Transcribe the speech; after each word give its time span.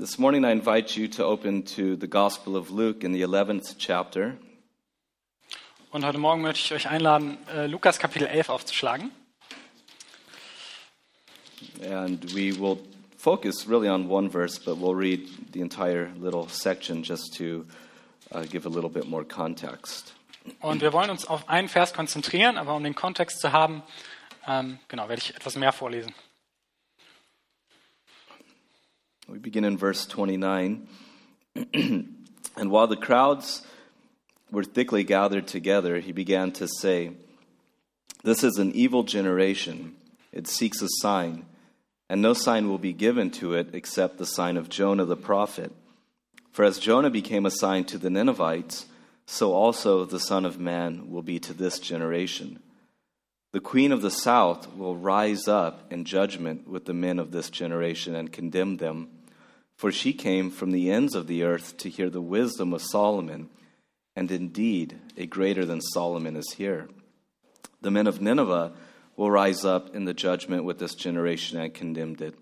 This 0.00 0.18
morning, 0.18 0.46
I 0.46 0.52
invite 0.52 0.96
you 0.96 1.08
to 1.08 1.26
open 1.26 1.62
to 1.76 1.94
the 1.94 2.06
Gospel 2.06 2.56
of 2.56 2.70
Luke 2.70 3.04
in 3.04 3.12
the 3.12 3.20
11th 3.20 3.74
chapter. 3.76 4.38
Und 5.90 6.06
heute 6.06 6.16
Morgen 6.16 6.40
möchte 6.40 6.64
ich 6.64 6.72
euch 6.72 6.90
einladen, 6.90 7.36
äh, 7.54 7.66
Lukas 7.66 7.98
Kapitel 7.98 8.26
11 8.26 8.48
aufzuschlagen. 8.48 9.10
And 11.84 12.24
we 12.34 12.50
will 12.50 12.78
focus 13.18 13.68
really 13.68 13.90
on 13.90 14.08
one 14.08 14.30
verse, 14.30 14.58
but 14.58 14.78
we'll 14.78 14.94
read 14.94 15.28
the 15.52 15.60
entire 15.60 16.08
little 16.18 16.48
section 16.48 17.02
just 17.02 17.36
to 17.36 17.66
uh, 18.32 18.46
give 18.50 18.64
a 18.64 18.70
little 18.70 18.88
bit 18.88 19.06
more 19.06 19.22
context. 19.22 20.14
Und 20.62 20.80
wir 20.80 20.94
wollen 20.94 21.10
uns 21.10 21.26
auf 21.26 21.46
einen 21.50 21.68
Vers 21.68 21.92
konzentrieren, 21.92 22.56
aber 22.56 22.74
um 22.74 22.82
den 22.82 22.94
Kontext 22.94 23.38
zu 23.38 23.52
haben, 23.52 23.82
ähm, 24.48 24.78
genau, 24.88 25.10
werde 25.10 25.20
ich 25.20 25.34
etwas 25.34 25.56
mehr 25.56 25.72
vorlesen. 25.72 26.14
We 29.30 29.38
begin 29.38 29.64
in 29.64 29.78
verse 29.78 30.06
29. 30.06 30.88
and 31.54 32.16
while 32.56 32.88
the 32.88 32.96
crowds 32.96 33.62
were 34.50 34.64
thickly 34.64 35.04
gathered 35.04 35.46
together, 35.46 36.00
he 36.00 36.10
began 36.10 36.50
to 36.52 36.66
say, 36.66 37.12
This 38.24 38.42
is 38.42 38.58
an 38.58 38.72
evil 38.72 39.04
generation. 39.04 39.94
It 40.32 40.48
seeks 40.48 40.82
a 40.82 40.88
sign, 41.00 41.46
and 42.08 42.20
no 42.20 42.32
sign 42.32 42.68
will 42.68 42.78
be 42.78 42.92
given 42.92 43.30
to 43.32 43.54
it 43.54 43.68
except 43.72 44.18
the 44.18 44.26
sign 44.26 44.56
of 44.56 44.68
Jonah 44.68 45.04
the 45.04 45.16
prophet. 45.16 45.70
For 46.50 46.64
as 46.64 46.80
Jonah 46.80 47.10
became 47.10 47.46
a 47.46 47.52
sign 47.52 47.84
to 47.84 47.98
the 47.98 48.10
Ninevites, 48.10 48.86
so 49.26 49.52
also 49.52 50.04
the 50.04 50.18
Son 50.18 50.44
of 50.44 50.58
Man 50.58 51.08
will 51.08 51.22
be 51.22 51.38
to 51.38 51.54
this 51.54 51.78
generation. 51.78 52.58
The 53.52 53.60
queen 53.60 53.92
of 53.92 54.02
the 54.02 54.10
south 54.10 54.74
will 54.74 54.96
rise 54.96 55.46
up 55.46 55.92
in 55.92 56.04
judgment 56.04 56.66
with 56.66 56.84
the 56.84 56.94
men 56.94 57.20
of 57.20 57.30
this 57.30 57.48
generation 57.48 58.16
and 58.16 58.32
condemn 58.32 58.78
them. 58.78 59.08
For 59.80 59.90
she 59.90 60.12
came 60.12 60.50
from 60.50 60.72
the 60.72 60.90
ends 60.90 61.14
of 61.14 61.26
the 61.26 61.42
earth 61.42 61.78
to 61.78 61.88
hear 61.88 62.10
the 62.10 62.20
wisdom 62.20 62.74
of 62.74 62.82
Solomon, 62.82 63.48
and 64.14 64.30
indeed 64.30 64.98
a 65.16 65.24
greater 65.24 65.64
than 65.64 65.80
Solomon 65.80 66.36
is 66.36 66.52
here. 66.58 66.90
The 67.80 67.90
men 67.90 68.06
of 68.06 68.20
Nineveh 68.20 68.74
will 69.16 69.30
rise 69.30 69.64
up 69.64 69.96
in 69.96 70.04
the 70.04 70.12
judgment 70.12 70.64
with 70.64 70.80
this 70.80 70.94
generation 70.94 71.58
and 71.58 71.72
condemn 71.72 72.16
it. 72.20 72.34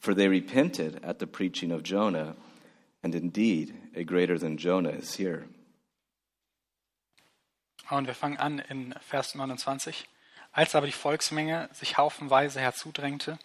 For 0.00 0.12
they 0.12 0.28
repented 0.28 1.00
at 1.02 1.18
the 1.18 1.26
preaching 1.26 1.72
of 1.72 1.82
Jonah, 1.82 2.36
and 3.02 3.14
indeed 3.14 3.72
a 3.96 4.04
greater 4.04 4.36
than 4.36 4.58
Jonah 4.58 4.90
is 4.90 5.14
here. 5.14 5.46
Und 7.90 8.06
wir 8.06 8.14
fangen 8.14 8.38
an 8.38 8.62
in 8.68 8.94
Vers 9.00 9.34
29. 9.34 10.04
Als 10.52 10.74
aber 10.74 10.84
die 10.84 10.92
Volksmenge 10.92 11.70
sich 11.72 11.96
haufenweise 11.96 12.60
herzudrängte, 12.60 13.38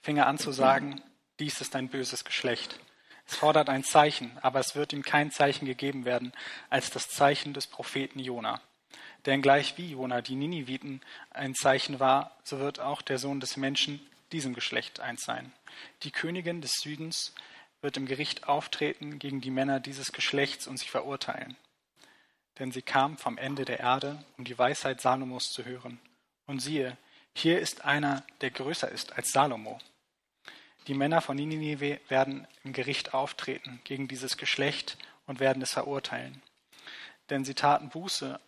fing 0.00 0.16
er 0.16 0.28
an 0.28 0.38
zu 0.38 0.52
sagen, 0.52 1.02
dies 1.40 1.60
ist 1.60 1.74
ein 1.76 1.88
böses 1.88 2.24
Geschlecht. 2.24 2.78
Es 3.26 3.36
fordert 3.36 3.68
ein 3.68 3.84
Zeichen, 3.84 4.36
aber 4.42 4.60
es 4.60 4.74
wird 4.74 4.92
ihm 4.92 5.02
kein 5.02 5.30
Zeichen 5.30 5.66
gegeben 5.66 6.04
werden 6.04 6.32
als 6.70 6.90
das 6.90 7.08
Zeichen 7.08 7.54
des 7.54 7.66
Propheten 7.66 8.18
Jona. 8.18 8.60
Denn 9.26 9.42
gleich 9.42 9.78
wie 9.78 9.92
Jona 9.92 10.20
die 10.20 10.36
Niniviten 10.36 11.00
ein 11.30 11.54
Zeichen 11.54 11.98
war, 11.98 12.36
so 12.44 12.58
wird 12.58 12.80
auch 12.80 13.00
der 13.00 13.18
Sohn 13.18 13.40
des 13.40 13.56
Menschen 13.56 14.04
diesem 14.32 14.54
Geschlecht 14.54 15.00
eins 15.00 15.22
sein. 15.22 15.52
Die 16.02 16.10
Königin 16.10 16.60
des 16.60 16.72
Südens 16.80 17.34
wird 17.80 17.96
im 17.96 18.06
Gericht 18.06 18.48
auftreten 18.48 19.18
gegen 19.18 19.40
die 19.40 19.50
Männer 19.50 19.80
dieses 19.80 20.12
Geschlechts 20.12 20.66
und 20.66 20.78
sie 20.78 20.88
verurteilen. 20.88 21.56
Denn 22.58 22.70
sie 22.72 22.82
kam 22.82 23.18
vom 23.18 23.38
Ende 23.38 23.64
der 23.64 23.80
Erde, 23.80 24.24
um 24.36 24.44
die 24.44 24.58
Weisheit 24.58 25.00
Salomos 25.00 25.50
zu 25.50 25.64
hören. 25.64 26.00
Und 26.46 26.60
siehe, 26.60 26.96
hier 27.34 27.60
ist 27.60 27.84
einer, 27.84 28.24
der 28.42 28.50
größer 28.50 28.90
ist 28.90 29.14
als 29.14 29.32
Salomo. 29.32 29.80
Die 30.86 30.94
Männer 30.94 31.20
von 31.20 31.36
Ninive 31.36 31.98
werden 32.08 32.46
im 32.62 32.72
Gericht 32.72 33.14
auftreten 33.14 33.80
gegen 33.84 34.06
dieses 34.06 34.36
Geschlecht 34.36 34.98
und 35.26 35.40
werden 35.40 35.62
es 35.62 35.72
verurteilen. 35.72 36.42
Denn 37.30 37.44
sie 37.44 37.54
taten 37.54 37.88
Buße 37.88 38.38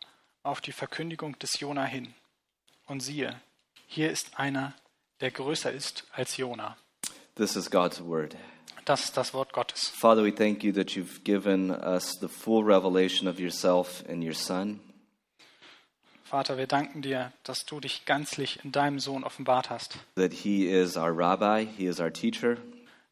auf 0.42 0.60
die 0.60 0.72
Verkündigung 0.72 1.38
des 1.38 1.58
Jona 1.60 1.84
hin. 1.84 2.14
Und 2.86 3.00
siehe, 3.00 3.40
hier 3.86 4.10
ist 4.10 4.38
einer, 4.38 4.74
der 5.20 5.30
größer 5.30 5.72
ist 5.72 6.04
als 6.12 6.36
Jona. 6.36 6.76
This 7.36 7.56
is 7.56 7.70
God's 7.70 8.02
word. 8.04 8.36
Das 8.84 9.04
ist 9.04 9.16
das 9.16 9.34
Wort 9.34 9.52
Gottes. 9.52 9.88
Father, 9.88 10.22
we 10.22 10.32
thank 10.32 10.62
you 10.62 10.72
that 10.72 10.90
you've 10.90 11.24
given 11.24 11.70
us 11.70 12.18
the 12.20 12.28
full 12.28 12.62
revelation 12.62 13.26
of 13.26 13.40
yourself 13.40 14.04
and 14.08 14.22
your 14.22 14.34
Son. 14.34 14.78
Vater, 16.28 16.58
wir 16.58 16.66
danken 16.66 17.02
dir, 17.02 17.32
dass 17.44 17.64
du 17.66 17.78
dich 17.80 18.04
ganzlich 18.04 18.64
in 18.64 18.72
deinem 18.72 18.98
Sohn 18.98 19.22
offenbart 19.24 19.70
hast, 19.70 19.96
that 20.16 20.32
he 20.32 20.66
is 20.68 20.96
our 20.96 21.16
rabbi, 21.16 21.64
he 21.76 21.86
is 21.86 22.00
our 22.00 22.12
teacher, 22.12 22.56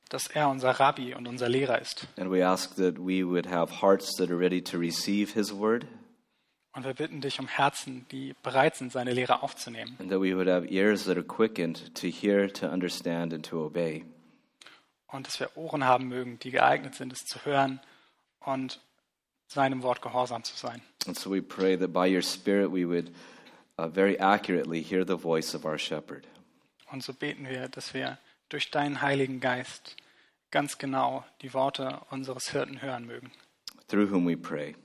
dass 0.08 0.26
er 0.26 0.48
unser 0.48 0.70
Rabbi 0.80 1.14
und 1.14 1.28
unser 1.28 1.48
Lehrer 1.48 1.80
ist. 1.80 2.06
and 2.16 2.30
we 2.30 2.44
ask 2.44 2.74
that 2.76 2.96
we 2.98 3.24
would 3.24 3.46
have 3.48 3.80
hearts 3.80 4.16
that 4.16 4.30
are 4.30 4.38
ready 4.38 4.60
to 4.62 4.78
receive 4.78 5.32
his 5.34 5.52
word, 5.52 5.86
Und 6.72 6.84
wir 6.84 6.94
bitten 6.94 7.20
dich 7.20 7.38
um 7.38 7.46
Herzen, 7.46 8.04
die 8.10 8.34
bereit 8.42 8.74
sind, 8.74 8.90
seine 8.90 9.12
Lehre 9.12 9.42
aufzunehmen. 9.44 9.96
and 10.00 10.10
that 10.10 10.20
we 10.20 10.34
would 10.36 10.48
have 10.48 10.66
ears 10.66 11.04
that 11.04 11.16
are 11.16 11.22
quickened 11.24 11.94
to 11.94 12.08
hear, 12.08 12.52
to 12.52 12.66
understand, 12.66 13.32
and 13.32 13.46
to 13.46 13.64
obey. 13.64 14.04
Und 15.06 15.28
dass 15.28 15.38
wir 15.38 15.56
Ohren 15.56 15.84
haben 15.84 16.08
mögen, 16.08 16.40
die 16.40 16.50
geeignet 16.50 16.96
sind, 16.96 17.12
es 17.12 17.20
zu 17.20 17.44
hören 17.44 17.80
und 18.40 18.80
seinem 19.48 19.82
Wort 19.82 20.02
gehorsam 20.02 20.44
zu 20.44 20.56
sein. 20.56 20.80
And 21.06 21.16
so 21.16 21.30
we 21.30 21.40
pray 21.40 21.76
that 21.76 21.92
by 21.92 22.06
your 22.06 22.22
Spirit 22.22 22.70
we 22.70 22.86
would 22.86 23.10
uh, 23.78 23.88
very 23.88 24.18
accurately 24.18 24.80
hear 24.82 25.04
the 25.04 25.16
voice 25.16 25.54
of 25.54 25.64
our 25.64 25.78
shepherd. 25.78 26.26
Und 26.90 27.02
so 27.02 27.12
beten 27.12 27.48
wir, 27.48 27.68
dass 27.68 27.92
wir 27.94 28.18
durch 28.48 28.70
deinen 28.70 29.02
Heiligen 29.02 29.40
Geist 29.40 29.96
ganz 30.50 30.78
genau 30.78 31.24
die 31.42 31.52
Worte 31.52 32.00
unseres 32.10 32.50
Hirten 32.50 32.80
hören 32.80 33.06
mögen. 33.06 33.32
Through 33.88 34.10
whom 34.10 34.26
we 34.26 34.36
pray. 34.36 34.76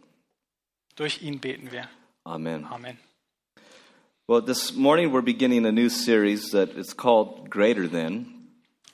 Durch 0.95 1.21
ihn 1.21 1.39
beten 1.39 1.71
wir. 1.71 1.87
Amen. 2.25 2.65
Amen. 2.65 2.97
Well, 4.27 4.41
this 4.41 4.73
morning 4.75 5.11
we're 5.11 5.21
beginning 5.21 5.65
a 5.65 5.71
new 5.71 5.89
series 5.89 6.51
that 6.51 6.69
is 6.75 6.93
called 6.93 7.49
Greater 7.49 7.87
Than. 7.87 8.38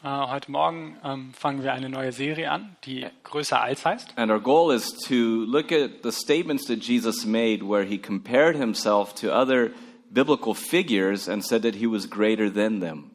Äh, 0.06 0.28
heute 0.28 0.52
Morgen 0.52 0.98
ähm, 1.04 1.34
fangen 1.34 1.64
wir 1.64 1.74
eine 1.74 1.90
neue 1.90 2.12
Serie 2.12 2.52
an, 2.52 2.76
die 2.84 3.08
größer 3.24 3.60
als 3.60 3.84
heißt. 3.84 4.16
And 4.18 4.32
our 4.32 4.40
goal 4.40 4.72
is 4.72 4.94
to 5.08 5.16
look 5.16 5.72
at 5.72 6.04
the 6.04 6.12
statements 6.12 6.68
that 6.68 6.78
Jesus 6.84 7.26
made 7.26 7.68
where 7.68 7.84
he 7.84 7.98
compared 7.98 8.56
himself 8.56 9.16
to 9.16 9.32
other 9.32 9.72
biblical 10.12 10.54
figures 10.54 11.28
and 11.28 11.44
said 11.44 11.64
that 11.64 11.74
he 11.74 11.88
was 11.88 12.08
greater 12.08 12.54
than 12.54 12.82
them. 12.82 13.10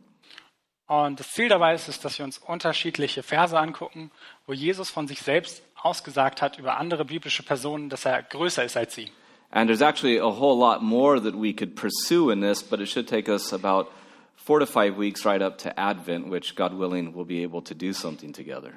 Und 0.88 1.20
das 1.20 1.30
Ziel 1.30 1.48
dabei 1.48 1.74
ist 1.74 1.88
es, 1.88 2.00
dass 2.00 2.18
wir 2.18 2.24
uns 2.24 2.38
unterschiedliche 2.38 3.22
Verse 3.22 3.56
angucken, 3.56 4.10
wo 4.48 4.52
Jesus 4.52 4.90
von 4.90 5.06
sich 5.06 5.20
selbst 5.20 5.62
ausgesagt 5.80 6.42
hat 6.42 6.58
über 6.58 6.76
andere 6.78 7.04
biblische 7.04 7.44
Personen, 7.44 7.88
dass 7.88 8.04
er 8.04 8.20
größer 8.20 8.64
ist 8.64 8.76
als 8.76 8.96
sie. 8.96 9.12
And 9.52 9.68
there's 9.68 9.80
actually 9.80 10.18
a 10.18 10.24
whole 10.24 10.58
lot 10.58 10.82
more 10.82 11.22
that 11.22 11.40
we 11.40 11.52
could 11.52 11.76
pursue 11.76 12.32
in 12.32 12.40
this, 12.40 12.64
but 12.64 12.80
it 12.80 12.88
should 12.88 13.08
take 13.08 13.30
us 13.30 13.52
about 13.52 13.86
four 14.44 14.60
to 14.60 14.66
five 14.66 14.96
weeks 14.96 15.24
right 15.24 15.42
up 15.42 15.58
to 15.58 15.78
Advent, 15.78 16.30
which, 16.30 16.54
God 16.56 16.72
willing, 16.72 17.14
we'll 17.14 17.26
be 17.26 17.42
able 17.42 17.62
to 17.62 17.74
do 17.74 17.92
something 17.92 18.32
together. 18.32 18.72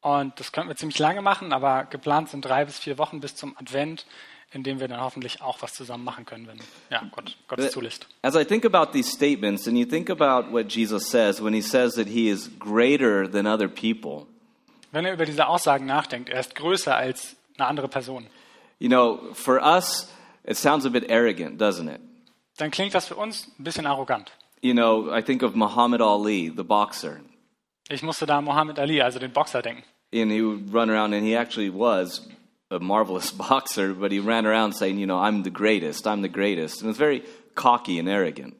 Und 0.00 0.38
das 0.40 0.50
könnten 0.50 0.68
wir 0.68 0.76
ziemlich 0.76 0.98
lange 0.98 1.22
machen, 1.22 1.52
aber 1.52 1.84
geplant 1.84 2.28
sind 2.28 2.44
drei 2.44 2.64
bis 2.64 2.78
vier 2.78 2.98
Wochen 2.98 3.20
bis 3.20 3.36
zum 3.36 3.56
Advent, 3.56 4.04
in 4.52 4.64
dem 4.64 4.80
wir 4.80 4.88
dann 4.88 5.00
hoffentlich 5.00 5.40
auch 5.40 5.62
was 5.62 5.74
zusammen 5.74 6.02
machen 6.04 6.26
können, 6.26 6.48
wenn 6.48 6.58
ja, 6.90 7.02
Gott, 7.12 7.36
Gott 7.46 7.60
es 7.60 7.70
zulässt. 7.70 8.08
As 8.22 8.34
I 8.34 8.44
think 8.44 8.64
about 8.64 8.92
these 8.92 9.08
statements, 9.08 9.68
and 9.68 9.78
you 9.78 9.86
think 9.86 10.10
about 10.10 10.52
what 10.52 10.66
Jesus 10.68 11.08
says 11.08 11.40
when 11.40 11.54
he 11.54 11.62
says 11.62 11.94
that 11.94 12.08
he 12.08 12.28
is 12.28 12.50
greater 12.58 13.30
than 13.30 13.46
other 13.46 13.68
people, 13.68 14.26
Wenn 14.90 15.06
er 15.06 15.14
über 15.14 15.24
diese 15.24 15.46
Aussagen 15.46 15.86
nachdenkt, 15.86 16.28
er 16.28 16.40
ist 16.40 16.54
größer 16.54 16.94
als 16.94 17.36
eine 17.56 17.66
andere 17.66 17.88
Person, 17.88 18.26
you 18.78 18.88
know, 18.88 19.32
for 19.32 19.62
us, 19.62 20.12
it 20.44 20.56
sounds 20.56 20.84
a 20.84 20.90
bit 20.90 21.10
arrogant, 21.10 21.60
doesn't 21.62 21.88
it? 21.88 22.00
dann 22.58 22.70
klingt 22.70 22.94
das 22.94 23.06
für 23.06 23.16
uns 23.16 23.48
ein 23.58 23.64
bisschen 23.64 23.86
arrogant. 23.86 24.32
You 24.62 24.74
know, 24.74 25.10
I 25.10 25.22
think 25.22 25.42
of 25.42 25.56
Muhammad 25.56 26.00
Ali, 26.00 26.48
the 26.48 26.62
boxer. 26.62 27.20
Ich 27.90 28.02
musste 28.02 28.26
da 28.26 28.38
an 28.38 28.44
Muhammad 28.44 28.78
Ali, 28.78 29.02
also 29.02 29.18
den 29.18 29.32
Boxer, 29.32 29.60
denken. 29.60 29.82
And 30.14 30.30
he 30.30 30.40
would 30.40 30.72
run 30.72 30.88
around, 30.88 31.14
and 31.14 31.26
he 31.26 31.34
actually 31.34 31.68
was 31.68 32.28
a 32.70 32.78
marvelous 32.78 33.32
boxer, 33.48 33.92
but 33.92 34.12
he 34.12 34.20
ran 34.20 34.46
around 34.46 34.74
saying, 34.74 34.98
you 34.98 35.06
know, 35.06 35.18
I'm 35.18 35.42
the 35.42 35.50
greatest, 35.50 36.06
I'm 36.06 36.22
the 36.22 36.28
greatest. 36.28 36.80
And 36.80 36.90
it's 36.90 36.98
very 36.98 37.24
cocky 37.56 37.98
and 37.98 38.08
arrogant. 38.08 38.54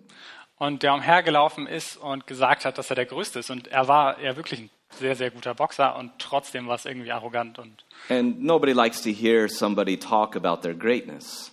Und 0.59 0.83
der 0.83 0.95
umhergelaufen 0.95 1.67
ist 1.67 1.97
und 1.97 2.27
gesagt 2.27 2.65
hat, 2.65 2.79
dass 2.79 2.91
er 2.91 2.97
der 2.97 3.07
Größte 3.07 3.39
ist. 3.39 3.51
Und 3.51 3.69
er 3.69 3.87
war 3.89 4.21
ja 4.21 4.37
wirklich 4.37 4.61
ein 4.61 4.71
sehr, 4.91 5.15
sehr 5.15 5.31
guter 5.31 5.55
Boxer 5.55 5.97
und 5.97 6.13
trotzdem 6.19 6.67
war 6.67 6.75
es 6.75 6.85
irgendwie 6.85 7.13
arrogant. 7.13 7.59
Und 7.59 7.85
And 8.09 8.43
nobody 8.43 8.73
likes 8.73 9.03
to 9.03 9.11
hear 9.11 9.49
somebody 9.49 9.97
talk 9.97 10.37
about 10.37 10.63
their 10.63 10.75
greatness. 10.75 11.52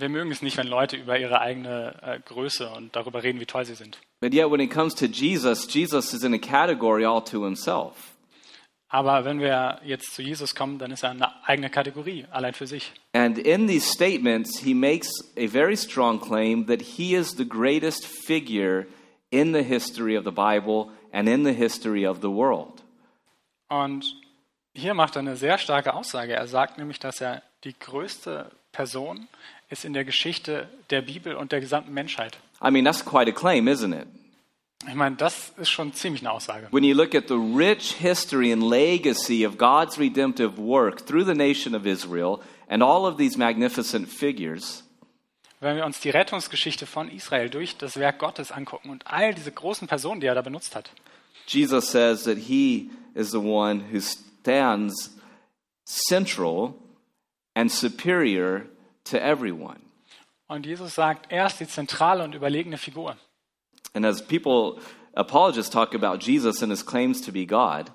Wir 0.00 0.08
mögen 0.08 0.30
es 0.30 0.42
nicht, 0.42 0.56
wenn 0.56 0.66
Leute 0.66 0.96
über 0.96 1.18
ihre 1.18 1.40
eigene 1.40 1.94
äh, 2.02 2.20
Größe 2.20 2.70
und 2.70 2.94
darüber 2.96 3.22
reden, 3.22 3.40
wie 3.40 3.46
toll 3.46 3.64
sie 3.64 3.74
sind. 3.74 3.98
But 4.20 4.34
yet, 4.34 4.50
when 4.50 4.60
it 4.60 4.70
comes 4.70 4.94
to 4.96 5.06
Jesus, 5.06 5.66
Jesus 5.72 6.12
is 6.12 6.22
in 6.22 6.34
a 6.34 6.38
category 6.38 7.04
all 7.04 7.22
to 7.24 7.44
himself. 7.44 8.16
Aber 8.92 9.24
wenn 9.24 9.38
wir 9.38 9.80
jetzt 9.84 10.14
zu 10.14 10.20
Jesus 10.20 10.54
kommen, 10.56 10.78
dann 10.78 10.90
ist 10.90 11.04
er 11.04 11.10
eine 11.10 11.46
eigene 11.46 11.70
Kategorie, 11.70 12.26
allein 12.32 12.54
für 12.54 12.66
sich. 12.66 12.92
And 13.12 13.38
in 13.38 13.68
these 13.68 13.86
statements, 13.88 14.58
he 14.58 14.74
makes 14.74 15.08
a 15.36 15.46
very 15.46 15.76
strong 15.76 16.20
claim 16.20 16.66
that 16.66 16.82
he 16.82 17.14
is 17.14 17.36
the 17.36 17.48
greatest 17.48 18.04
figure 18.04 18.86
in 19.30 19.52
the 19.52 19.62
history 19.62 20.18
of 20.18 20.24
the 20.24 20.32
Bible 20.32 20.90
and 21.12 21.28
in 21.28 21.44
the 21.44 21.52
history 21.52 22.04
of 22.04 22.18
the 22.20 22.30
world. 22.30 22.82
Und 23.68 24.04
hier 24.74 24.94
macht 24.94 25.14
er 25.14 25.20
eine 25.20 25.36
sehr 25.36 25.58
starke 25.58 25.94
Aussage. 25.94 26.32
Er 26.32 26.48
sagt 26.48 26.76
nämlich, 26.76 26.98
dass 26.98 27.20
er 27.20 27.42
die 27.62 27.78
größte 27.78 28.50
Person 28.72 29.28
ist 29.70 29.84
in 29.84 29.92
der 29.92 30.04
Geschichte 30.04 30.68
der 30.90 31.00
Bibel 31.00 31.34
und 31.34 31.52
der 31.52 31.60
gesamten 31.60 31.94
Menschheit. 31.94 32.38
I 32.62 32.70
mean, 32.70 32.84
that's 32.84 33.04
quite 33.04 33.30
a 33.30 33.32
claim, 33.32 33.66
isn't 33.68 33.94
it? 33.94 34.06
Ich 34.88 34.94
meine, 34.94 35.16
das 35.16 35.52
ist 35.58 35.70
schon 35.70 35.92
ziemlich 35.92 36.22
eine 36.22 36.32
Aussage. 36.32 36.68
When 36.70 36.84
you 36.84 36.94
look 36.94 37.14
at 37.14 37.28
the 37.28 37.34
rich 37.34 37.94
history 37.98 38.50
and 38.52 38.62
legacy 38.62 39.46
of 39.46 39.58
God's 39.58 39.98
redemptive 39.98 40.58
work 40.58 41.06
through 41.06 41.24
the 41.24 41.34
nation 41.34 41.74
of 41.74 41.86
Israel 41.86 42.40
and 42.68 42.82
all 42.82 43.06
of 43.06 43.16
these 43.16 43.38
magnificent 43.38 44.08
figures, 44.08 44.84
Wenn 45.60 45.76
wir 45.76 45.84
uns 45.84 46.00
die 46.00 46.08
Rettungsgeschichte 46.08 46.86
von 46.86 47.10
Israel 47.10 47.50
durch 47.50 47.76
das 47.76 47.98
Werk 47.98 48.18
Gottes 48.18 48.50
angucken 48.50 48.88
und 48.88 49.06
all 49.06 49.34
diese 49.34 49.52
großen 49.52 49.86
Personen, 49.86 50.22
die 50.22 50.26
er 50.26 50.34
da 50.34 50.40
benutzt 50.40 50.74
hat, 50.74 50.90
Jesus 51.46 51.90
says 51.90 52.24
that 52.24 52.38
he 52.38 52.90
is 53.14 53.30
the 53.30 53.38
one 53.38 53.82
who 53.92 54.00
stands 54.00 55.14
central 55.84 56.74
and 57.54 57.70
superior 57.70 58.62
to 59.04 59.16
everyone. 59.18 59.80
und 60.48 60.66
Jesus 60.66 60.94
sagt, 60.94 61.30
er 61.32 61.46
ist 61.46 61.58
die 61.60 61.66
zentrale 61.68 62.24
und 62.24 62.34
überlegene 62.34 62.76
Figur. 62.78 63.16
And 63.94 64.04
as 64.06 64.24
people, 64.26 64.80
apologists, 65.14 65.70
talk 65.72 65.94
about 65.94 66.18
Jesus 66.24 66.62
and 66.62 66.70
his 66.70 66.84
claims 66.84 67.20
to 67.22 67.32
be 67.32 67.46
God, 67.46 67.90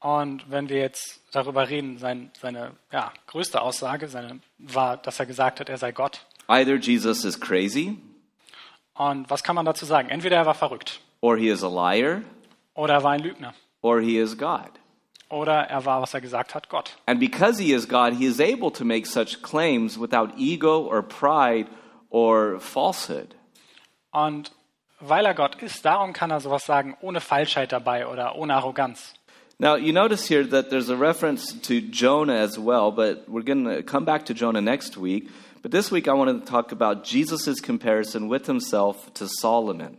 Und 0.00 0.48
wenn 0.50 0.68
wir 0.68 0.76
jetzt 0.78 1.20
darüber 1.32 1.68
reden, 1.68 1.98
sein, 1.98 2.30
seine 2.40 2.72
ja, 2.92 3.12
größte 3.26 3.60
Aussage 3.60 4.08
seine, 4.08 4.40
war, 4.58 4.98
dass 4.98 5.18
er 5.18 5.26
gesagt 5.26 5.58
hat, 5.58 5.68
er 5.68 5.78
sei 5.78 5.92
Gott. 5.92 6.24
either 6.48 6.76
Jesus 6.76 7.24
is 7.24 7.40
crazy, 7.40 7.98
Und 8.94 9.28
was 9.30 9.42
kann 9.42 9.56
man 9.56 9.64
dazu 9.66 9.84
sagen? 9.84 10.08
Entweder 10.10 10.36
er 10.36 10.46
war 10.46 10.54
verrückt 10.54 11.00
or 11.20 11.36
he 11.36 11.48
is 11.48 11.64
a 11.64 11.68
liar, 11.68 12.22
oder 12.74 12.94
er 12.94 13.02
war 13.02 13.12
ein 13.12 13.20
Lügner 13.22 13.54
or 13.82 14.00
he 14.00 14.18
is 14.18 14.36
God. 14.36 14.70
Oder 15.28 15.68
er 15.68 15.84
war, 15.84 16.00
was 16.02 16.14
er 16.14 16.20
gesagt 16.20 16.54
hat, 16.54 16.68
Gott. 16.68 16.96
And 17.06 17.20
because 17.20 17.58
he 17.62 17.72
is 17.72 17.88
God, 17.88 18.14
he 18.14 18.26
is 18.26 18.40
able 18.40 18.70
to 18.72 18.84
make 18.84 19.06
such 19.06 19.42
claims 19.42 19.98
without 19.98 20.32
ego 20.36 20.80
or 20.80 21.02
pride 21.02 21.66
or 22.10 22.60
falsehood. 22.60 23.34
Und 24.10 24.52
weil 25.00 25.26
er 25.26 25.34
Gott 25.34 25.62
ist, 25.62 25.84
darum 25.84 26.12
kann 26.12 26.30
er 26.30 26.40
sowas 26.40 26.64
sagen, 26.64 26.96
ohne 27.00 27.20
Falschheit 27.20 27.72
dabei 27.72 28.06
oder 28.06 28.36
ohne 28.36 28.54
Arroganz. 28.54 29.14
Now, 29.58 29.76
you 29.76 29.92
notice 29.92 30.28
here 30.28 30.44
that 30.44 30.68
there's 30.68 30.90
a 30.90 30.96
reference 30.96 31.54
to 31.62 31.80
Jonah 31.80 32.36
as 32.36 32.58
well, 32.58 32.92
but 32.92 33.26
we're 33.26 33.42
going 33.42 33.64
to 33.64 33.82
come 33.82 34.04
back 34.04 34.26
to 34.26 34.34
Jonah 34.34 34.60
next 34.60 34.98
week. 34.98 35.30
But 35.62 35.72
this 35.72 35.90
week, 35.90 36.08
I 36.08 36.12
want 36.12 36.44
to 36.44 36.50
talk 36.50 36.72
about 36.72 37.04
Jesus' 37.04 37.60
comparison 37.60 38.28
with 38.28 38.46
himself 38.46 39.12
to 39.14 39.26
Solomon. 39.26 39.96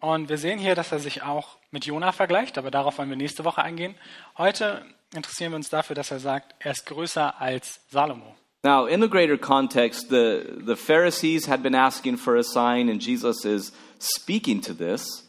Und 0.00 0.28
wir 0.28 0.38
sehen 0.38 0.58
hier, 0.58 0.74
dass 0.74 0.90
er 0.90 0.98
sich 0.98 1.22
auch 1.22 1.59
mit 1.70 1.84
Jona 1.84 2.12
vergleicht, 2.12 2.58
aber 2.58 2.70
darauf 2.70 2.98
wollen 2.98 3.10
wir 3.10 3.16
nächste 3.16 3.44
Woche 3.44 3.62
eingehen. 3.62 3.94
Heute 4.36 4.84
interessieren 5.14 5.52
wir 5.52 5.56
uns 5.56 5.70
dafür, 5.70 5.94
dass 5.94 6.10
er 6.10 6.20
sagt, 6.20 6.54
er 6.58 6.72
ist 6.72 6.86
größer 6.86 7.40
als 7.40 7.80
Salomo. 7.90 8.36
Now, 8.62 8.86
in 8.86 9.00
the 9.00 9.08
greater 9.08 9.38
context, 9.38 10.10
the, 10.10 10.42
the 10.66 10.76
Pharisees 10.76 11.48
had 11.48 11.62
been 11.62 11.74
asking 11.74 12.18
for 12.18 12.36
a 12.36 12.42
sign, 12.42 12.90
and 12.90 13.02
Jesus 13.02 13.44
is 13.46 13.72
speaking 13.98 14.60
to 14.60 14.74
this. 14.74 15.26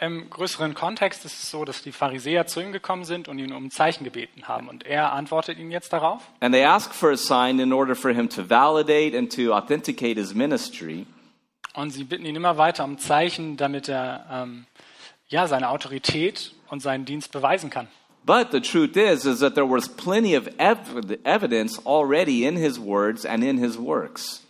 Im 0.00 0.30
größeren 0.30 0.74
Kontext 0.74 1.26
ist 1.26 1.42
es 1.42 1.50
so, 1.50 1.64
dass 1.64 1.82
die 1.82 1.92
Pharisäer 1.92 2.46
zu 2.46 2.60
ihm 2.60 2.72
gekommen 2.72 3.04
sind 3.04 3.28
und 3.28 3.38
ihn 3.38 3.52
um 3.52 3.66
ein 3.66 3.70
Zeichen 3.70 4.02
gebeten 4.02 4.48
haben. 4.48 4.68
Und 4.68 4.86
er 4.86 5.12
antwortet 5.12 5.58
ihnen 5.58 5.70
jetzt 5.70 5.92
darauf. 5.92 6.22
And 6.40 6.54
they 6.54 6.64
ask 6.64 6.94
for 6.94 7.10
a 7.10 7.16
sign 7.16 7.60
in 7.60 7.72
order 7.72 7.94
for 7.94 8.10
him 8.10 8.28
to 8.30 8.48
validate 8.48 9.16
and 9.16 9.30
to 9.36 9.52
authenticate 9.52 10.18
his 10.18 10.34
ministry. 10.34 11.06
Und 11.74 11.90
sie 11.90 12.04
bitten 12.04 12.24
ihn 12.24 12.34
immer 12.34 12.56
weiter 12.56 12.82
um 12.82 12.98
Zeichen, 12.98 13.58
damit 13.58 13.88
er 13.88 14.26
ähm, 14.32 14.66
ja, 15.30 15.46
seine 15.46 15.70
Autorität 15.70 16.52
und 16.68 16.80
seinen 16.80 17.04
Dienst 17.04 17.32
beweisen 17.32 17.70
kann. 17.70 17.88
But 18.24 18.52
the 18.52 18.60
truth 18.60 18.96
is, 18.96 19.24
is 19.24 19.40
that 19.40 19.54
there 19.54 19.68
was 19.68 19.88
plenty 19.88 20.36
of 20.36 20.46
ev- 20.58 21.18
evidence 21.24 21.80
already 21.86 22.44
in 22.44 22.56
his 22.56 22.78
words 22.78 23.24
and 23.24 23.42
in 23.42 23.56
his 23.58 23.78
works. 23.78 24.44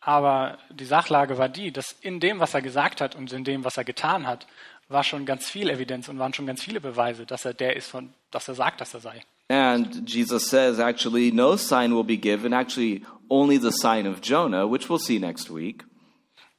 Aber 0.00 0.58
die 0.70 0.84
Sachlage 0.84 1.38
war 1.38 1.48
die, 1.48 1.72
dass 1.72 1.92
in 2.02 2.20
dem, 2.20 2.40
was 2.40 2.52
er 2.52 2.60
gesagt 2.60 3.00
hat 3.00 3.14
und 3.14 3.32
in 3.32 3.44
dem, 3.44 3.64
was 3.64 3.76
er 3.76 3.84
getan 3.84 4.26
hat, 4.26 4.46
war 4.88 5.02
schon 5.02 5.24
ganz 5.24 5.48
viel 5.48 5.70
Evidenz 5.70 6.08
und 6.08 6.18
waren 6.18 6.34
schon 6.34 6.46
ganz 6.46 6.62
viele 6.62 6.80
Beweise, 6.80 7.24
dass 7.24 7.44
er 7.44 7.54
der 7.54 7.76
ist, 7.76 7.88
von, 7.88 8.12
dass 8.30 8.48
er 8.48 8.54
sagt, 8.54 8.80
dass 8.80 8.92
er 8.92 9.00
sei. 9.00 9.22
And 9.48 10.08
Jesus 10.08 10.48
says, 10.48 10.78
actually, 10.78 11.30
no 11.30 11.56
sign 11.56 11.94
will 11.94 12.04
be 12.04 12.16
given, 12.16 12.52
actually, 12.52 13.02
only 13.30 13.58
the 13.58 13.70
sign 13.70 14.06
of 14.06 14.20
Jonah, 14.20 14.66
which 14.66 14.88
we'll 14.88 14.98
see 14.98 15.18
next 15.18 15.50
week. 15.50 15.84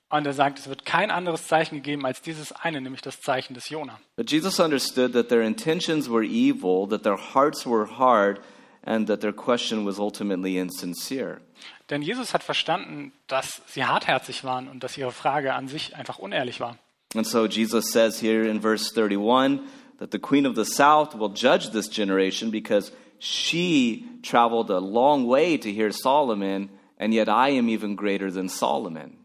Und 0.10 0.26
er 0.28 0.34
sagt, 0.34 0.60
es 0.60 0.70
wird 0.70 0.86
kein 0.86 1.10
anderes 1.10 1.48
Zeichen 1.48 1.76
gegeben 1.76 2.06
als 2.06 2.22
dieses 2.22 2.52
eine, 2.52 2.80
nämlich 2.80 3.02
das 3.02 3.20
Zeichen 3.22 3.54
des 3.54 3.70
Jona. 3.70 4.00
But 4.16 4.32
Jesus 4.32 4.60
understood 4.60 5.14
that 5.14 5.30
their 5.30 5.42
intentions 5.42 6.10
were 6.10 6.24
evil, 6.24 6.88
that 6.90 7.04
their 7.04 7.18
hearts 7.18 7.66
were 7.66 7.88
hard, 7.98 8.40
and 8.86 9.08
that 9.08 9.22
their 9.22 9.34
question 9.34 9.86
was 9.86 10.00
ultimately 10.00 10.58
insincere. 10.58 11.42
Denn 11.90 12.02
Jesus 12.02 12.34
hat 12.34 12.44
verstanden, 12.44 13.12
dass 13.28 13.62
sie 13.68 13.84
hartherzig 13.84 14.44
waren 14.44 14.68
und 14.68 14.84
dass 14.84 14.98
ihre 14.98 15.12
Frage 15.12 15.54
an 15.54 15.68
sich 15.68 15.96
einfach 15.96 16.20
unehrlich 16.20 16.60
war. 16.60 16.78
And 17.16 17.26
so 17.26 17.46
Jesus 17.46 17.92
says 17.92 18.22
here 18.22 18.48
in 18.48 18.62
verse 18.62 18.92
31 18.94 19.62
that 20.00 20.12
the 20.12 20.20
queen 20.20 20.46
of 20.46 20.56
the 20.56 20.66
south 20.66 21.18
will 21.18 21.30
judge 21.34 21.72
this 21.72 21.90
generation 21.90 22.52
because 22.52 22.92
she 23.20 24.06
traveled 24.22 24.70
a 24.70 24.80
long 24.80 25.26
way 25.28 25.58
to 25.58 25.72
hear 25.72 25.92
Solomon, 25.92 26.70
and 27.00 27.14
yet 27.14 27.28
I 27.28 27.50
am 27.58 27.70
even 27.70 27.96
greater 27.96 28.30
than 28.30 28.50
Solomon. 28.50 29.18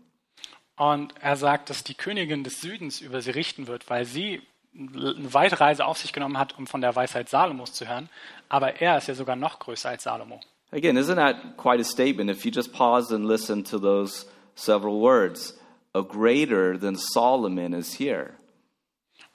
Und 0.81 1.13
er 1.21 1.37
sagt, 1.37 1.69
dass 1.69 1.85
die 1.85 1.93
Königin 1.93 2.43
des 2.43 2.63
Südens 2.63 3.03
über 3.03 3.21
sie 3.21 3.33
richten 3.33 3.67
wird, 3.67 3.91
weil 3.91 4.07
sie 4.07 4.41
eine 4.75 5.35
weite 5.35 5.61
Reise 5.61 5.85
auf 5.85 5.99
sich 5.99 6.11
genommen 6.11 6.39
hat, 6.39 6.57
um 6.57 6.67
von 6.67 6.81
der 6.81 6.97
Weisheit 6.97 7.29
Salomos 7.29 7.75
zu 7.75 7.87
hören. 7.87 8.09
Aber 8.49 8.81
er 8.81 8.97
ist 8.97 9.07
ja 9.07 9.15
sogar 9.15 9.37
noch 9.37 9.59
größer 9.59 9.91
als 9.91 10.05
Salomo. 10.05 10.41
Again, 10.73 10.97
isn't 10.97 11.17
that 11.17 11.59
quite 11.59 11.83
a 11.83 11.85
statement 11.85 12.31
if 12.31 12.47
you 12.47 12.51
just 12.51 12.73
pause 12.73 13.15
and 13.15 13.27
listen 13.27 13.63
to 13.65 13.79
those 13.79 14.27
several 14.55 15.03
words? 15.03 15.55
A 15.93 16.01
greater 16.01 16.81
than 16.81 16.97
Solomon 16.97 17.75
is 17.75 18.01
here. 18.01 18.31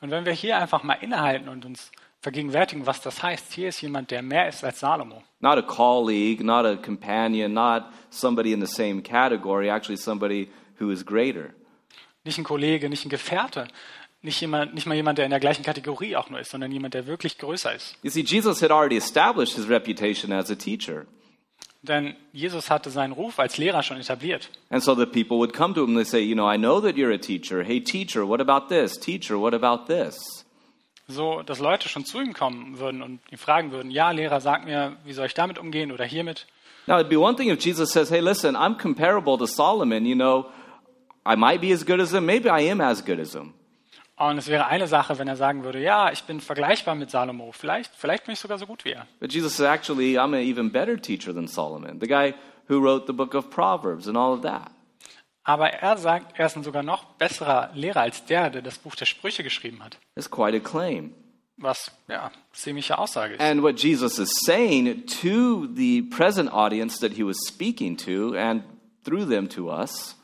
Und 0.02 0.10
wenn 0.10 0.26
wir 0.26 0.34
hier 0.34 0.58
einfach 0.58 0.82
mal 0.82 0.96
innehalten 0.96 1.48
und 1.48 1.64
uns 1.64 1.92
vergegenwärtigen, 2.22 2.88
was 2.88 3.02
das 3.02 3.22
heißt, 3.22 3.54
hier 3.54 3.70
ist 3.70 3.82
jemand, 3.82 4.10
der 4.10 4.24
mehr 4.24 4.50
ist 4.50 4.64
als 4.64 4.80
Salomo. 4.80 5.22
Not 5.42 5.60
a 5.60 5.62
colleague, 5.62 6.44
not 6.44 6.66
a 6.66 6.76
companion, 6.76 7.54
not 7.54 7.84
somebody 8.10 8.52
in 8.52 8.66
the 8.66 8.74
same 8.74 9.04
category, 9.04 9.70
actually 9.70 9.98
somebody 9.98 10.50
who 10.80 10.90
is 10.92 11.06
greater. 11.06 11.52
Nicht 12.24 12.38
ein 12.38 12.44
Kollege, 12.44 12.90
nicht 12.90 13.06
ein 13.06 13.10
Gefährte, 13.10 13.68
nicht, 14.22 14.42
jemand, 14.42 14.74
nicht 14.74 14.88
mal 14.88 14.96
jemand, 14.96 15.20
der 15.20 15.26
in 15.26 15.32
der 15.32 15.40
gleichen 15.40 15.64
Kategorie 15.64 16.16
auch 16.16 16.30
nur 16.30 16.40
ist, 16.40 16.52
sondern 16.52 16.72
jemand, 16.72 16.94
der 16.94 17.06
wirklich 17.06 17.38
größer 17.38 17.74
ist. 17.76 17.96
You 18.02 18.10
see, 18.10 18.22
Jesus 18.22 18.62
had 18.62 18.72
already 18.72 18.98
established 18.98 19.56
his 19.56 19.70
reputation 19.70 20.32
as 20.32 20.50
a 20.50 20.56
teacher. 20.56 21.06
Denn 21.84 22.16
Jesus 22.34 22.72
hatte 22.72 22.90
seinen 22.90 23.12
Ruf 23.14 23.40
als 23.40 23.58
Lehrer 23.58 23.84
schon 23.84 23.98
etabliert. 23.98 24.50
And 24.70 24.84
so 24.84 24.96
the 24.96 25.06
people 25.06 25.38
would 25.38 25.54
come 25.54 25.76
to 25.76 25.84
him 25.84 25.90
and 25.90 25.98
they 25.98 26.10
say, 26.10 26.20
You 26.20 26.34
know, 26.34 26.52
I 26.52 26.58
know 26.58 26.82
that 26.82 26.96
you're 26.96 27.14
a 27.14 27.20
teacher. 27.20 27.64
Hey, 27.64 27.80
teacher, 27.80 28.28
what 28.28 28.42
about 28.42 28.70
this? 28.70 29.00
Teacher, 29.00 29.40
what 29.40 29.54
about 29.54 29.86
this? 29.86 30.46
So, 31.08 31.44
dass 31.44 31.60
Leute 31.60 31.88
schon 31.88 32.04
zu 32.04 32.20
ihm 32.20 32.34
kommen 32.34 32.80
würden 32.80 33.04
und 33.04 33.20
ihn 33.30 33.38
fragen 33.38 33.72
würden, 33.72 33.92
ja, 33.92 34.10
Lehrer, 34.10 34.42
sag 34.42 34.66
mir, 34.66 34.98
wie 35.06 35.14
soll 35.14 35.28
ich 35.28 35.36
damit 35.36 35.60
umgehen 35.60 35.92
oder 35.92 36.04
hiermit? 36.04 36.48
Now, 36.88 36.96
it'd 36.96 37.10
be 37.10 37.20
one 37.20 37.36
thing 37.36 37.50
if 37.50 37.60
Jesus 37.64 37.92
says, 37.92 38.10
Hey, 38.10 38.22
listen, 38.22 38.56
I'm 38.56 38.78
comparable 38.78 39.38
to 39.38 39.46
Solomon. 39.46 40.06
You 40.06 40.16
know, 40.16 40.48
I 41.26 41.36
might 41.36 41.62
be 41.62 41.74
as 41.74 41.86
good 41.86 42.00
as 42.00 42.14
him. 42.14 42.26
Maybe 42.26 42.50
I 42.50 42.70
am 42.70 42.82
as 42.82 43.04
good 43.04 43.20
as 43.20 43.34
him. 43.34 43.54
Und 44.18 44.38
es 44.38 44.48
wäre 44.48 44.68
eine 44.68 44.88
Sache, 44.88 45.18
wenn 45.20 45.28
er 45.28 45.36
sagen 45.36 45.64
würde, 45.64 45.82
ja, 45.82 46.10
ich 46.12 46.24
bin 46.24 46.40
vergleichbar 46.40 46.96
mit 46.96 47.12
Salomo, 47.12 47.52
vielleicht, 47.52 47.92
vielleicht 47.96 48.26
bin 48.26 48.34
ich 48.34 48.40
sogar 48.40 48.58
so 48.58 48.66
gut 48.66 48.86
wie 48.86 48.92
er. 48.92 49.08
But 49.20 49.34
Jesus 49.34 49.58
says, 49.58 49.66
Actually, 49.66 50.18
I'm 50.18 50.34
an 50.34 50.42
even 50.42 50.72
better 50.72 50.96
teacher 50.98 51.34
than 51.34 51.48
Solomon, 51.48 52.00
the 52.00 52.08
guy 52.08 52.34
who 52.70 52.80
wrote 52.80 53.08
the 53.08 53.14
book 53.14 53.34
of 53.34 53.50
Proverbs 53.50 54.08
and 54.08 54.16
all 54.16 54.34
of 54.34 54.42
that. 54.44 54.72
Aber 55.44 55.70
er 55.70 55.98
sagt, 55.98 56.40
er 56.40 56.48
ist 56.48 56.56
ein 56.56 56.64
sogar 56.64 56.82
noch 56.82 57.04
besserer 57.18 57.70
Lehrer 57.76 58.02
als 58.02 58.26
der, 58.26 58.50
der 58.50 58.62
das 58.62 58.80
Buch 58.80 58.96
der 58.96 59.06
Sprüche 59.06 59.44
geschrieben 59.44 59.84
hat. 59.84 59.98
It's 60.16 60.30
quite 60.30 60.56
a 60.56 60.60
claim. 60.60 61.14
Was, 61.58 61.92
ja, 62.08 62.32
ziemliche 62.54 62.98
Aussage 62.98 63.36
ist. 63.36 63.42
And 63.42 63.62
what 63.62 63.80
Jesus 63.82 64.18
is 64.18 64.30
saying 64.46 65.06
to 65.22 65.68
the 65.76 66.04
present 66.04 66.52
audience 66.52 67.00
that 67.00 67.18
he 67.18 67.24
was 67.24 67.38
speaking 67.46 67.96
to 67.98 68.36
and 68.36 68.64
through 69.04 69.26
them 69.28 69.48
to 69.50 69.70
us 69.70 70.16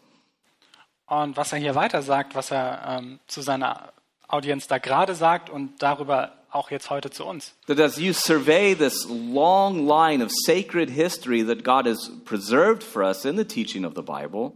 Und 1.11 1.35
was 1.35 1.51
er 1.51 1.59
hier 1.59 1.75
weiter 1.75 2.01
sagt, 2.01 2.35
was 2.35 2.51
er 2.51 2.97
ähm, 2.99 3.19
zu 3.27 3.41
seiner 3.41 3.91
Audience 4.29 4.69
da 4.69 4.77
gerade 4.77 5.13
sagt 5.13 5.49
und 5.49 5.83
darüber 5.83 6.31
auch 6.51 6.71
jetzt 6.71 6.89
heute 6.89 7.09
zu 7.09 7.25
uns. 7.25 7.53
that 7.67 7.81
as 7.81 7.97
you 7.97 8.13
survey 8.13 8.73
this 8.73 9.05
long 9.09 9.85
line 9.85 10.23
of 10.23 10.31
sacred 10.45 10.89
history 10.89 11.45
that 11.45 11.65
God 11.65 11.85
has 11.85 12.09
preserved 12.23 12.81
for 12.81 13.03
us 13.03 13.25
in 13.25 13.35
the 13.35 13.43
teaching 13.43 13.83
of 13.83 13.91
the 13.93 14.01
Bible, 14.01 14.53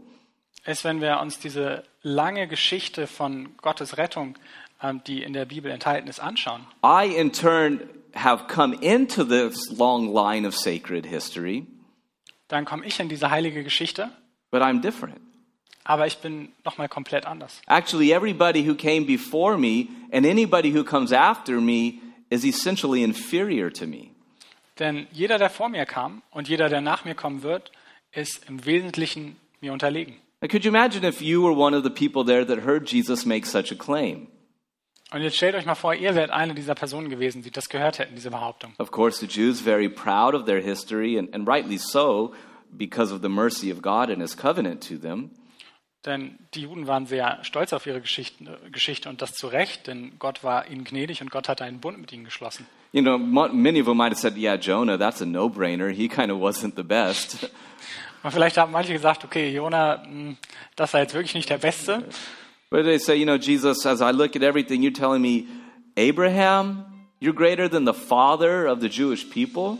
ist, 0.63 0.85
wenn 0.85 1.01
wir 1.01 1.19
uns 1.19 1.39
diese 1.39 1.83
lange 2.01 2.47
Geschichte 2.47 3.05
von 3.05 3.57
Gottes 3.57 3.97
Rettung, 3.97 4.37
ähm, 4.81 5.01
die 5.05 5.23
in 5.23 5.33
der 5.33 5.43
Bibel 5.43 5.69
enthalten 5.69 6.07
ist, 6.07 6.21
anschauen. 6.21 6.65
I 6.85 7.13
in 7.13 7.33
turn 7.33 7.81
have 8.15 8.45
come 8.47 8.77
into 8.79 9.25
this 9.25 9.69
long 9.77 10.13
line 10.13 10.47
of 10.47 10.55
sacred 10.55 11.05
history, 11.05 11.67
Dann 12.47 12.63
komme 12.63 12.85
ich 12.85 12.97
in 13.01 13.09
diese 13.09 13.29
heilige 13.29 13.61
Geschichte, 13.61 14.09
but 14.51 14.61
I'm 14.61 14.79
different. 14.79 15.19
Aber 15.85 16.07
ich 16.07 16.17
bin 16.17 16.49
nochmal 16.65 16.89
komplett 16.89 17.25
anders. 17.25 17.61
Actually, 17.67 18.11
everybody 18.11 18.67
who 18.67 18.75
came 18.75 19.05
before 19.05 19.57
me 19.57 19.87
and 20.11 20.25
anybody 20.25 20.73
who 20.73 20.83
comes 20.83 21.13
after 21.13 21.61
me 21.61 22.01
is 22.29 22.43
essentially 22.43 23.03
inferior 23.03 23.71
to 23.71 23.85
me. 23.85 24.09
Denn 24.79 25.07
jeder, 25.13 25.37
der 25.37 25.49
vor 25.49 25.69
mir 25.69 25.85
kam 25.85 26.21
und 26.31 26.49
jeder, 26.49 26.67
der 26.67 26.81
nach 26.81 27.05
mir 27.05 27.15
kommen 27.15 27.43
wird, 27.43 27.71
ist 28.11 28.49
im 28.49 28.65
Wesentlichen 28.65 29.37
mir 29.61 29.71
unterlegen. 29.71 30.15
Now, 30.41 30.49
could 30.49 30.65
you 30.65 30.69
imagine 30.69 31.07
if 31.07 31.21
you 31.21 31.41
were 31.41 31.55
one 31.55 31.73
of 31.73 31.83
the 31.83 31.89
people 31.89 32.25
there 32.25 32.45
that 32.45 32.65
heard 32.65 32.91
Jesus 32.91 33.25
make 33.25 33.45
such 33.45 33.71
a 33.71 33.75
claim? 33.75 34.27
Und 35.11 35.21
jetzt 35.21 35.37
stellt 35.37 35.55
euch 35.55 35.65
mal 35.65 35.75
vor, 35.75 35.93
ihr 35.93 36.15
wärt 36.15 36.31
eine 36.31 36.55
dieser 36.55 36.75
Personen 36.75 37.09
gewesen, 37.09 37.41
die 37.43 37.51
das 37.51 37.69
gehört 37.69 37.99
hätten, 37.99 38.15
diese 38.15 38.31
Behauptung. 38.31 38.73
Of 38.79 38.91
course, 38.91 39.19
the 39.19 39.27
Jews 39.27 39.61
very 39.61 39.87
proud 39.87 40.33
of 40.33 40.45
their 40.45 40.59
history, 40.59 41.17
and, 41.17 41.33
and 41.33 41.47
rightly 41.47 41.77
so, 41.77 42.33
because 42.75 43.13
of 43.13 43.21
the 43.21 43.29
mercy 43.29 43.71
of 43.71 43.81
God 43.81 44.09
and 44.09 44.19
His 44.21 44.35
covenant 44.35 44.85
to 44.89 44.97
them. 44.97 45.29
Denn 46.05 46.37
die 46.53 46.61
Juden 46.61 46.87
waren 46.87 47.07
sehr 47.07 47.43
stolz 47.43 47.73
auf 47.73 47.87
ihre 47.87 47.97
äh, 47.97 48.69
Geschichte 48.71 49.09
und 49.09 49.21
das 49.21 49.33
zu 49.33 49.47
Recht, 49.47 49.87
denn 49.87 50.13
Gott 50.19 50.43
war 50.43 50.67
ihnen 50.67 50.83
gnädig 50.83 51.21
und 51.21 51.31
Gott 51.31 51.49
hatte 51.49 51.63
einen 51.63 51.79
Bund 51.79 51.99
mit 51.99 52.13
ihnen 52.13 52.23
geschlossen. 52.23 52.67
You 52.91 53.01
know, 53.01 53.17
many 53.17 53.81
of 53.81 53.87
them 53.87 53.97
might 53.97 54.11
have 54.11 54.21
said, 54.21 54.37
"Yeah, 54.37 54.55
Jonah, 54.55 54.97
that's 54.97 55.21
a 55.21 55.25
no-brainer. 55.25 55.89
He 55.89 56.07
kind 56.07 56.31
of 56.31 56.39
wasn't 56.39 56.73
the 56.75 56.83
best." 56.83 57.49
Und 58.23 58.31
vielleicht 58.31 58.57
haben 58.57 58.71
manche 58.71 58.91
gesagt, 58.91 59.23
okay, 59.23 59.51
Jona, 59.51 59.97
mh, 59.97 60.37
das 60.75 60.93
war 60.93 61.01
jetzt 61.01 61.13
wirklich 61.13 61.35
nicht 61.35 61.47
der 61.47 61.59
Beste. 61.59 62.03
But 62.71 62.83
they 62.83 62.97
say, 62.97 63.13
you 63.15 63.25
know, 63.25 63.35
Jesus, 63.35 63.85
as 63.85 64.01
I 64.01 64.11
look 64.11 64.35
at 64.35 64.41
everything, 64.41 64.81
you're 64.81 64.91
telling 64.91 65.21
me, 65.21 65.45
Abraham, 65.95 66.85
you're 67.19 67.35
greater 67.35 67.69
than 67.69 67.85
the 67.85 67.93
father 67.93 68.65
of 68.65 68.81
the 68.81 68.89
Jewish 68.89 69.29
people. 69.29 69.77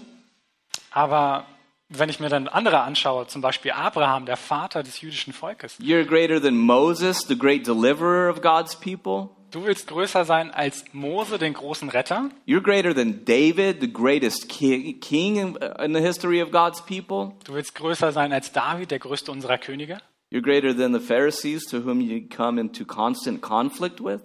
Aber 0.92 1.48
wenn 1.90 2.10
ich 2.10 2.20
mir 2.20 2.30
dann 2.30 2.48
andere 2.48 2.82
anschaue, 2.82 3.28
zum 3.28 3.42
Beispiel 3.42 3.72
Abraham, 3.72 4.26
der 4.26 4.38
Vater 4.38 4.84
des 4.84 5.02
jüdischen 5.02 5.34
Volkes, 5.34 5.78
You're 5.80 6.06
greater 6.06 6.42
than 6.42 6.58
Moses, 6.58 7.20
the 7.28 7.38
great 7.38 7.66
deliverer 7.68 8.30
of 8.30 8.42
God's 8.42 8.76
people. 8.76 9.30
du 9.52 9.64
willst 9.66 9.88
größer 9.88 10.26
sein 10.26 10.52
als 10.52 10.84
Mose, 10.92 11.38
den 11.38 11.54
großen 11.54 11.90
Retter. 11.90 12.30
You're 12.48 12.62
greater 12.62 12.94
than 12.96 13.24
David, 13.26 13.78
the 13.82 13.92
greatest 13.92 14.50
ki- 14.50 14.94
king 15.00 15.38
in, 15.38 15.56
in 15.84 15.94
the 15.94 16.02
history 16.02 16.42
of 16.42 16.52
God's 16.52 16.82
people. 16.86 17.34
Du 17.46 17.54
willst 17.54 17.76
größer 17.76 18.12
sein 18.12 18.34
als 18.34 18.52
David, 18.52 18.92
der 18.92 19.00
größte 19.00 19.32
unserer 19.32 19.58
Könige. 19.58 20.00
You're 20.32 20.42
greater 20.42 20.76
than 20.76 20.92
the 20.94 21.00
Pharisees 21.00 21.64
to 21.66 21.86
whom 21.86 22.02
you 22.02 22.28
come 22.28 22.60
into 22.60 22.84
constant 22.84 23.42
conflict 23.42 24.04
with. 24.04 24.22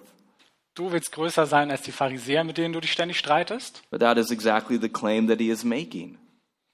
Du 0.75 0.90
willst 0.93 1.12
größer 1.12 1.47
sein 1.47 1.71
als 1.71 1.83
die 1.83 1.93
Pharisäer, 1.93 2.43
mit 2.43 2.57
denen 2.57 2.73
du 2.73 2.81
dich 2.81 2.90
ständig 2.93 3.19
streitest. 3.19 3.83
But 3.90 4.00
that 4.00 4.17
is 4.17 4.31
exactly 4.31 4.79
the 4.81 4.88
claim 4.88 5.29
that 5.29 5.38
he 5.38 5.50
is 5.50 5.62
making. 5.62 6.17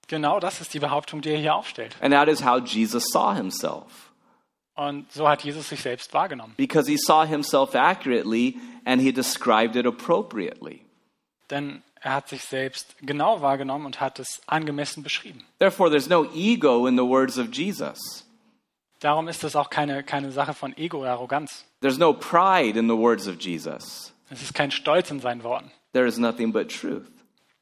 Genau 0.09 0.39
das 0.41 0.61
ist 0.61 0.73
die 0.75 0.79
Behauptung, 0.79 1.21
die 1.21 1.31
er 1.31 1.39
hier 1.39 1.55
aufstellt. 1.55 1.97
And 2.01 2.13
that 2.13 2.29
is 2.29 2.45
how 2.45 2.61
Jesus 2.65 3.05
saw 3.11 3.35
himself. 3.35 4.13
Und 4.75 5.11
so 5.11 5.29
hat 5.29 5.43
Jesus 5.43 5.69
sich 5.69 5.81
selbst 5.81 6.13
wahrgenommen. 6.13 6.55
Because 6.57 6.89
he 6.91 6.99
saw 6.99 7.25
himself 7.25 7.75
accurately 7.75 8.57
and 8.85 9.01
he 9.01 9.13
described 9.13 9.75
it 9.75 9.87
appropriately. 9.87 10.83
Denn 11.51 11.83
er 12.01 12.15
hat 12.15 12.29
sich 12.29 12.45
selbst 12.45 12.95
genau 13.01 13.41
wahrgenommen 13.41 13.87
und 13.87 14.01
hat 14.01 14.19
es 14.19 14.41
angemessen 14.47 15.03
beschrieben. 15.03 15.45
Therefore, 15.59 15.91
there's 15.91 16.09
no 16.09 16.27
ego 16.35 16.87
in 16.87 16.97
the 16.97 17.05
words 17.05 17.39
of 17.39 17.49
Jesus. 17.53 18.27
Darum 19.01 19.29
ist 19.29 19.45
es 19.45 19.57
auch 19.57 19.71
keine, 19.71 20.03
keine 20.03 20.31
Sache 20.31 20.55
von 20.55 20.77
Ego 20.77 21.01
oder 21.01 21.13
Arroganz. 21.13 21.65
There's 21.81 21.99
no 21.99 22.13
pride 22.13 22.79
in 22.79 22.89
the 22.89 22.97
words 22.97 23.27
of 23.27 23.37
Jesus. 23.41 24.13
Es 24.31 24.43
ist 24.43 24.55
kein 24.55 24.71
Stolz 24.71 25.11
in 25.11 25.21
seinen 25.21 25.43
Worten. 25.43 25.71
There 25.93 26.07
is 26.07 26.19
nothing 26.19 26.53
but 26.53 26.69
truth. 26.69 27.07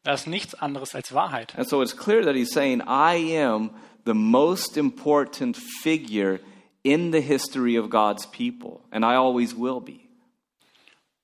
Das 0.04 0.20
ist 0.20 0.26
nichts 0.26 0.54
anderes 0.54 0.94
als 0.94 1.12
Wahrheit. 1.14 1.56
And 1.56 1.68
so 1.68 1.82
it's 1.82 1.96
clear 1.96 2.22
that 2.24 2.36
he's 2.36 2.52
saying, 2.52 2.82
I 2.82 3.38
am 3.38 3.70
the 4.04 4.14
most 4.14 4.76
important 4.76 5.56
figure 5.56 6.40
in 6.82 7.10
the 7.10 7.20
history 7.20 7.78
of 7.78 7.88
God's 7.88 8.26
people, 8.26 8.80
and 8.90 9.04
I 9.04 9.16
always 9.16 9.56
will 9.56 9.80
be. 9.80 10.00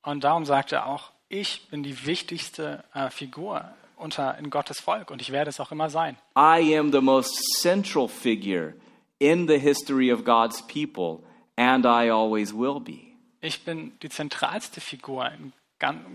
Und 0.02 0.24
darum 0.24 0.46
sagt 0.46 0.72
er 0.72 0.86
auch, 0.86 1.10
ich 1.28 1.68
bin 1.68 1.82
die 1.82 2.06
wichtigste 2.06 2.82
äh, 2.94 3.10
Figur 3.10 3.70
unter, 3.96 4.38
in 4.38 4.48
Gottes 4.48 4.80
Volk 4.80 5.10
und 5.10 5.20
ich 5.20 5.30
werde 5.30 5.50
es 5.50 5.60
auch 5.60 5.70
immer 5.70 5.90
sein. 5.90 6.16
I 6.34 6.76
am 6.76 6.90
the 6.90 7.02
most 7.02 7.38
central 7.60 8.08
figure 8.08 8.74
in 9.18 9.46
the 9.46 9.58
history 9.58 10.10
of 10.10 10.24
God's 10.24 10.62
people, 10.66 11.22
and 11.56 11.84
I 11.84 12.10
always 12.10 12.54
will 12.54 12.80
be. 12.80 13.10
Ich 13.42 13.62
bin 13.64 13.92
die 14.02 14.08
zentralste 14.08 14.80
Figur 14.80 15.30
in 15.30 15.52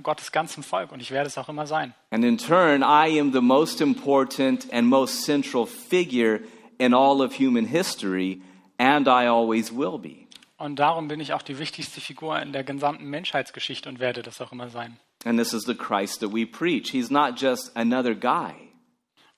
Gottes 0.03 0.31
ganzem 0.31 0.63
Volk 0.63 0.91
und 0.91 1.01
ich 1.01 1.11
werde 1.11 1.27
es 1.27 1.37
auch 1.37 1.49
immer 1.49 1.67
sein. 1.67 1.93
And 2.11 2.23
in 2.23 2.37
turn, 2.37 2.81
I 2.81 3.19
am 3.19 3.33
the 3.33 3.41
most 3.41 3.81
important 3.81 4.71
and 4.71 4.87
most 4.87 5.23
central 5.25 5.65
figure 5.65 6.41
in 6.77 6.93
all 6.93 7.21
of 7.21 7.39
human 7.39 7.65
history, 7.65 8.41
and 8.77 9.07
I 9.07 9.27
always 9.27 9.71
will 9.75 9.97
be. 9.97 10.27
Und 10.57 10.77
darum 10.77 11.07
bin 11.07 11.19
ich 11.19 11.33
auch 11.33 11.41
die 11.41 11.59
wichtigste 11.59 11.99
Figur 11.99 12.39
in 12.41 12.53
der 12.53 12.63
gesamten 12.63 13.05
Menschheitsgeschichte 13.05 13.89
und 13.89 13.99
werde 13.99 14.21
das 14.21 14.39
auch 14.39 14.51
immer 14.51 14.69
sein. 14.69 14.97
And 15.25 15.37
this 15.39 15.53
is 15.53 15.63
the 15.63 15.75
Christ 15.75 16.21
that 16.21 16.31
we 16.31 16.45
preach. 16.45 16.91
He's 16.91 17.09
not 17.09 17.39
just 17.39 17.75
another 17.75 18.13
guy. 18.15 18.53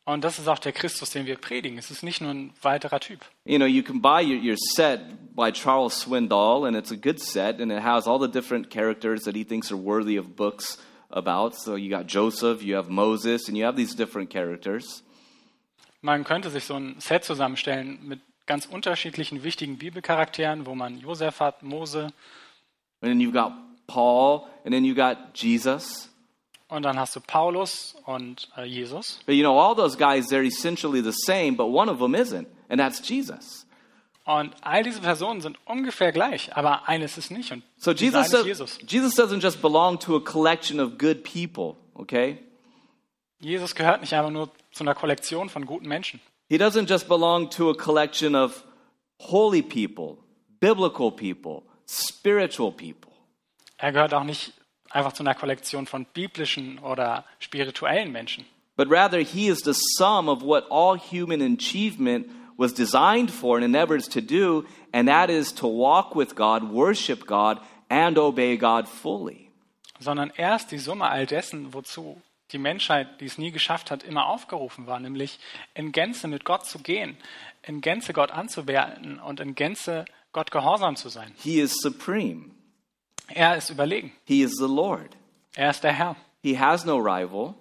Und 0.07 0.23
das 0.23 0.39
ist 0.39 0.47
auch 0.47 0.57
der 0.57 0.71
Christus, 0.71 1.09
den 1.09 1.25
wir 1.25 1.35
predigen. 1.35 1.77
Es 1.77 1.91
ist 1.91 2.01
nicht 2.01 2.21
nur 2.21 2.31
ein 2.31 2.53
weiterer 2.61 3.01
Typ. 3.01 3.19
You 3.43 3.57
know, 3.57 3.65
you 3.65 3.83
can 3.83 4.01
buy 4.01 4.23
your, 4.23 4.41
your 4.41 4.55
set 4.55 5.01
by 5.35 5.51
Charles 5.51 5.99
Swindoll, 5.99 6.65
and 6.65 6.77
it's 6.77 6.93
a 6.93 6.95
good 6.95 7.19
set, 7.19 7.59
and 7.59 7.73
it 7.73 7.83
has 7.83 8.07
all 8.07 8.17
the 8.17 8.31
different 8.31 8.69
characters 8.69 9.25
that 9.25 9.35
he 9.35 9.43
thinks 9.43 9.69
are 9.69 9.77
worthy 9.77 10.15
of 10.15 10.37
books 10.37 10.77
about. 11.09 11.55
So 11.55 11.75
you 11.75 11.89
got 11.89 12.07
Joseph, 12.07 12.63
you 12.63 12.77
have 12.77 12.89
Moses, 12.89 13.49
and 13.49 13.57
you 13.57 13.65
have 13.65 13.75
these 13.75 13.95
different 13.95 14.29
characters. 14.29 15.03
Man 16.01 16.23
könnte 16.23 16.51
sich 16.51 16.63
so 16.63 16.75
ein 16.75 16.95
Set 17.01 17.25
zusammenstellen 17.25 17.99
mit 18.07 18.21
ganz 18.45 18.65
unterschiedlichen 18.65 19.43
wichtigen 19.43 19.77
Bibelcharakteren, 19.77 20.65
wo 20.65 20.73
man 20.73 20.99
Josef 20.99 21.41
hat, 21.41 21.63
Mose 21.63 22.13
And 23.01 23.11
then 23.11 23.19
you've 23.19 23.33
got 23.33 23.51
Paul, 23.87 24.47
and 24.63 24.73
then 24.73 24.85
you 24.85 24.95
got 24.95 25.33
Jesus. 25.33 26.09
Und 26.69 26.83
dann 26.83 26.99
hast 26.99 27.15
du 27.15 27.21
Paulus 27.21 27.95
und 28.05 28.49
äh, 28.57 28.65
Jesus. 28.65 29.19
But 29.25 29.35
you 29.35 29.43
know, 29.43 29.59
all 29.59 29.75
those 29.75 29.97
guys, 29.97 30.27
they're 30.27 30.45
essentially 30.45 31.01
the 31.01 31.11
same, 31.13 31.55
but 31.55 31.67
one 31.67 31.89
of 31.89 31.99
them 31.99 32.13
isn't, 32.13 32.47
and 32.69 32.79
that's 32.79 33.01
Jesus. 33.07 33.65
Und 34.25 34.53
all 34.61 34.83
diese 34.83 34.99
Personen 34.99 35.39
sind 35.39 35.57
ungefähr 35.65 36.11
gleich, 36.11 36.55
aber 36.57 36.89
eines 36.89 37.17
ist 37.17 37.31
nicht. 37.31 37.53
Und 37.53 37.63
So 37.77 37.91
Jesus, 37.91 38.29
does, 38.29 38.45
Jesus. 38.45 38.77
Jesus 38.85 39.17
doesn't 39.17 39.41
just 39.41 39.61
belong 39.61 39.97
to 39.99 40.17
a 40.17 40.19
collection 40.19 40.81
of 40.81 40.97
good 40.97 41.23
people, 41.23 41.77
okay? 41.93 42.37
Jesus 43.39 43.73
gehört 43.73 44.01
nicht 44.01 44.13
einfach 44.13 44.31
nur 44.31 44.49
zu 44.71 44.83
einer 44.83 44.95
Kollektion 44.95 45.47
von 45.47 45.65
guten 45.65 45.87
Menschen. 45.87 46.19
He 46.49 46.57
doesn't 46.57 46.89
just 46.89 47.07
belong 47.07 47.49
to 47.51 47.69
a 47.69 47.73
collection 47.73 48.35
of 48.35 48.63
holy 49.19 49.61
people, 49.61 50.17
biblical 50.59 51.11
people, 51.11 51.63
spiritual 51.87 52.71
people. 52.71 53.11
Er 53.77 53.93
gehört 53.93 54.13
auch 54.13 54.23
nicht 54.23 54.53
einfach 54.89 55.13
zu 55.13 55.23
einer 55.23 55.35
Kollektion 55.35 55.87
von 55.87 56.05
biblischen 56.05 56.79
oder 56.79 57.25
spirituellen 57.39 58.11
Menschen. 58.11 58.45
But 58.75 58.91
rather, 58.91 59.19
he 59.19 59.47
is 59.47 59.59
the 59.63 59.73
sum 59.73 60.29
of 60.29 60.41
what 60.43 60.65
all 60.69 60.97
human 60.97 61.41
achievement 61.41 62.27
was 62.57 62.73
designed 62.73 63.31
for 63.31 63.57
and 63.57 63.65
endeavors 63.65 64.07
to 64.09 64.21
do, 64.21 64.65
and 64.91 65.07
that 65.07 65.29
is 65.29 65.53
to 65.55 65.67
walk 65.67 66.15
with 66.15 66.35
God, 66.35 66.71
worship 66.71 67.25
God, 67.25 67.59
and 67.89 68.17
obey 68.17 68.57
God 68.57 68.87
fully. 68.87 69.49
sondern 69.99 70.31
er 70.35 70.55
ist 70.55 70.71
die 70.71 70.77
Summe 70.77 71.09
all 71.09 71.25
dessen, 71.25 71.73
wozu 71.73 72.21
die 72.51 72.59
Menschheit, 72.59 73.19
die 73.19 73.25
es 73.25 73.37
nie 73.37 73.51
geschafft 73.51 73.91
hat, 73.91 74.03
immer 74.03 74.27
aufgerufen 74.27 74.87
war, 74.87 74.99
nämlich 74.99 75.39
in 75.73 75.91
Gänze 75.91 76.27
mit 76.27 76.45
Gott 76.45 76.65
zu 76.65 76.79
gehen, 76.79 77.17
in 77.63 77.81
Gänze 77.81 78.13
Gott 78.13 78.31
anzuwerten 78.31 79.19
und 79.19 79.39
in 79.39 79.55
Gänze 79.55 80.05
Gott 80.33 80.51
gehorsam 80.51 80.95
zu 80.95 81.09
sein. 81.09 81.33
He 81.37 81.59
is 81.59 81.75
supreme. 81.81 82.51
Er 83.33 83.55
ist 83.57 83.69
überlegen. 83.69 84.11
He 84.25 84.41
is 84.41 84.53
the 84.57 84.67
Lord. 84.67 85.15
Er 85.55 85.69
ist 85.69 85.83
der 85.83 85.93
Herr. 85.93 86.15
He 86.41 86.57
has 86.57 86.85
no 86.85 86.97
rival, 86.97 87.55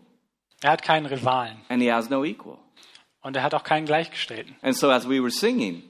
Er 0.62 0.70
hat 0.72 0.82
keinen 0.82 1.06
Rivalen 1.06 1.58
and 1.68 1.82
he 1.82 1.90
has 1.92 2.08
no 2.08 2.24
equal. 2.24 2.58
und 3.22 3.36
er 3.36 3.42
hat 3.42 3.54
auch 3.54 3.64
keinen 3.64 3.86
Gleichgestellten. 3.86 4.54
And 4.62 4.76
so, 4.76 4.90
as 4.90 5.06
we 5.08 5.20
were 5.20 5.30
singing, 5.30 5.82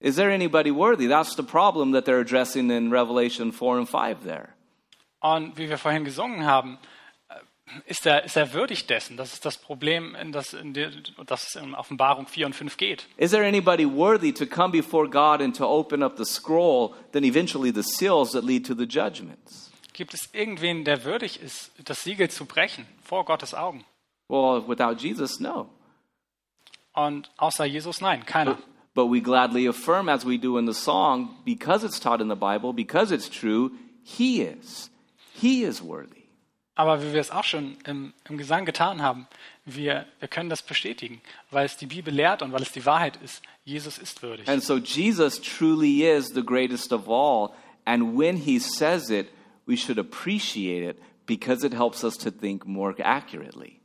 is 0.00 0.16
there 0.16 0.30
anybody 0.32 0.70
worthy? 0.70 1.08
That's 1.08 1.34
the 1.36 1.42
problem 1.42 1.92
that 1.92 2.04
they're 2.04 2.20
addressing 2.20 2.70
in 2.70 2.90
Revelation 2.92 3.50
4 3.52 3.78
and 3.78 3.88
5 3.88 4.22
there. 4.24 4.50
Und 5.20 5.56
wie 5.58 5.68
wir 5.68 5.78
vorhin 5.78 6.04
gesungen 6.04 6.44
haben, 6.44 6.78
ist 7.86 8.06
er, 8.06 8.24
ist 8.24 8.36
er 8.36 8.52
würdig 8.52 8.86
dessen? 8.86 9.16
Das 9.16 9.32
ist 9.32 9.44
das 9.44 9.58
Problem, 9.58 10.14
in 10.14 10.32
das, 10.32 10.54
in 10.54 10.72
der, 10.72 10.90
das 11.26 11.56
in 11.56 11.74
Offenbarung 11.74 12.26
4 12.26 12.46
und 12.46 12.54
5 12.54 12.76
geht. 12.76 13.06
Is 13.16 13.32
there 13.32 13.46
anybody 13.46 13.84
worthy 13.84 14.32
to 14.32 14.46
come 14.46 14.70
before 14.70 15.08
God 15.08 15.40
and 15.40 15.56
to 15.56 15.66
open 15.66 16.02
up 16.02 16.16
the 16.16 16.24
scroll, 16.24 16.94
then 17.12 17.24
eventually 17.24 17.72
the 17.72 17.82
seals 17.82 18.32
that 18.32 18.44
lead 18.44 18.64
to 18.66 18.74
the 18.74 18.84
judgments? 18.84 19.70
Gibt 19.92 20.14
es 20.14 20.28
irgendwen, 20.32 20.84
der 20.84 21.04
würdig 21.04 21.40
ist, 21.40 21.72
das 21.84 22.04
Siegel 22.04 22.28
zu 22.28 22.44
brechen 22.44 22.86
vor 23.02 23.24
Gottes 23.24 23.54
Augen? 23.54 23.84
Well, 24.28 24.62
without 24.66 25.00
Jesus, 25.00 25.40
no. 25.40 25.70
Und 26.92 27.30
außer 27.36 27.64
Jesus, 27.64 28.00
nein, 28.00 28.24
keiner. 28.24 28.58
But 28.94 29.10
we 29.10 29.20
gladly 29.20 29.66
affirm, 29.66 30.08
as 30.08 30.24
we 30.24 30.38
do 30.38 30.56
in 30.56 30.66
the 30.66 30.72
song, 30.72 31.36
because 31.44 31.84
it's 31.84 32.00
taught 32.00 32.22
in 32.22 32.28
the 32.28 32.36
Bible, 32.36 32.72
because 32.72 33.12
it's 33.12 33.28
true, 33.28 33.72
He 34.02 34.42
is. 34.42 34.90
He 35.34 35.64
is 35.64 35.82
worthy. 35.82 36.15
Aber 36.76 37.02
wie 37.02 37.14
wir 37.14 37.20
es 37.20 37.30
auch 37.30 37.44
schon 37.44 37.78
im, 37.86 38.12
im 38.28 38.36
Gesang 38.36 38.66
getan 38.66 39.00
haben, 39.00 39.26
wir, 39.64 40.06
wir 40.20 40.28
können 40.28 40.50
das 40.50 40.62
bestätigen, 40.62 41.22
weil 41.50 41.64
es 41.64 41.78
die 41.78 41.86
Bibel 41.86 42.14
lehrt 42.14 42.42
und 42.42 42.52
weil 42.52 42.60
es 42.62 42.70
die 42.70 42.84
Wahrheit 42.84 43.16
ist. 43.24 43.42
Jesus 43.64 43.96
ist 43.96 44.22
würdig. 44.22 44.46
And 44.46 44.62
so 44.62 44.76
Jesus 44.76 45.40
truly 45.40 46.06
is 46.06 46.28
the 46.34 46.44
greatest 46.44 46.92
of 46.92 47.08
all. 47.08 47.54
And 47.86 48.18
when 48.18 48.36
he 48.36 48.58
says 48.58 49.08
it, 49.08 49.28
we 49.66 49.76
should 49.76 49.98
appreciate 49.98 50.86
it 50.86 51.02
because 51.24 51.66
it 51.66 51.72
helps 51.72 52.04
us 52.04 52.18
to 52.18 52.30
think 52.30 52.66
more 52.66 52.94
accurately. 53.02 53.80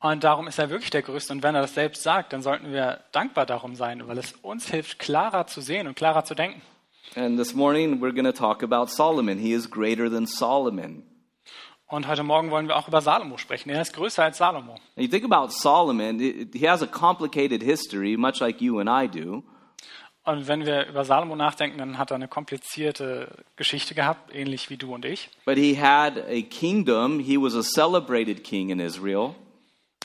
Und 0.00 0.24
darum 0.24 0.48
ist 0.48 0.58
er 0.58 0.70
wirklich 0.70 0.88
der 0.88 1.02
Größte. 1.02 1.34
Und 1.34 1.42
wenn 1.42 1.54
er 1.54 1.60
das 1.60 1.74
selbst 1.74 2.02
sagt, 2.02 2.32
dann 2.32 2.40
sollten 2.40 2.72
wir 2.72 3.00
dankbar 3.12 3.44
darum 3.44 3.74
sein, 3.74 4.08
weil 4.08 4.16
es 4.16 4.32
uns 4.40 4.70
hilft, 4.70 4.98
klarer 4.98 5.46
zu 5.46 5.60
sehen 5.60 5.86
und 5.86 5.96
klarer 5.96 6.24
zu 6.24 6.34
denken. 6.34 6.62
And 7.14 7.36
this 7.36 7.54
morning 7.54 8.00
we're 8.00 8.14
going 8.14 8.24
to 8.24 8.32
talk 8.32 8.62
about 8.62 8.86
Solomon. 8.86 9.38
He 9.38 9.52
is 9.52 9.68
greater 9.70 10.10
than 10.10 10.26
Solomon. 10.26 11.02
Und 11.90 12.06
heute 12.06 12.22
Morgen 12.22 12.52
wollen 12.52 12.68
wir 12.68 12.76
auch 12.76 12.86
über 12.86 13.00
Salomo 13.00 13.36
sprechen. 13.36 13.68
Er 13.68 13.82
ist 13.82 13.92
größer 13.94 14.22
als 14.22 14.38
Salomo. 14.38 14.74
And 14.74 14.80
you 14.96 15.08
think 15.08 15.24
about 15.24 15.50
Solomon, 15.50 16.20
he 16.20 16.68
has 16.68 16.82
a 16.82 16.86
complicated 16.86 17.62
history, 17.62 18.16
much 18.16 18.38
like 18.38 18.60
you 18.60 18.78
and 18.78 18.88
I 18.88 19.08
do. 19.08 19.42
Und 20.22 20.46
wenn 20.46 20.64
wir 20.64 20.86
über 20.86 21.04
Salomo 21.04 21.34
nachdenken, 21.34 21.78
dann 21.78 21.98
hat 21.98 22.12
er 22.12 22.14
eine 22.14 22.28
komplizierte 22.28 23.44
Geschichte 23.56 23.96
gehabt, 23.96 24.32
ähnlich 24.32 24.70
wie 24.70 24.76
du 24.76 24.94
und 24.94 25.04
ich. 25.04 25.30
But 25.44 25.56
he 25.56 25.80
had 25.80 26.16
a 26.16 26.42
kingdom. 26.42 27.18
He 27.18 27.36
was 27.36 27.56
a 27.56 27.62
celebrated 27.62 28.44
king 28.44 28.70
in 28.70 28.78
Israel. 28.78 29.34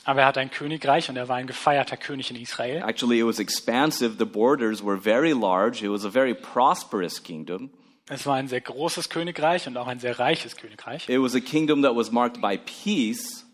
Aber 0.04 0.22
er 0.22 0.26
hat 0.26 0.38
ein 0.38 0.50
Königreich 0.50 1.08
und 1.08 1.16
er 1.16 1.28
war 1.28 1.36
ein 1.36 1.46
gefeierter 1.46 1.96
König 1.96 2.32
in 2.32 2.36
Israel. 2.36 2.82
Actually, 2.82 3.20
it 3.20 3.26
was 3.26 3.38
expansive. 3.38 4.16
The 4.18 4.24
borders 4.24 4.84
were 4.84 5.00
very 5.00 5.32
large. 5.32 5.84
It 5.84 5.90
was 5.90 6.04
a 6.04 6.10
very 6.10 6.34
prosperous 6.34 7.22
kingdom. 7.22 7.70
Es 8.08 8.24
war 8.24 8.36
ein 8.36 8.46
sehr 8.46 8.60
großes 8.60 9.08
Königreich 9.08 9.66
und 9.66 9.76
auch 9.76 9.88
ein 9.88 9.98
sehr 9.98 10.18
reiches 10.18 10.56
Königreich. 10.56 11.08
It 11.08 11.20
was 11.20 11.34
a 11.34 11.40
kingdom 11.40 11.82
that 11.82 11.96
was 11.96 12.12
marked 12.12 12.40
by 12.40 12.56
peace. 12.56 13.44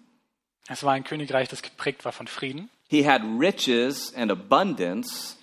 Es 0.68 0.82
war 0.82 0.92
ein 0.92 1.04
Königreich, 1.04 1.48
das 1.48 1.62
geprägt 1.62 2.04
war 2.04 2.12
von 2.12 2.26
Frieden. 2.26 2.68
He 2.88 3.08
had 3.08 3.22
riches 3.38 4.14
and 4.14 4.30
abundance. 4.30 5.36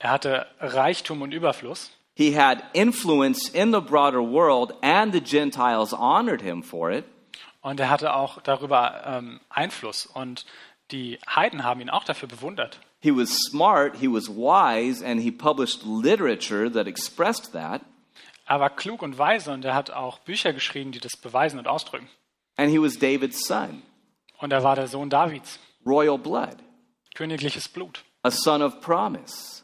Er 0.00 0.10
hatte 0.10 0.46
Reichtum 0.58 1.22
und 1.22 1.32
Überfluss. 1.32 1.90
He 2.14 2.36
had 2.36 2.64
influence 2.72 3.48
in 3.48 3.72
the 3.72 3.80
broader 3.80 4.20
world, 4.20 4.72
and 4.82 5.12
the 5.12 5.20
Gentiles 5.20 5.92
honored 5.92 6.42
him 6.42 6.62
for 6.62 6.90
it. 6.90 7.04
Und 7.60 7.78
er 7.78 7.90
hatte 7.90 8.14
auch 8.14 8.40
darüber 8.42 9.02
ähm, 9.06 9.40
Einfluss. 9.48 10.06
Und 10.06 10.44
die 10.90 11.18
Heiden 11.28 11.62
haben 11.62 11.80
ihn 11.80 11.90
auch 11.90 12.04
dafür 12.04 12.28
bewundert. 12.28 12.80
He 13.00 13.12
was 13.12 13.38
smart, 13.38 13.96
he 13.98 14.08
was 14.08 14.28
wise, 14.28 15.04
and 15.04 15.20
he 15.20 15.30
published 15.30 15.84
literature 15.84 16.70
that 16.72 16.86
expressed 16.86 17.52
that. 17.52 17.82
Er 18.46 18.60
war 18.60 18.70
klug 18.70 19.02
und 19.02 19.18
weise 19.18 19.52
und 19.52 19.64
er 19.64 19.74
hat 19.74 19.90
auch 19.90 20.20
Bücher 20.20 20.52
geschrieben, 20.52 20.92
die 20.92 21.00
das 21.00 21.16
beweisen 21.16 21.58
und 21.58 21.66
ausdrücken. 21.66 22.08
And 22.56 22.70
he 22.70 22.80
was 22.80 22.98
David's 22.98 23.46
son, 23.46 23.82
Und 24.38 24.52
er 24.52 24.62
war 24.62 24.76
der 24.76 24.86
Sohn 24.86 25.10
Davids, 25.10 25.58
royal 25.84 26.16
blood, 26.16 26.56
königliches 27.14 27.68
Blut, 27.68 28.04
a 28.22 28.30
son 28.30 28.62
of 28.62 28.80
promise, 28.80 29.62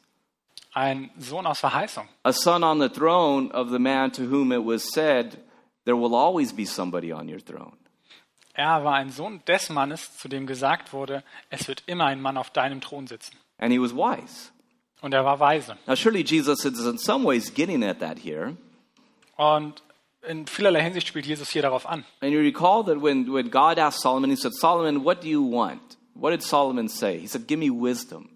ein 0.74 1.10
Sohn 1.18 1.46
aus 1.46 1.60
Verheißung, 1.60 2.08
a 2.24 2.32
son 2.32 2.64
on 2.64 2.80
the 2.80 2.88
throne 2.88 3.50
of 3.52 3.70
the 3.70 3.78
man 3.78 4.12
to 4.12 4.22
whom 4.22 4.52
it 4.52 4.64
was 4.64 4.92
said, 4.92 5.38
There 5.84 5.96
will 5.96 6.14
always 6.14 6.52
be 6.52 6.64
somebody 6.64 7.12
on 7.12 7.28
your 7.28 7.40
throne. 7.44 7.76
Er 8.54 8.84
war 8.84 8.94
ein 8.94 9.10
Sohn 9.10 9.42
des 9.46 9.70
Mannes, 9.70 10.16
zu 10.18 10.28
dem 10.28 10.46
gesagt 10.46 10.92
wurde, 10.92 11.24
es 11.48 11.68
wird 11.68 11.84
immer 11.86 12.06
ein 12.06 12.20
Mann 12.20 12.36
auf 12.36 12.50
deinem 12.50 12.80
Thron 12.80 13.06
sitzen. 13.06 13.36
And 13.58 13.72
he 13.72 13.80
was 13.80 13.94
wise. 13.94 14.50
Und 15.00 15.14
er 15.14 15.24
war 15.24 15.40
weise. 15.40 15.76
Now, 15.86 15.94
surely 15.96 16.22
Jesus 16.22 16.64
is 16.64 16.84
in 16.84 16.98
some 16.98 17.24
ways 17.24 17.52
getting 17.52 17.82
at 17.82 18.00
that 18.00 18.18
here. 18.18 18.56
Und 19.36 19.82
in 20.26 20.46
vielerlei 20.46 20.82
Hinsicht 20.82 21.08
spielt 21.08 21.26
Jesus 21.26 21.50
hier 21.50 21.62
darauf 21.62 21.86
an. 21.86 22.04
And 22.20 22.32
you 22.32 22.40
recall 22.40 22.84
that 22.84 23.02
when, 23.02 23.32
when 23.32 23.50
God 23.50 23.78
asked 23.78 24.00
Solomon, 24.00 24.30
he 24.30 24.36
said, 24.36 24.52
Solomon, 24.54 25.04
what 25.04 25.22
do 25.22 25.28
you 25.28 25.42
want? 25.42 25.80
What 26.14 26.30
did 26.30 26.42
Solomon 26.42 26.88
say? 26.88 27.18
He 27.18 27.26
said, 27.26 27.46
Give 27.46 27.58
me 27.58 27.70
wisdom. 27.70 28.28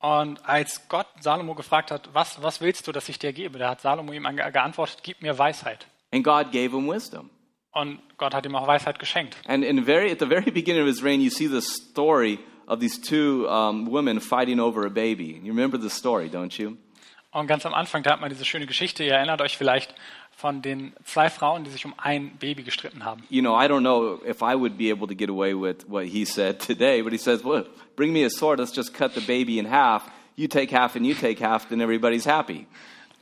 Und 0.00 0.48
als 0.48 0.88
Gott 0.88 1.06
Salomo 1.20 1.54
gefragt 1.54 1.90
hat, 1.90 2.08
was, 2.14 2.42
was 2.42 2.62
willst 2.62 2.86
du, 2.86 2.92
dass 2.92 3.08
ich 3.10 3.18
dir 3.18 3.34
gebe, 3.34 3.58
da 3.58 3.70
hat 3.70 3.82
Salomo 3.82 4.12
ihm 4.12 4.22
geantwortet, 4.34 5.00
gib 5.02 5.20
mir 5.20 5.38
Weisheit. 5.38 5.86
And 6.10 6.24
God 6.24 6.52
gave 6.52 6.74
him 6.74 6.88
wisdom. 6.88 7.28
Und 7.72 8.00
Gott 8.16 8.34
hat 8.34 8.46
ihm 8.46 8.56
auch 8.56 8.66
Weisheit 8.66 8.98
geschenkt. 8.98 9.36
And 9.46 9.62
in 9.62 9.84
very, 9.84 10.10
at 10.10 10.18
the 10.18 10.26
very 10.26 10.50
beginning 10.50 10.82
of 10.82 10.88
his 10.88 11.04
reign, 11.04 11.20
you 11.20 11.30
see 11.30 11.46
the 11.46 11.60
story 11.60 12.38
of 12.66 12.80
these 12.80 12.98
two 12.98 13.46
um, 13.48 13.90
women 13.90 14.20
fighting 14.20 14.58
over 14.58 14.86
a 14.86 14.90
baby. 14.90 15.38
You 15.42 15.52
remember 15.52 15.78
the 15.78 15.90
story, 15.90 16.30
don't 16.30 16.58
you? 16.58 16.78
Und 17.32 17.46
ganz 17.46 17.64
am 17.64 17.74
Anfang, 17.74 18.02
da 18.02 18.12
hat 18.12 18.20
man 18.20 18.28
diese 18.28 18.44
schöne 18.44 18.66
Geschichte, 18.66 19.04
ihr 19.04 19.14
erinnert 19.14 19.40
euch 19.40 19.56
vielleicht 19.56 19.94
von 20.36 20.62
den 20.62 20.92
zwei 21.04 21.30
Frauen, 21.30 21.62
die 21.62 21.70
sich 21.70 21.84
um 21.84 21.94
ein 21.96 22.36
Baby 22.38 22.64
gestritten 22.64 23.04
haben. 23.04 23.22
You 23.30 23.40
know, 23.40 23.56
I 23.56 23.66
don't 23.66 23.80
know 23.80 24.20
if 24.26 24.42
I 24.42 24.56
would 24.56 24.76
be 24.76 24.90
able 24.90 25.06
to 25.06 25.14
get 25.14 25.28
away 25.28 25.54
with 25.54 25.88
what 25.88 26.06
he 26.06 26.24
said 26.24 26.58
today, 26.58 27.02
but 27.02 27.12
he 27.12 27.18
says, 27.18 27.44
well, 27.44 27.66
bring 27.94 28.12
me 28.12 28.24
a 28.24 28.30
sword, 28.30 28.58
let's 28.58 28.74
just 28.74 28.92
cut 28.92 29.14
the 29.14 29.20
baby 29.20 29.58
in 29.58 29.70
half. 29.70 30.10
You 30.34 30.48
take 30.48 30.74
half 30.74 30.96
and 30.96 31.06
you 31.06 31.14
take 31.14 31.38
half, 31.38 31.68
then 31.68 31.80
everybody's 31.80 32.26
happy. 32.26 32.66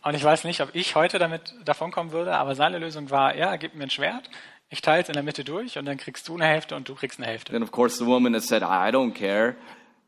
Und 0.03 0.15
ich 0.15 0.25
weiß 0.25 0.45
nicht, 0.45 0.63
ob 0.63 0.75
ich 0.75 0.95
heute 0.95 1.19
damit 1.19 1.55
davonkommen 1.65 2.13
würde, 2.13 2.35
aber 2.37 2.55
seine 2.55 2.79
Lösung 2.79 3.11
war, 3.11 3.37
ja, 3.37 3.57
gib 3.57 3.75
mir 3.75 3.83
ein 3.83 3.91
Schwert, 3.91 4.31
ich 4.71 4.81
teile 4.81 5.03
es 5.03 5.09
in 5.09 5.15
der 5.15 5.23
Mitte 5.23 5.45
durch 5.45 5.77
und 5.77 5.87
dann 5.87 5.97
kriegst 5.97 6.29
du 6.29 6.35
eine 6.35 6.45
Hälfte 6.47 6.77
und 6.77 6.89
du 6.89 6.95
kriegst 6.95 7.19
eine 7.19 7.27
Hälfte. 7.27 7.53
Then, 7.53 7.63
of 7.63 7.73
course, 7.73 7.99
the 7.99 8.07
woman 8.07 8.33
that 8.35 8.43
said, 8.43 8.63
I 8.63 8.91
don't 8.91 9.13
care, 9.13 9.57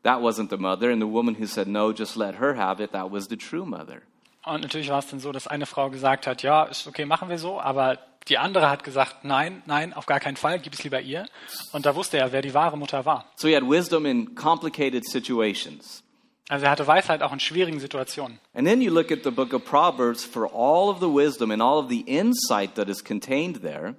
that 0.03 0.21
wasn't 0.21 0.49
the 0.49 0.57
mother. 0.57 0.91
And 0.91 1.01
the 1.01 1.07
woman 1.07 1.35
who 1.39 1.45
said, 1.45 1.67
no, 1.67 1.91
just 1.93 2.15
let 2.15 2.35
her 2.35 2.55
have 2.55 2.81
it, 2.83 2.91
that 2.91 3.11
was 3.11 3.27
the 3.27 3.37
true 3.37 3.65
mother. 3.65 4.01
Und 4.43 4.61
natürlich 4.61 4.89
war 4.89 4.99
es 4.99 5.07
dann 5.07 5.19
so, 5.19 5.31
dass 5.31 5.47
eine 5.47 5.65
Frau 5.67 5.89
gesagt 5.89 6.25
hat, 6.25 6.41
ja, 6.41 6.63
ist 6.63 6.87
okay, 6.87 7.05
machen 7.05 7.29
wir 7.29 7.37
so, 7.37 7.61
aber 7.61 7.99
die 8.27 8.37
andere 8.37 8.69
hat 8.69 8.83
gesagt, 8.83 9.23
nein, 9.23 9.61
nein, 9.65 9.93
auf 9.93 10.05
gar 10.05 10.19
keinen 10.19 10.35
Fall, 10.37 10.59
gib 10.59 10.73
es 10.73 10.83
lieber 10.83 10.99
ihr. 10.99 11.27
Und 11.73 11.85
da 11.85 11.95
wusste 11.95 12.17
er, 12.17 12.31
wer 12.31 12.41
die 12.41 12.53
wahre 12.53 12.77
Mutter 12.77 13.05
war. 13.05 13.25
So 13.35 13.47
he 13.47 13.55
had 13.55 13.63
wisdom 13.63 14.05
in 14.05 14.35
complicated 14.35 15.05
situations. 15.05 16.03
Also 16.49 16.65
er 16.65 16.71
hatte 16.71 16.85
Weisheit 16.85 17.21
auch 17.21 17.31
in 17.31 17.39
schwierigen 17.39 17.79
Situationen. 17.79 18.39
And 18.53 18.67
then 18.67 18.81
you 18.81 18.91
look 18.91 19.11
at 19.11 19.19
the 19.23 19.31
book 19.31 19.53
of 19.53 19.63
Proverbs 19.63 20.23
for 20.23 20.51
all 20.53 20.89
of 20.89 20.99
the 20.99 21.07
wisdom 21.07 21.51
and 21.51 21.61
all 21.61 21.79
of 21.79 21.89
the 21.89 22.01
insight 22.01 22.75
that 22.75 22.89
is 22.89 23.03
contained 23.03 23.61
there. 23.61 23.95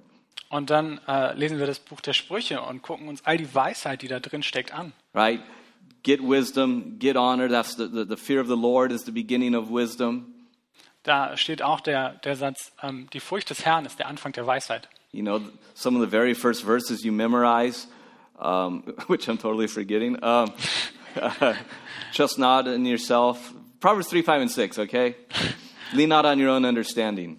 Und 0.49 0.69
dann 0.69 0.99
äh, 1.07 1.33
lesen 1.33 1.57
wir 1.57 1.65
das 1.65 1.79
Buch 1.79 1.99
der 1.99 2.13
Sprüche 2.13 2.61
und 2.61 2.83
gucken 2.83 3.07
uns 3.07 3.25
all 3.25 3.37
die 3.37 3.55
Weisheit, 3.55 4.03
die 4.03 4.07
da 4.07 4.19
drin 4.19 4.43
steckt, 4.43 4.71
an. 4.73 4.93
right? 5.15 5.39
Get 6.03 6.21
wisdom, 6.21 6.97
get 6.99 7.15
honor. 7.15 7.47
That's 7.47 7.75
the, 7.75 7.87
the, 7.87 8.05
the 8.05 8.17
fear 8.17 8.39
of 8.41 8.47
the 8.47 8.57
Lord 8.57 8.91
is 8.91 9.03
the 9.03 9.11
beginning 9.11 9.55
of 9.55 9.69
wisdom. 9.69 10.33
Da 11.03 11.35
steht 11.35 11.61
auch 11.61 11.81
der, 11.81 12.19
der 12.23 12.35
Satz, 12.35 12.71
ähm, 12.81 13.09
die 13.11 13.19
Furcht 13.19 13.49
des 13.49 13.65
Herrn 13.65 13.85
ist 13.85 13.99
der 13.99 14.07
Anfang 14.07 14.31
der 14.31 14.47
Weisheit. 14.47 14.87
You 15.11 15.21
know, 15.21 15.41
some 15.73 15.95
of 15.95 16.01
the 16.01 16.07
very 16.07 16.33
first 16.33 16.63
verses 16.63 17.03
you 17.03 17.11
memorize, 17.11 17.87
um, 18.39 18.83
which 19.07 19.27
I'm 19.27 19.37
totally 19.37 19.67
forgetting. 19.67 20.23
Um, 20.23 20.53
trust 22.13 22.39
not 22.39 22.67
in 22.67 22.85
yourself. 22.85 23.53
Proverbs 23.79 24.07
3, 24.07 24.21
5, 24.21 24.41
and 24.41 24.51
6, 24.51 24.79
okay? 24.79 25.15
Lean 25.93 26.09
not 26.09 26.25
on 26.25 26.39
your 26.39 26.49
own 26.49 26.65
understanding. 26.65 27.37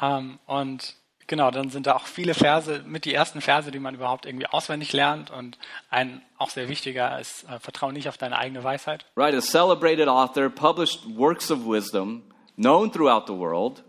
Ähm, 0.00 0.38
und 0.46 0.94
genau, 1.30 1.50
dann 1.52 1.70
sind 1.70 1.86
da 1.86 1.94
auch 1.94 2.06
viele 2.06 2.34
Verse, 2.34 2.82
mit 2.84 3.06
die 3.06 3.14
ersten 3.14 3.40
Verse, 3.40 3.70
die 3.70 3.78
man 3.78 3.94
überhaupt 3.94 4.26
irgendwie 4.26 4.46
auswendig 4.48 4.92
lernt. 4.92 5.30
Und 5.30 5.56
ein 5.88 6.20
auch 6.36 6.50
sehr 6.50 6.68
wichtiger 6.68 7.18
ist, 7.18 7.44
äh, 7.44 7.58
vertraue 7.60 7.94
nicht 7.94 8.08
auf 8.08 8.18
deine 8.18 8.36
eigene 8.36 8.62
Weisheit. 8.62 9.06
Right? 9.16 9.34
A 9.34 9.40
celebrated 9.40 10.08
author 10.08 10.50
published 10.50 11.06
works 11.16 11.50
of 11.50 11.64
wisdom 11.64 12.22
known 12.56 12.92
throughout 12.92 13.26
the 13.26 13.38
world. 13.38 13.82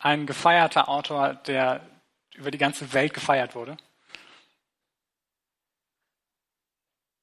Ein 0.00 0.26
gefeierter 0.26 0.88
Autor, 0.88 1.34
der 1.46 1.82
über 2.34 2.50
die 2.50 2.58
ganze 2.58 2.92
Welt 2.94 3.12
gefeiert 3.12 3.54
wurde. 3.54 3.76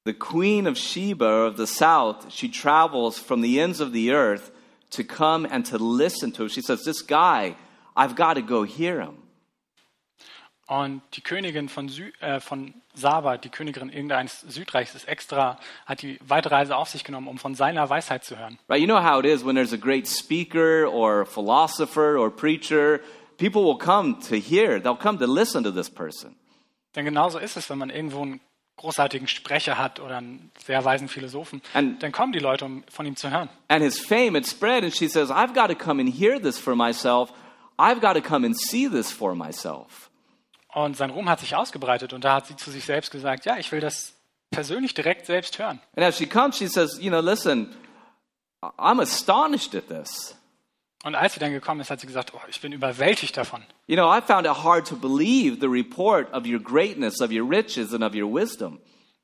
The 0.04 0.14
queen 0.14 0.66
of 0.66 0.78
Sheba 0.78 1.48
of 1.48 1.56
the 1.56 1.66
south, 1.66 2.32
she 2.32 2.48
travels 2.48 3.18
from 3.18 3.42
the 3.42 3.58
ends 3.58 3.80
of 3.80 3.92
the 3.92 4.12
earth 4.12 4.52
to 4.90 5.02
come 5.02 5.44
and 5.44 5.66
to 5.66 5.76
listen 5.76 6.32
to 6.34 6.44
him. 6.44 6.48
She 6.48 6.62
says, 6.62 6.84
This 6.84 7.02
guy, 7.02 7.56
I've 7.96 8.14
got 8.14 8.34
to 8.34 8.42
go 8.42 8.62
hear 8.62 9.00
him. 9.00 9.27
Und 10.68 11.00
die 11.14 11.22
Königin 11.22 11.70
von, 11.70 11.88
Sü 11.88 12.12
äh, 12.20 12.40
von 12.40 12.74
Saba, 12.92 13.38
die 13.38 13.48
Königin 13.48 13.88
irgendeines 13.88 14.42
Südreichs, 14.42 14.94
ist 14.94 15.08
extra, 15.08 15.58
hat 15.86 16.02
die 16.02 16.18
weite 16.22 16.50
Reise 16.50 16.76
auf 16.76 16.90
sich 16.90 17.04
genommen, 17.04 17.26
um 17.26 17.38
von 17.38 17.54
seiner 17.54 17.88
Weisheit 17.88 18.22
zu 18.22 18.38
hören. 18.38 18.58
Right? 18.68 18.80
You 18.80 18.86
know 18.86 19.02
how 19.02 19.18
it 19.18 19.24
is 19.24 19.42
when 19.44 19.54
there's 19.56 19.72
a 19.72 19.78
great 19.78 20.06
speaker 20.06 20.86
or 20.86 21.24
philosopher 21.24 22.18
or 22.18 22.30
preacher, 22.30 23.00
people 23.38 23.64
will 23.64 23.78
come 23.78 24.18
to 24.28 24.36
hear, 24.36 24.78
they'll 24.78 24.94
come 24.94 25.18
to 25.18 25.26
listen 25.26 25.64
to 25.64 25.70
this 25.70 25.88
person. 25.88 26.36
Denn 26.94 27.06
genauso 27.06 27.38
ist 27.38 27.56
es, 27.56 27.70
wenn 27.70 27.78
man 27.78 27.88
irgendwo 27.88 28.20
einen 28.20 28.40
großartigen 28.76 29.26
Sprecher 29.26 29.78
hat 29.78 30.00
oder 30.00 30.18
einen 30.18 30.50
sehr 30.66 30.84
weisen 30.84 31.08
Philosophen, 31.08 31.62
And- 31.72 32.02
dann 32.02 32.12
kommen 32.12 32.32
die 32.34 32.40
Leute, 32.40 32.66
um 32.66 32.84
von 32.90 33.06
ihm 33.06 33.16
zu 33.16 33.30
hören. 33.30 33.48
And 33.68 33.82
his 33.82 33.98
fame 33.98 34.34
had 34.34 34.44
spread, 34.44 34.84
and 34.84 34.94
she 34.94 35.08
says, 35.08 35.30
I've 35.30 35.54
got 35.54 35.68
to 35.68 35.74
come 35.74 35.98
and 35.98 36.12
hear 36.12 36.38
this 36.38 36.58
for 36.58 36.76
myself. 36.76 37.32
I've 37.78 38.02
got 38.02 38.14
to 38.16 38.20
come 38.20 38.44
and 38.44 38.54
see 38.54 38.86
this 38.86 39.10
for 39.10 39.34
myself. 39.34 40.07
Und 40.72 40.96
sein 40.96 41.10
Ruhm 41.10 41.28
hat 41.28 41.40
sich 41.40 41.56
ausgebreitet 41.56 42.12
und 42.12 42.24
da 42.24 42.34
hat 42.34 42.46
sie 42.46 42.56
zu 42.56 42.70
sich 42.70 42.84
selbst 42.84 43.10
gesagt, 43.10 43.46
ja, 43.46 43.56
ich 43.58 43.72
will 43.72 43.80
das 43.80 44.14
persönlich 44.50 44.94
direkt 44.94 45.26
selbst 45.26 45.58
hören. 45.58 45.80
And 45.96 46.04
as 46.04 46.16
she 46.18 46.26
comes, 46.26 46.56
she 46.56 46.68
says, 46.68 46.98
You 47.00 47.10
know, 47.10 47.20
listen, 47.20 47.74
I'm 48.60 49.00
astonished 49.00 49.74
at 49.74 49.88
this. 49.88 50.34
Und 51.04 51.14
als 51.14 51.34
sie 51.34 51.40
dann 51.40 51.52
gekommen 51.52 51.80
ist, 51.80 51.90
hat 51.90 52.00
sie 52.00 52.06
gesagt, 52.08 52.32
oh, 52.34 52.40
ich 52.48 52.60
bin 52.60 52.72
überwältigt 52.72 53.36
davon. 53.36 53.62
You 53.86 53.96
know, 53.96 54.12
I 54.12 54.20
found 54.20 54.46
it 54.46 54.64
hard 54.64 54.86
to 54.88 54.96
believe 54.96 55.58
the 55.60 55.68
report 55.68 56.32
of 56.32 56.44
your 56.44 56.58
greatness, 56.58 57.20
of 57.20 57.30
your 57.30 57.48
riches, 57.48 57.94
and 57.94 58.02
of 58.02 58.14
your 58.14 58.32
wisdom. 58.32 58.80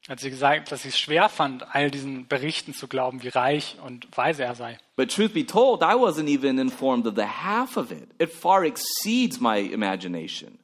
Hat 0.09 0.21
sie 0.21 0.31
gesagt, 0.31 0.71
dass 0.71 0.83
sie 0.83 0.91
es 0.91 0.99
schwer 0.99 1.29
fand, 1.29 1.75
all 1.75 1.91
diesen 1.91 2.29
Berichten 2.29 2.75
zu 2.75 2.89
glauben, 2.89 3.23
wie 3.23 3.29
reich 3.29 3.77
und 3.83 4.07
weise 4.17 4.45
er 4.45 4.55
sei. 4.55 4.79
But 4.97 5.11
truth 5.11 5.33
be 5.33 5.45
told, 5.45 5.83
I 5.83 5.95
wasn't 5.95 6.29
even 6.29 6.59
informed 6.59 7.07
of 7.07 7.15
the 7.17 7.27
half 7.27 7.77
of 7.77 7.91
it. 7.91 8.09
It 8.19 8.31
far 8.31 8.65
exceeds 8.65 9.41
my 9.41 9.59
imagination. 9.59 10.59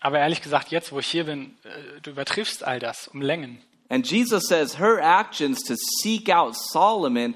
Aber 0.00 0.18
ehrlich 0.18 0.42
gesagt, 0.42 0.70
jetzt, 0.70 0.92
wo 0.92 1.00
ich 1.00 1.06
hier 1.06 1.24
bin, 1.24 1.56
äh, 1.64 2.00
du 2.02 2.10
übertriffst 2.10 2.64
all 2.64 2.78
das 2.78 3.08
um 3.08 3.20
Längen. 3.20 3.58
And 3.90 4.08
Jesus 4.08 4.46
says 4.46 4.78
her 4.78 5.00
actions 5.00 5.62
to 5.64 5.74
seek 6.02 6.28
out 6.28 6.54
Solomon 6.54 7.34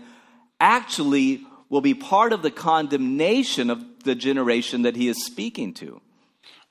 actually 0.60 1.46
will 1.70 1.80
be 1.80 1.94
part 1.94 2.32
of 2.32 2.42
the 2.42 2.50
condemnation 2.50 3.70
of 3.70 3.78
the 4.04 4.14
generation 4.14 4.82
that 4.82 4.94
he 4.94 5.08
is 5.08 5.24
speaking 5.24 5.74
to. 5.74 6.00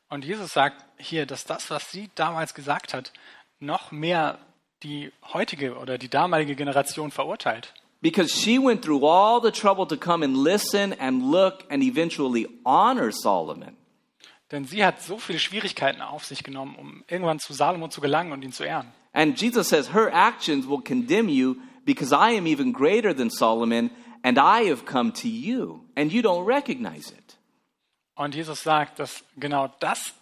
Und 0.09 0.23
Jesus 0.23 0.53
sagt 0.53 0.83
hier, 0.97 1.25
dass 1.25 1.45
das, 1.45 1.69
was 1.69 1.89
sie 1.89 2.09
damals 2.15 2.53
gesagt 2.53 2.93
hat, 2.93 3.11
noch 3.59 3.91
mehr 3.91 4.37
die 4.83 5.11
heutige 5.33 5.77
oder 5.77 5.97
die 5.97 6.09
damalige 6.09 6.55
Generation 6.55 7.11
verurteilt. 7.11 7.73
Because 8.01 8.29
she 8.29 8.57
went 8.57 8.83
through 8.83 9.05
all 9.05 9.41
the 9.41 9.51
trouble 9.51 9.85
to 9.87 9.95
come 9.95 10.23
and 10.23 10.35
listen 10.35 10.93
and 10.99 11.31
look 11.31 11.63
and 11.69 11.83
eventually 11.83 12.47
honor 12.65 13.11
Solomon. 13.11 13.77
Denn 14.51 14.65
sie 14.65 14.83
hat 14.83 15.01
so 15.01 15.17
viele 15.17 15.39
Schwierigkeiten 15.39 16.01
auf 16.01 16.25
sich 16.25 16.43
genommen, 16.43 16.75
um 16.75 17.03
irgendwann 17.07 17.39
zu 17.39 17.53
Salomo 17.53 17.87
zu 17.87 18.01
gelangen 18.01 18.33
und 18.33 18.43
ihn 18.43 18.51
zu 18.51 18.63
ehren. 18.63 18.91
And 19.13 19.39
Jesus 19.39 19.69
says, 19.69 19.93
Her 19.93 20.11
actions 20.13 20.67
will 20.67 20.81
condemn 20.81 21.29
you 21.29 21.55
because 21.85 22.13
I 22.13 22.37
am 22.37 22.45
even 22.45 22.73
greater 22.73 23.15
than 23.15 23.29
Solomon 23.29 23.91
and 24.23 24.37
I 24.37 24.69
have 24.69 24.85
come 24.85 25.11
to 25.13 25.27
you 25.27 25.81
and 25.95 26.11
you 26.11 26.21
don't 26.21 26.45
recognize 26.45 27.11
it. 27.11 27.37
Und 28.15 28.35
Jesus 28.35 28.61
sagt, 28.61 28.99
dass 28.99 29.23
genau 29.37 29.69
das 29.79 30.13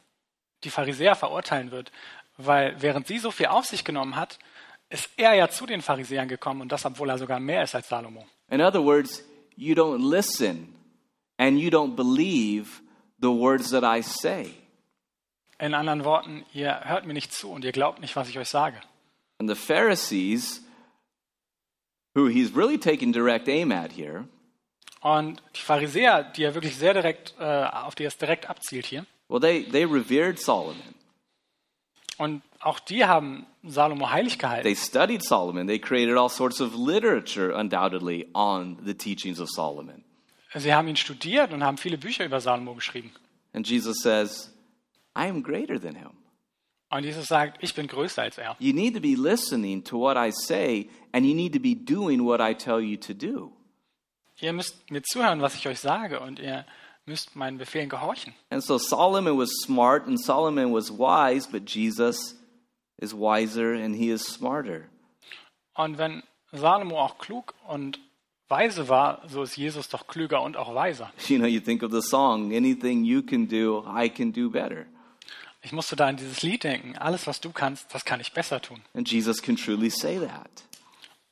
die 0.64 0.70
Pharisäer 0.70 1.16
verurteilen 1.16 1.72
wird, 1.72 1.92
weil 2.38 2.82
während 2.82 3.08
sie 3.08 3.18
so 3.18 3.32
viel 3.32 3.48
auf 3.48 3.66
sich 3.66 3.84
genommen 3.84 4.16
hat, 4.16 4.40
ist 4.90 5.10
er 5.18 5.34
ja 5.34 5.50
zu 5.50 5.66
den 5.66 5.82
Pharisäern 5.82 6.28
gekommen 6.28 6.62
und 6.62 6.72
das, 6.72 6.86
obwohl 6.86 7.10
er 7.10 7.18
sogar 7.18 7.40
mehr 7.40 7.64
ist 7.64 7.76
als 7.76 7.90
Salomo. 7.90 8.26
In 8.50 8.62
other 8.62 8.84
words, 8.84 9.24
you 9.56 9.76
don't 9.76 10.08
listen 10.10 10.74
and 11.38 11.60
you 11.60 11.70
don't 11.70 11.96
believe 11.96 12.82
the 13.22 13.30
words 13.30 13.72
that 13.72 13.84
I 13.84 14.02
say. 14.02 14.54
In 15.60 15.74
anderen 15.74 16.06
Worten, 16.06 16.46
ihr 16.54 16.80
hört 16.86 17.06
mir 17.06 17.14
nicht 17.14 17.34
zu 17.34 17.52
und 17.52 17.66
ihr 17.66 17.72
glaubt 17.74 18.00
nicht, 18.02 18.16
was 18.16 18.30
ich 18.30 18.40
euch 18.40 18.48
sage. 18.50 18.80
And 19.40 19.50
the 19.50 19.56
Pharisees, 19.56 20.62
who 22.16 22.28
he's 22.28 22.56
really 22.56 22.78
taking 22.78 23.12
direct 23.12 23.48
aim 23.50 23.72
at 23.72 23.92
here, 23.92 24.26
Und 25.02 25.42
die 25.56 25.62
Pharisäer, 25.62 26.24
die 26.24 26.44
er 26.44 26.54
wirklich 26.56 26.76
sehr 26.76 26.94
direkt, 26.94 27.34
äh, 27.40 27.44
auf 27.44 27.96
die 27.96 28.04
er 28.04 28.12
direkt 28.12 28.50
abzielt 28.50 28.86
hier, 28.86 29.06
well, 29.30 29.40
they, 29.40 29.64
they 29.64 29.86
revered 29.86 30.40
Solomon. 30.40 30.82
und 32.18 32.42
auch 32.60 32.80
die 32.80 33.06
haben 33.06 33.46
Salomo 33.64 34.10
heilig 34.10 34.38
gehalten. 34.40 34.64
They 34.64 34.76
studied 34.76 35.24
Solomon. 35.24 35.68
They 35.68 35.80
created 35.80 36.18
all 36.18 36.30
sorts 36.30 36.60
of 36.60 36.76
literature, 36.76 37.54
undoubtedly, 37.58 38.28
on 38.34 38.78
the 38.86 38.94
teachings 38.94 39.40
of 39.40 39.50
Solomon. 39.50 40.04
Sie 40.54 40.74
haben 40.74 40.88
ihn 40.88 40.96
studiert 40.96 41.54
und 41.54 41.64
haben 41.64 41.78
viele 41.78 41.98
Bücher 41.98 42.26
über 42.26 42.42
Salomo 42.42 42.74
geschrieben. 42.76 43.12
And 43.54 43.68
Jesus 43.68 44.02
says, 44.02 44.52
I 45.16 45.28
am 45.28 45.44
greater 45.44 45.80
than 45.80 45.96
him. 45.96 46.12
Und 46.92 47.04
Jesus 47.04 47.28
sagt, 47.28 47.64
ich 47.64 47.76
bin 47.76 47.86
größer 47.88 48.24
als 48.24 48.38
er. 48.40 48.56
You 48.60 48.74
need 48.74 48.96
to 48.96 49.00
be 49.00 49.16
listening 49.16 49.84
to 49.84 50.00
what 50.00 50.18
I 50.18 50.32
say, 50.32 50.90
and 51.12 51.24
you 51.24 51.36
need 51.36 51.54
to 51.54 51.60
be 51.60 51.76
doing 51.76 52.26
what 52.26 52.42
I 52.42 52.56
tell 52.56 52.80
you 52.80 52.98
to 52.98 53.14
do. 53.14 53.52
Ihr 54.40 54.54
müsst 54.54 54.90
mir 54.90 55.04
zuhören, 55.04 55.42
was 55.42 55.54
ich 55.56 55.68
euch 55.68 55.80
sage, 55.80 56.20
und 56.20 56.40
ihr 56.40 56.66
müsst 57.06 57.36
meinen 57.36 57.58
Befehlen 57.58 57.90
gehorchen. 57.90 58.34
And 58.50 58.64
so 58.64 58.80
Solomon 58.80 59.38
was 59.38 59.52
smart 59.62 60.08
and 60.08 60.20
Solomon 60.20 60.74
was 60.74 60.90
wise, 60.90 61.48
but 61.48 61.70
Jesus 61.70 62.36
is 62.98 63.14
wiser 63.14 63.74
and 63.74 63.96
he 63.96 64.10
is 64.10 64.24
smarter. 64.24 64.86
Und 65.76 65.98
wenn 66.00 66.24
Salomo 66.52 67.00
auch 67.00 67.20
klug 67.20 67.54
und 67.68 68.00
weise 68.50 68.90
war, 68.90 69.22
so 69.28 69.44
ist 69.44 69.56
Jesus 69.58 69.88
doch 69.90 70.08
klüger 70.08 70.42
und 70.42 70.58
auch 70.58 70.74
weiser. 70.76 71.12
You 71.28 71.38
know, 71.38 71.48
you 71.48 71.60
think 71.60 71.84
of 71.84 71.92
the 71.92 72.02
song, 72.02 72.54
anything 72.54 73.04
you 73.04 73.22
can 73.22 73.48
do, 73.48 73.86
I 73.88 74.10
can 74.10 74.32
do 74.34 74.50
better. 74.50 74.86
Ich 75.62 75.72
musste 75.74 75.96
da 75.96 76.08
an 76.08 76.18
dieses 76.18 76.42
Lied 76.42 76.64
denken. 76.64 76.98
Alles, 76.98 77.28
was 77.28 77.42
du 77.42 77.52
kannst, 77.52 77.94
das 77.94 78.06
kann 78.06 78.20
ich 78.22 78.32
besser 78.34 78.62
tun. 78.62 78.82
And 78.94 79.10
Jesus 79.10 79.42
can 79.42 79.56
truly 79.56 79.90
say 79.90 80.18
that. 80.20 80.50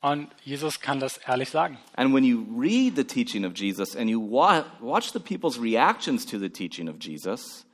Und 0.00 0.28
Jesus 0.44 0.80
kann 0.80 1.00
das 1.00 1.16
ehrlich 1.18 1.48
sagen. 1.50 1.78
And 1.96 2.14
when 2.14 2.22
you 2.22 2.46
read 2.56 2.94
the 2.94 3.04
teaching 3.04 3.44
of 3.44 3.54
Jesus 3.56 3.96
and 3.96 4.08
you 4.08 4.20
wa- 4.20 4.64
watch 4.80 5.12
the 5.12 5.18
people's 5.18 5.60
reactions 5.60 6.24
to 6.26 6.38
the 6.38 6.48
teaching 6.50 6.88
of 6.88 6.96
Jesus, 7.00 7.64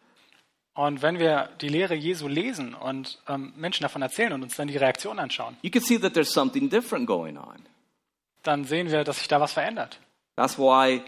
Und 0.76 1.02
wenn 1.02 1.18
wir 1.20 1.50
die 1.60 1.68
Lehre 1.68 1.94
Jesu 1.94 2.26
lesen 2.26 2.74
und 2.74 3.18
ähm, 3.28 3.52
Menschen 3.56 3.82
davon 3.82 4.02
erzählen 4.02 4.32
und 4.32 4.42
uns 4.42 4.56
dann 4.56 4.66
die 4.68 4.76
Reaktion 4.76 5.18
anschauen, 5.20 5.56
you 5.62 5.70
can 5.70 5.82
see 5.82 5.98
that 5.98 6.14
there's 6.14 6.32
something 6.32 6.68
different 6.68 7.06
going 7.06 7.36
on. 7.36 7.58
Dann 8.46 8.64
sehen 8.64 8.90
wir, 8.90 9.04
dass 9.04 9.18
sich 9.18 9.28
da 9.28 9.40
was 9.40 9.52
verändert. 9.52 9.98
That's 10.36 10.58
why 10.58 11.02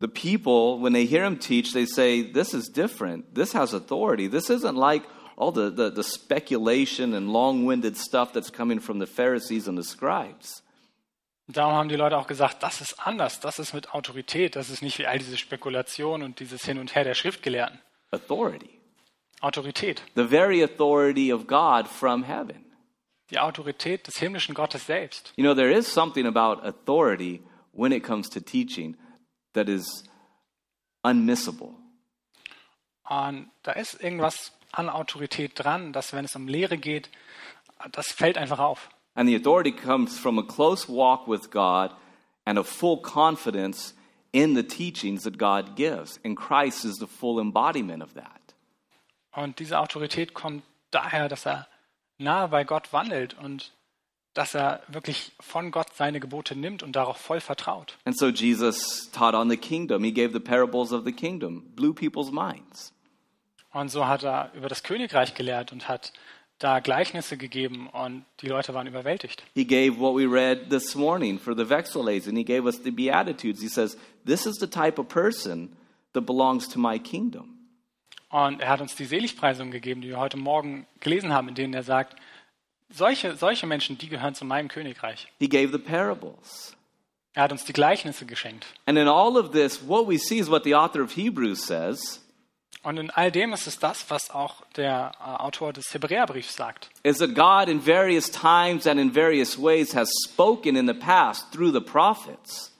the 0.00 0.08
people, 0.08 0.82
when 0.82 0.92
they 0.92 1.06
hear 1.06 1.24
him 1.24 1.38
teach, 1.38 1.72
they 1.72 1.86
say, 1.86 2.22
This 2.22 2.54
is 2.54 2.70
different. 2.70 3.34
This 3.34 3.54
has 3.54 3.72
authority. 3.74 4.28
This 4.28 4.50
isn't 4.50 4.76
like 4.76 5.02
all 5.36 5.52
the, 5.52 5.70
the, 5.70 5.90
the 5.90 6.02
speculation 6.02 7.14
and 7.14 7.32
long 7.32 7.64
winded 7.64 7.96
stuff 7.96 8.32
that's 8.32 8.50
coming 8.50 8.80
from 8.80 8.98
the 8.98 9.06
Pharisees 9.06 9.68
and 9.68 9.76
the 9.76 9.84
scribes. 9.84 10.62
Darum 11.48 11.74
haben 11.74 11.88
die 11.88 11.96
Leute 11.96 12.16
auch 12.16 12.28
gesagt, 12.28 12.62
das 12.62 12.80
ist 12.80 12.94
anders, 13.04 13.40
das 13.40 13.58
ist 13.58 13.74
mit 13.74 13.92
Autorität, 13.94 14.56
das 14.56 14.70
ist 14.70 14.80
nicht 14.80 14.98
wie 14.98 15.06
all 15.06 15.18
diese 15.18 15.36
Spekulation 15.36 16.22
und 16.22 16.40
dieses 16.40 16.64
Hin 16.64 16.78
und 16.78 16.94
Her 16.94 17.04
der 17.04 17.14
Schriftgelehrten. 17.14 17.80
Authority. 18.10 18.70
Autorität, 19.40 20.02
The 20.14 20.24
very 20.24 20.62
authority 20.62 21.32
of 21.32 21.46
God 21.48 21.88
from 21.88 22.22
heaven. 22.22 22.64
Die 23.32 23.40
Autorität 23.40 24.06
des 24.06 24.16
himmlischen 24.18 24.54
Gottes 24.54 24.86
selbst. 24.86 25.32
You 25.36 25.44
know, 25.44 25.54
there 25.54 25.72
is 25.72 25.92
something 25.92 26.26
about 26.26 26.62
authority 26.62 27.42
when 27.72 27.92
it 27.92 28.04
comes 28.04 28.28
to 28.30 28.40
teaching 28.40 28.96
that 29.54 29.68
is 29.68 30.04
unmissable. 31.02 31.74
Und 33.08 33.50
da 33.62 33.72
ist 33.72 34.00
irgendwas 34.00 34.52
an 34.70 34.88
Autorität 34.88 35.52
dran, 35.54 35.92
dass 35.92 36.12
wenn 36.12 36.24
es 36.24 36.36
um 36.36 36.48
Lehre 36.48 36.78
geht, 36.78 37.10
das 37.90 38.12
fällt 38.12 38.38
einfach 38.38 38.58
auf. 38.58 38.88
And 39.14 39.28
the 39.28 39.36
authority 39.36 39.72
comes 39.72 40.18
from 40.18 40.38
a 40.38 40.42
close 40.42 40.88
walk 40.88 41.26
with 41.26 41.50
God 41.50 41.90
and 42.44 42.58
a 42.58 42.62
full 42.62 43.02
confidence 43.02 43.94
in 44.32 44.54
the 44.54 44.62
teachings 44.62 45.24
that 45.24 45.38
God 45.38 45.76
gives. 45.76 46.18
And 46.24 46.36
Christ 46.36 46.84
is 46.84 46.96
the 46.98 47.06
full 47.06 47.38
embodiment 47.40 48.02
of 48.02 48.14
that. 48.14 48.54
Und 49.32 49.58
diese 49.58 49.78
Autorität 49.78 50.34
kommt 50.34 50.62
daher, 50.90 51.28
dass 51.28 51.46
er 51.46 51.66
nahe 52.22 52.48
bei 52.48 52.64
Gott 52.64 52.92
wandelt 52.92 53.36
und 53.38 53.72
dass 54.34 54.54
er 54.54 54.82
wirklich 54.88 55.32
von 55.40 55.70
Gott 55.70 55.88
seine 55.94 56.20
Gebote 56.20 56.56
nimmt 56.56 56.82
und 56.82 56.96
darauf 56.96 57.18
voll 57.18 57.40
vertraut. 57.40 57.98
And 58.04 58.16
so 58.16 58.28
Jesus 58.28 59.10
taught 59.12 59.34
on 59.34 59.50
the 59.50 59.56
kingdom. 59.56 60.02
He 60.04 60.12
gave 60.12 60.32
the 60.32 60.40
parables 60.40 60.92
of 60.92 61.04
the 61.04 61.12
kingdom, 61.12 61.64
blew 61.74 61.92
people's 61.92 62.30
minds. 62.30 62.92
Und 63.72 63.90
so 63.90 64.06
hat 64.06 64.22
er 64.22 64.52
über 64.54 64.68
das 64.68 64.82
Königreich 64.82 65.34
gelehrt 65.34 65.72
und 65.72 65.88
hat 65.88 66.12
da 66.58 66.80
Gleichnisse 66.80 67.36
gegeben 67.36 67.88
und 67.88 68.24
die 68.40 68.46
Leute 68.46 68.72
waren 68.74 68.86
überwältigt. 68.86 69.42
He 69.54 69.64
gave 69.64 69.98
what 69.98 70.14
we 70.14 70.26
read 70.26 70.70
this 70.70 70.94
morning 70.94 71.38
for 71.38 71.56
the 71.56 71.68
Vexillades, 71.68 72.28
and 72.28 72.36
he 72.36 72.44
gave 72.44 72.64
us 72.64 72.82
the 72.82 72.90
Beatitudes. 72.90 73.60
He 73.60 73.68
says, 73.68 73.96
This 74.24 74.46
is 74.46 74.58
the 74.58 74.68
type 74.68 75.00
of 75.00 75.08
person 75.08 75.76
that 76.12 76.24
belongs 76.24 76.68
to 76.68 76.78
my 76.78 76.98
kingdom. 76.98 77.51
Und 78.32 78.62
er 78.62 78.70
hat 78.70 78.80
uns 78.80 78.96
die 78.96 79.04
Seligpreisung 79.04 79.70
gegeben, 79.70 80.00
die 80.00 80.08
wir 80.08 80.18
heute 80.18 80.38
Morgen 80.38 80.86
gelesen 81.00 81.34
haben, 81.34 81.48
in 81.48 81.54
denen 81.54 81.74
er 81.74 81.82
sagt, 81.82 82.16
solche, 82.88 83.36
solche 83.36 83.66
Menschen, 83.66 83.98
die 83.98 84.08
gehören 84.08 84.34
zu 84.34 84.46
meinem 84.46 84.68
Königreich. 84.68 85.28
He 85.38 85.48
gave 85.48 85.70
the 85.70 85.78
parables. 85.78 86.74
Er 87.34 87.42
hat 87.44 87.52
uns 87.52 87.64
die 87.66 87.74
Gleichnisse 87.74 88.24
geschenkt. 88.24 88.66
And 88.86 88.98
in 88.98 89.06
all 89.06 89.36
of 89.36 89.52
this, 89.52 89.86
what 89.86 90.08
we 90.08 90.18
see 90.18 90.38
is 90.38 90.50
what 90.50 90.64
the 90.64 90.74
author 90.74 91.02
of 91.02 91.14
Hebrews 91.14 91.66
says 91.66 92.20
Und 92.82 92.98
in 92.98 93.10
all 93.10 93.30
dem 93.30 93.52
ist 93.52 93.66
es 93.66 93.78
das, 93.78 94.06
was 94.08 94.30
auch 94.30 94.62
der 94.76 95.12
äh, 95.20 95.24
Autor 95.42 95.74
des 95.74 95.92
Hebräerbriefs 95.92 96.56
sagt. 96.56 96.88
is 97.02 97.18
that 97.18 97.34
God, 97.34 97.68
in 97.68 97.84
various 97.84 98.30
times 98.30 98.86
and 98.86 98.98
in 98.98 99.14
various 99.14 99.58
ways, 99.60 99.94
has 99.94 100.10
spoken 100.24 100.74
in 100.74 100.86
the 100.86 100.94
past 100.94 101.52
through 101.52 101.70
the 101.72 101.80
prophets. 101.82 102.71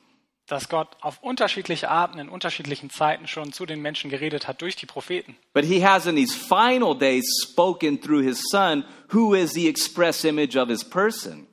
Dass 0.47 0.69
Gott 0.69 0.97
auf 1.01 1.23
unterschiedliche 1.23 1.89
Arten 1.89 2.19
in 2.19 2.29
unterschiedlichen 2.29 2.91
Zeiten 2.91 3.27
schon 3.27 3.53
zu 3.53 3.65
den 3.65 3.81
Menschen 3.81 4.11
geredet 4.11 4.49
hat 4.49 4.61
durch 4.61 4.77
die 4.77 4.87
Propheten. 4.87 5.37
But 5.55 5.65
he 5.65 5.85
has 5.85 6.07
in 6.07 6.17
these 6.17 6.35
final 6.35 6.97
days 6.97 7.25
spoken 7.43 8.01
through 8.01 8.23
his 8.23 8.43
son, 8.51 8.85
who 9.13 9.35
is 9.35 9.53
the 9.53 9.69
express 9.69 10.25
image 10.25 10.57
of 10.57 10.69
his 10.69 10.85
person. 10.85 11.47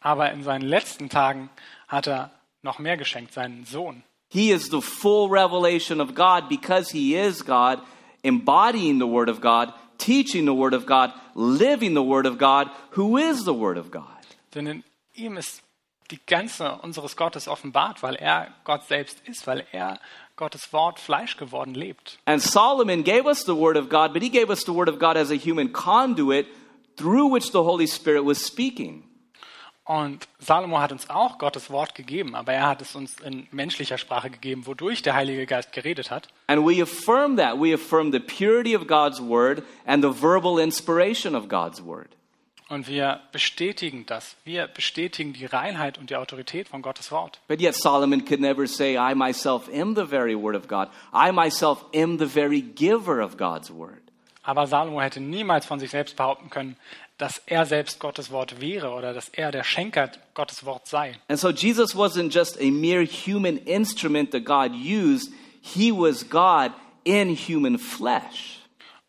Aber 0.00 0.30
in 0.32 0.42
seinen 0.42 0.66
letzten 0.66 1.08
Tagen 1.08 1.50
hat 1.88 2.06
er 2.06 2.30
noch 2.62 2.78
mehr 2.78 2.96
geschenkt, 2.96 3.32
seinen 3.32 3.64
Sohn. 3.64 4.04
He 4.28 4.50
is 4.50 4.68
the 4.70 4.80
full 4.80 5.28
revelation 5.28 6.00
of 6.00 6.14
God 6.14 6.48
because 6.48 6.90
he 6.90 7.14
is 7.14 7.44
God, 7.44 7.80
embodying 8.22 8.98
the 8.98 9.06
word 9.06 9.28
of 9.28 9.40
God, 9.40 9.72
teaching 9.98 10.44
the 10.44 10.54
word 10.54 10.74
of 10.74 10.86
God, 10.86 11.12
living 11.34 11.94
the 11.94 12.02
word 12.02 12.26
of 12.26 12.38
God, 12.38 12.68
who 12.96 13.16
is 13.16 13.44
the 13.44 13.54
word 13.54 13.78
of 13.78 13.90
God. 13.90 14.04
Denn 14.54 14.66
in 14.66 14.84
ihm 15.14 15.36
ist 15.36 15.62
die 16.10 16.20
Grenze 16.26 16.78
unseres 16.82 17.16
Gottes 17.16 17.48
offenbart, 17.48 18.02
weil 18.02 18.16
er 18.16 18.48
Gott 18.64 18.84
selbst 18.84 19.20
ist, 19.26 19.46
weil 19.46 19.66
er 19.72 19.98
Gottes 20.36 20.72
Wort 20.72 20.98
Fleisch 20.98 21.36
geworden 21.36 21.74
lebt. 21.74 22.18
And 22.26 22.42
Solomon 22.42 23.04
gave 23.04 23.26
us 23.26 23.44
the 23.44 23.54
Word 23.54 23.76
of 23.76 23.88
God, 23.88 24.12
but 24.12 24.22
he 24.22 24.30
gave 24.30 24.50
us 24.50 24.64
the 24.64 24.74
Word 24.74 24.88
of 24.88 24.98
God 24.98 25.16
as 25.16 25.30
a 25.30 25.34
human 25.34 25.72
conduit 25.72 26.46
through 26.96 27.32
which 27.32 27.52
the 27.52 27.62
Holy 27.62 27.86
Spirit 27.86 28.24
was 28.24 28.44
speaking. 28.44 29.04
Und 29.86 30.28
Salomo 30.38 30.80
hat 30.80 30.92
uns 30.92 31.10
auch 31.10 31.36
Gottes 31.36 31.68
Wort 31.70 31.94
gegeben, 31.94 32.34
aber 32.34 32.54
er 32.54 32.66
hat 32.66 32.80
es 32.80 32.94
uns 32.94 33.20
in 33.20 33.46
menschlicher 33.50 33.98
Sprache 33.98 34.30
gegeben, 34.30 34.66
wodurch 34.66 35.02
der 35.02 35.14
Heilige 35.14 35.44
Geist 35.44 35.72
geredet 35.72 36.10
hat. 36.10 36.28
And 36.46 36.66
we 36.66 36.82
affirm 36.82 37.36
that. 37.36 37.60
We 37.60 37.74
affirm 37.74 38.10
the 38.10 38.18
purity 38.18 38.74
of 38.74 38.86
God's 38.86 39.20
Word 39.20 39.62
and 39.84 40.02
the 40.02 40.10
verbal 40.10 40.58
inspiration 40.58 41.34
of 41.34 41.48
God's 41.48 41.82
Word. 41.82 42.08
Und 42.68 42.88
wir 42.88 43.20
bestätigen 43.30 44.06
das. 44.06 44.36
Wir 44.44 44.66
bestätigen 44.68 45.34
die 45.34 45.44
Reinheit 45.44 45.98
und 45.98 46.08
die 46.08 46.16
Autorität 46.16 46.68
von 46.68 46.80
Gottes 46.80 47.12
Wort. 47.12 47.40
But 47.46 47.60
yet 47.60 47.74
Solomon 47.74 48.24
could 48.24 48.40
never 48.40 48.66
say, 48.66 48.96
I 48.96 49.14
myself 49.14 49.68
am 49.68 49.94
the 49.94 50.06
very 50.06 50.34
Word 50.34 50.56
of 50.56 50.66
God. 50.66 50.88
I 51.12 51.30
myself 51.30 51.84
am 51.94 52.18
the 52.18 52.26
very 52.26 52.62
giver 52.62 53.20
of 53.20 53.36
God's 53.36 53.70
Word. 53.70 54.00
Aber 54.42 54.66
Salomo 54.66 55.00
hätte 55.00 55.20
niemals 55.20 55.66
von 55.66 55.78
sich 55.78 55.90
selbst 55.90 56.16
behaupten 56.16 56.50
können, 56.50 56.76
dass 57.16 57.38
er 57.46 57.64
selbst 57.64 58.00
Gottes 58.00 58.30
Wort 58.30 58.60
wäre 58.60 58.90
oder 58.92 59.14
dass 59.14 59.28
er 59.28 59.52
der 59.52 59.64
Schenker 59.64 60.10
Gottes 60.34 60.64
Wort 60.64 60.86
sei. 60.86 61.14
And 61.28 61.38
so 61.38 61.50
Jesus 61.50 61.94
wasn't 61.94 62.32
just 62.32 62.58
a 62.60 62.70
mere 62.70 63.04
human 63.04 63.56
instrument 63.58 64.32
that 64.32 64.44
God 64.44 64.72
used, 64.74 65.32
he 65.62 65.92
was 65.92 66.28
God 66.28 66.72
in 67.04 67.36
human 67.36 67.78
flesh. 67.78 68.60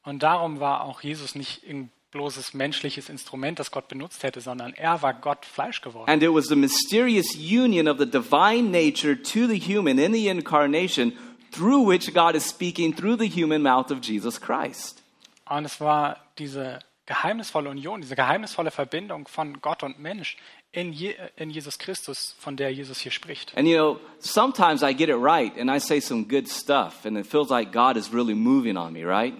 Und 0.04 0.24
darum 0.24 0.60
war 0.60 0.84
auch 0.84 1.02
Jesus 1.02 1.36
nicht 1.36 1.64
ein 1.68 1.90
bloßes 2.16 2.54
menschliches 2.54 3.10
Instrument, 3.10 3.60
das 3.60 3.72
Gott 3.72 3.90
benutzt 3.90 4.24
hätte, 4.24 4.40
sondern 4.40 4.74
er 4.74 5.02
war 5.02 5.14
Gott 5.14 5.46
Fleisch 5.46 5.82
geworden. 5.82 6.10
And 6.10 6.24
it 6.24 6.34
was 6.34 6.48
the 6.48 6.56
mysterious 6.56 7.36
union 7.36 7.88
of 7.88 7.98
the 8.00 8.10
divine 8.10 8.72
nature 8.72 9.22
to 9.22 9.48
the 9.48 9.60
human 9.60 10.00
in 10.00 10.14
the 10.14 10.30
incarnation 10.30 11.14
through 11.52 11.86
which 11.86 12.14
God 12.14 12.36
is 12.36 12.48
speaking 12.48 12.96
through 12.96 13.18
the 13.18 13.28
human 13.28 13.62
mouth 13.62 13.92
of 13.92 14.00
Jesus 14.02 14.40
Christ. 14.40 15.04
Und 15.48 15.66
es 15.66 15.80
war 15.82 16.18
diese 16.40 16.80
geheimnisvolle 17.06 17.70
Union, 17.70 18.02
diese 18.02 18.16
geheimnisvolle 18.16 18.72
Verbindung 18.72 19.28
von 19.28 19.62
Gott 19.62 19.84
und 19.84 20.00
Mensch 20.00 20.38
in, 20.72 20.94
Je 20.94 21.16
in 21.36 21.50
Jesus 21.50 21.78
Christus, 21.78 22.36
von 22.40 22.56
der 22.56 22.72
Jesus 22.72 23.00
hier 23.00 23.12
spricht. 23.12 23.56
And 23.58 23.68
you 23.68 23.76
know, 23.76 24.00
sometimes 24.20 24.82
I 24.84 24.94
get 24.94 25.10
it 25.10 25.18
right 25.18 25.52
and 25.60 25.70
I 25.70 25.80
say 25.80 26.00
some 26.00 26.24
good 26.24 26.48
stuff 26.48 27.06
and 27.06 27.18
it 27.18 27.28
feels 27.28 27.50
like 27.50 27.74
God 27.74 27.98
is 27.98 28.14
really 28.14 28.34
moving 28.34 28.78
on 28.78 28.94
me, 28.94 29.04
right? 29.04 29.36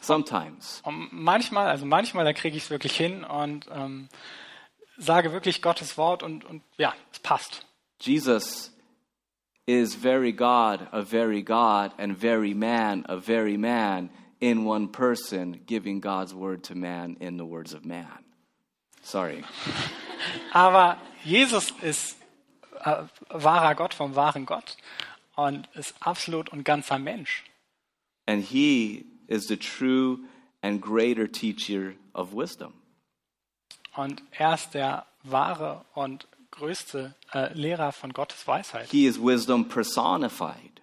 Sometimes. 0.00 0.80
Und 0.84 1.12
manchmal, 1.12 1.68
also 1.68 1.86
manchmal, 1.86 2.24
da 2.24 2.32
kriege 2.32 2.56
ich 2.56 2.64
es 2.64 2.70
wirklich 2.70 2.96
hin 2.96 3.24
und 3.24 3.66
ähm, 3.72 4.08
sage 4.96 5.32
wirklich 5.32 5.62
Gottes 5.62 5.96
Wort 5.96 6.22
und, 6.22 6.44
und 6.44 6.62
ja, 6.76 6.94
es 7.12 7.18
passt. 7.20 7.66
Jesus 8.00 8.72
is 9.66 9.94
very 9.94 10.32
God, 10.32 10.86
a 10.92 11.02
very 11.02 11.42
God, 11.42 11.92
and 11.98 12.16
very 12.16 12.54
man, 12.54 13.04
a 13.08 13.16
very 13.16 13.56
man 13.56 14.10
in 14.40 14.66
one 14.66 14.88
person, 14.88 15.60
giving 15.66 16.00
God's 16.00 16.34
word 16.34 16.62
to 16.64 16.74
man 16.74 17.16
in 17.20 17.36
the 17.38 17.44
words 17.44 17.74
of 17.74 17.84
man. 17.84 18.24
Sorry. 19.02 19.44
Aber 20.52 20.96
Jesus 21.24 21.72
ist 21.82 22.16
äh, 22.84 23.04
wahrer 23.30 23.74
Gott 23.74 23.94
vom 23.94 24.14
wahren 24.14 24.46
Gott 24.46 24.76
und 25.34 25.68
ist 25.74 25.94
absolut 26.00 26.50
und 26.50 26.64
ganzer 26.64 26.98
Mensch. 26.98 27.44
And 28.26 28.44
he 28.44 29.06
is 29.28 29.46
the 29.46 29.56
true 29.56 30.20
and 30.62 30.80
greater 30.80 31.30
teacher 31.30 31.94
of 32.14 32.34
wisdom. 32.34 32.72
Und 33.94 34.22
er 34.32 34.54
ist 34.54 34.74
der 34.74 35.06
wahre 35.22 35.84
und 35.94 36.26
größte 36.50 37.14
äh, 37.32 37.52
Lehrer 37.52 37.92
von 37.92 38.12
Gottes 38.12 38.46
Weisheit. 38.46 38.88
He 38.90 39.06
is 39.06 39.20
wisdom 39.20 39.68
personified. 39.68 40.80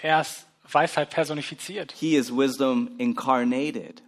Er 0.00 0.20
ist 0.20 0.46
Weisheit 0.70 1.10
personifiziert. 1.10 1.92
He 1.92 2.16
is 2.16 2.30
wisdom 2.30 2.90
incarnated. 2.98 4.02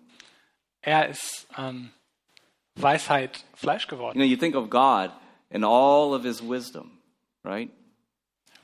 Er 0.83 1.09
ist 1.09 1.47
ähm, 1.57 1.91
Weisheit 2.75 3.45
Fleisch 3.55 3.87
geworden. 3.87 4.19
You 4.19 4.25
know, 4.25 4.31
you 4.31 4.37
think 4.37 4.55
of 4.55 4.71
God 4.71 5.11
and 5.51 5.65
all 5.65 6.15
of 6.15 6.25
his 6.25 6.43
wisdom, 6.43 6.99
right? 7.45 7.71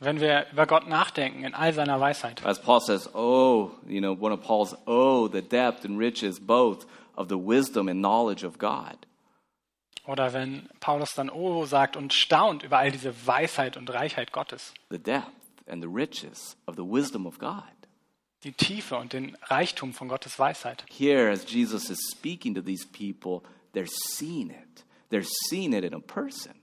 Wenn 0.03 0.19
wir 0.21 0.47
über 0.51 0.67
Gott 0.67 0.89
nachdenken 0.89 1.45
in 1.45 1.55
all 1.55 1.73
seiner 1.75 2.01
Weisheit, 2.01 2.45
As 2.45 2.59
Paul 2.61 2.81
says, 2.81 3.09
oh, 3.15 3.73
you 3.87 4.01
know, 4.01 4.13
one 4.19 4.33
of 4.33 4.41
Paul's, 4.43 4.75
oh, 4.87 5.29
the 5.29 5.43
depth 5.43 5.85
and 5.85 5.99
riches 5.99 6.41
both 6.41 6.87
of 7.17 7.29
the 7.29 7.37
wisdom 7.37 7.87
and 7.89 8.01
knowledge 8.01 8.43
of 8.45 8.59
God. 8.59 8.97
oder 10.07 10.33
wenn 10.33 10.69
Paulus 10.81 11.15
dann 11.15 11.29
Oh 11.31 11.67
sagt 11.67 11.97
und 11.97 12.13
staunt 12.15 12.63
über 12.63 12.79
all 12.79 12.91
diese 12.91 13.27
Weisheit 13.27 13.77
und 13.77 13.91
Reichheit 13.93 14.33
Gottes, 14.33 14.73
The 14.89 14.99
depth 14.99 15.27
and 15.67 15.83
the 15.83 15.89
riches 15.89 16.57
of 16.67 16.77
the 16.77 16.83
wisdom 16.85 17.27
of 17.27 17.39
God. 17.39 17.63
die 18.43 18.53
Tiefe 18.53 18.97
und 18.97 19.13
den 19.13 19.37
Reichtum 19.43 19.93
von 19.93 20.09
Gottes 20.09 20.39
Weisheit. 20.39 20.83
Here, 20.89 21.31
as 21.31 21.45
Jesus 21.47 21.91
is 21.91 21.99
speaking 22.11 22.55
to 22.55 22.63
these 22.63 22.87
people, 22.87 23.43
they're 23.75 23.87
seeing 23.87 24.49
it. 24.49 24.85
They're 25.11 25.29
seeing 25.49 25.75
it 25.75 25.85
in 25.85 25.93
a 25.93 26.01
person. 26.01 26.55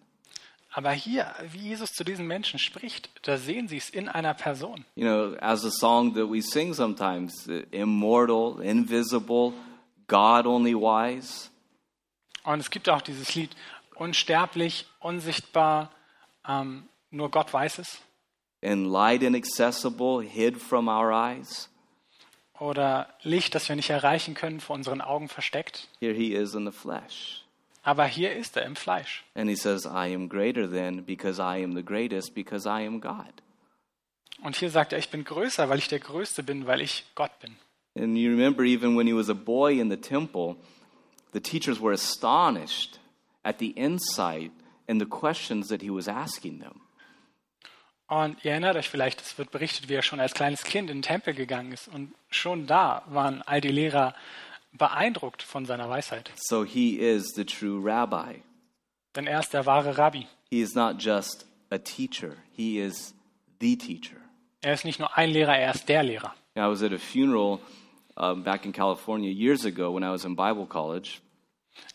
Aber 0.78 0.92
hier, 0.92 1.34
wie 1.52 1.70
Jesus 1.70 1.90
zu 1.94 2.04
diesen 2.04 2.28
Menschen 2.28 2.60
spricht, 2.60 3.10
da 3.24 3.40
sehen 3.40 3.68
sie 3.68 3.78
es 3.78 3.90
in 3.90 4.08
einer 4.08 4.36
Person. 4.36 4.86
You 4.94 5.06
know, 5.06 5.36
as 5.40 5.66
a 5.66 5.72
song 5.72 6.13
that 6.13 6.30
we 6.30 6.40
sing 6.40 6.72
sometimes 6.76 7.48
uh, 7.48 7.63
immortal, 7.72 8.62
invisible, 8.62 9.54
God 10.06 10.46
only 10.46 10.76
wise. 10.76 11.50
Und 12.44 12.60
es 12.60 12.70
gibt 12.70 12.90
auch 12.90 13.02
dieses 13.02 13.34
Lied, 13.34 13.56
unsterblich, 13.96 14.86
unsichtbar, 15.00 15.90
ähm, 16.48 16.88
nur 17.10 17.32
Gott 17.32 17.52
weiß 17.52 17.80
es. 17.80 17.98
in 18.62 18.86
light 18.86 19.24
inaccessible, 19.24 20.22
hid 20.22 20.62
from 20.62 20.88
our 20.88 21.12
eyes. 21.12 21.70
Oder 22.60 23.08
Licht, 23.24 23.56
das 23.56 23.68
wir 23.68 23.76
nicht 23.76 23.90
erreichen 23.90 24.36
können, 24.36 24.60
vor 24.60 24.76
unseren 24.76 25.02
Augen 25.02 25.28
versteckt. 25.28 25.88
Here 26.00 26.13
he 26.13 26.36
is 26.36 26.54
in 26.54 26.68
the 26.68 26.72
flesh. 26.72 27.47
Aber 27.88 28.06
hier 28.06 28.36
ist 28.36 28.58
er 28.58 28.65
im 28.65 28.76
Fleisch. 28.76 29.23
And 29.34 29.50
he 29.50 29.56
says, 29.56 29.86
I 29.86 30.13
am 30.13 30.28
greater 30.28 30.69
than 30.69 31.06
because 31.06 31.41
I 31.41 31.63
am 31.63 31.73
the 31.73 31.82
greatest, 31.82 32.36
because 32.36 32.67
I 32.67 32.86
am 32.86 33.00
God. 33.00 33.32
Und 34.43 34.58
hier 34.58 34.69
sagt 34.69 34.91
er, 34.91 35.00
ich 35.00 35.10
bin 35.10 35.23
größer, 35.23 35.69
weil 35.69 35.78
ich 35.78 35.88
der 35.88 36.00
Größte 36.00 36.43
bin, 36.43 36.67
weil 36.67 36.82
ich 36.82 37.06
Gott 37.15 37.32
bin. 37.39 37.56
And 37.97 38.17
you 38.17 38.30
remember, 38.30 38.63
even 38.65 38.97
when 38.97 39.08
he 39.08 39.13
was 39.15 39.30
a 39.30 39.34
boy 39.34 39.80
in 39.80 39.89
the 39.89 39.95
temple, 39.95 40.58
the 41.32 41.39
teachers 41.39 41.82
were 41.82 41.93
astonished 41.93 43.00
at 43.43 43.60
the 43.60 43.69
insight 43.69 44.52
and 44.89 45.00
the 45.02 45.08
questions 45.08 45.69
that 45.69 45.82
he 45.82 45.89
was 45.89 46.10
asking 46.10 46.60
them. 46.60 46.82
Und 48.08 48.43
ihr 48.43 48.52
erinnert 48.52 48.76
euch 48.76 48.89
vielleicht, 48.89 49.21
es 49.21 49.38
wird 49.38 49.52
berichtet, 49.52 49.88
wie 49.88 49.93
er 49.93 50.02
schon 50.02 50.19
als 50.19 50.34
kleines 50.34 50.63
Kind 50.65 50.89
in 50.89 50.97
den 50.97 51.04
Tempel 51.04 51.34
gegangen 51.34 51.71
ist. 51.71 51.88
Und 51.88 52.13
schon 52.30 52.67
da 52.67 53.04
waren 53.08 53.41
all 53.43 53.62
die 53.62 53.71
Lehrer 53.71 54.13
beeindruckt 54.78 55.44
von 55.44 55.66
seiner 55.66 55.90
Weisheit. 55.90 56.32
So 56.36 56.63
he 56.63 57.00
is 57.00 57.34
the 57.36 57.46
true 57.46 57.82
rabbi. 57.84 58.42
Denn 59.16 59.28
er 59.28 59.40
ist 59.40 59.54
der 59.54 59.66
wahre 59.66 59.98
Rabbi. 59.98 60.28
He 60.50 60.62
is 60.62 60.76
not 60.76 61.02
just 61.02 61.46
a 61.72 61.78
teacher, 61.78 62.38
he 62.56 62.80
is 62.80 63.13
the 63.60 63.76
teacher. 63.78 64.18
Er 64.62 64.74
ist 64.74 64.86
nicht 64.86 65.00
nur 65.00 65.18
ein 65.18 65.30
Lehrer, 65.30 65.58
er 65.58 65.74
ist 65.74 65.90
der 65.90 66.04
Lehrer. 66.04 66.34
I 66.56 66.62
was 66.62 66.82
at 66.82 66.92
a 66.92 66.98
funeral 66.98 67.60
um, 68.16 68.44
back 68.44 68.66
in 68.66 68.72
California 68.72 69.30
years 69.30 69.66
ago 69.66 69.94
when 69.94 70.04
I 70.04 70.12
was 70.12 70.26
in 70.26 70.36
Bible 70.36 70.66
college. 70.66 71.20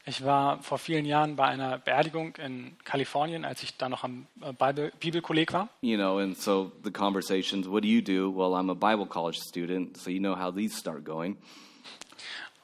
Ich 0.05 0.25
war 0.25 0.63
vor 0.63 0.79
vielen 0.79 1.05
Jahren 1.05 1.37
bei 1.37 1.45
einer 1.45 1.79
Beerdigung 1.79 2.37
in 2.37 2.77
Kalifornien, 2.85 3.45
als 3.45 3.63
ich 3.63 3.77
da 3.77 3.89
noch 3.89 4.05
am 4.05 4.27
äh, 4.41 4.53
Bibel 4.53 4.93
Bibelkolleg 5.01 5.53
war. 5.53 5.69
You 5.81 5.97
know, 5.97 6.19
and 6.19 6.37
so 6.37 6.73
the 6.85 6.91
conversations, 6.91 7.69
what 7.69 7.83
do 7.83 7.89
you 7.89 8.01
do? 8.01 8.31
Well, 8.31 8.55
I'm 8.55 8.71
a 8.71 8.75
Bible 8.75 9.07
college 9.07 9.39
student, 9.39 9.97
so 9.97 10.11
you 10.11 10.21
know 10.21 10.37
how 10.37 10.55
these 10.55 10.77
start 10.77 11.05
going. 11.05 11.37